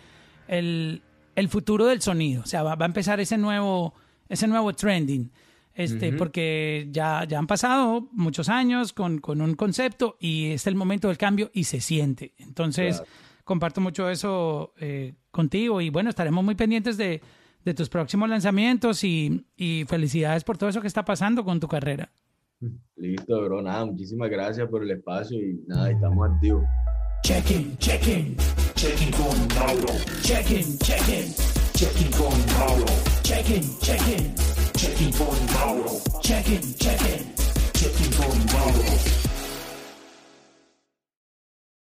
el, 0.48 1.02
el 1.34 1.48
futuro 1.48 1.86
del 1.86 2.00
sonido. 2.00 2.42
O 2.42 2.46
sea, 2.46 2.62
va, 2.62 2.74
va 2.74 2.86
a 2.86 2.88
empezar 2.88 3.20
ese 3.20 3.36
nuevo, 3.36 3.94
ese 4.30 4.48
nuevo 4.48 4.72
trending. 4.72 5.30
Este, 5.76 6.14
porque 6.14 6.88
ya, 6.90 7.24
ya 7.28 7.38
han 7.38 7.46
pasado 7.46 8.08
muchos 8.12 8.48
años 8.48 8.94
con, 8.94 9.18
con, 9.18 9.42
un 9.42 9.54
concepto 9.54 10.16
y 10.18 10.52
es 10.52 10.66
el 10.66 10.74
momento 10.74 11.08
del 11.08 11.18
cambio 11.18 11.50
y 11.52 11.64
se 11.64 11.82
siente. 11.82 12.32
Entonces, 12.38 13.02
comparto 13.44 13.82
mucho 13.82 14.08
eso 14.08 14.72
eh, 14.78 15.14
contigo 15.30 15.82
y 15.82 15.90
bueno, 15.90 16.08
estaremos 16.08 16.42
muy 16.42 16.54
pendientes 16.54 16.96
de, 16.96 17.20
de 17.62 17.74
tus 17.74 17.90
próximos 17.90 18.26
lanzamientos 18.30 19.04
y, 19.04 19.44
y, 19.54 19.84
felicidades 19.84 20.44
por 20.44 20.56
todo 20.56 20.70
eso 20.70 20.80
que 20.80 20.86
está 20.86 21.04
pasando 21.04 21.44
con 21.44 21.60
tu 21.60 21.68
carrera. 21.68 22.10
Listo, 22.96 23.42
bro, 23.42 23.60
nada, 23.60 23.84
muchísimas 23.84 24.30
gracias 24.30 24.66
por 24.70 24.82
el 24.82 24.90
espacio 24.92 25.38
y 25.38 25.62
nada, 25.66 25.90
estamos 25.90 26.26
activos. 26.30 26.64
Check 27.22 27.50
in, 27.50 27.76
check 27.76 28.06
in, 28.08 28.36
check 28.76 29.02
in 29.02 29.10
con 29.10 29.48
Mauro. 29.58 29.92
Check 30.22 30.50
in, 30.50 30.78
check 30.78 31.06
in, 31.08 31.34
check 31.74 32.00
in 32.00 32.10
con 32.12 32.32
Mauro. 32.58 32.86
Check 33.22 33.50
in, 33.50 33.62
check 33.80 34.00
in. 34.08 34.55
Checking 34.76 35.10
for 35.12 35.34
tomorrow. 35.34 36.00
Checking, 36.20 36.74
checking. 36.74 37.32
Checking 37.72 38.12
for. 38.12 39.15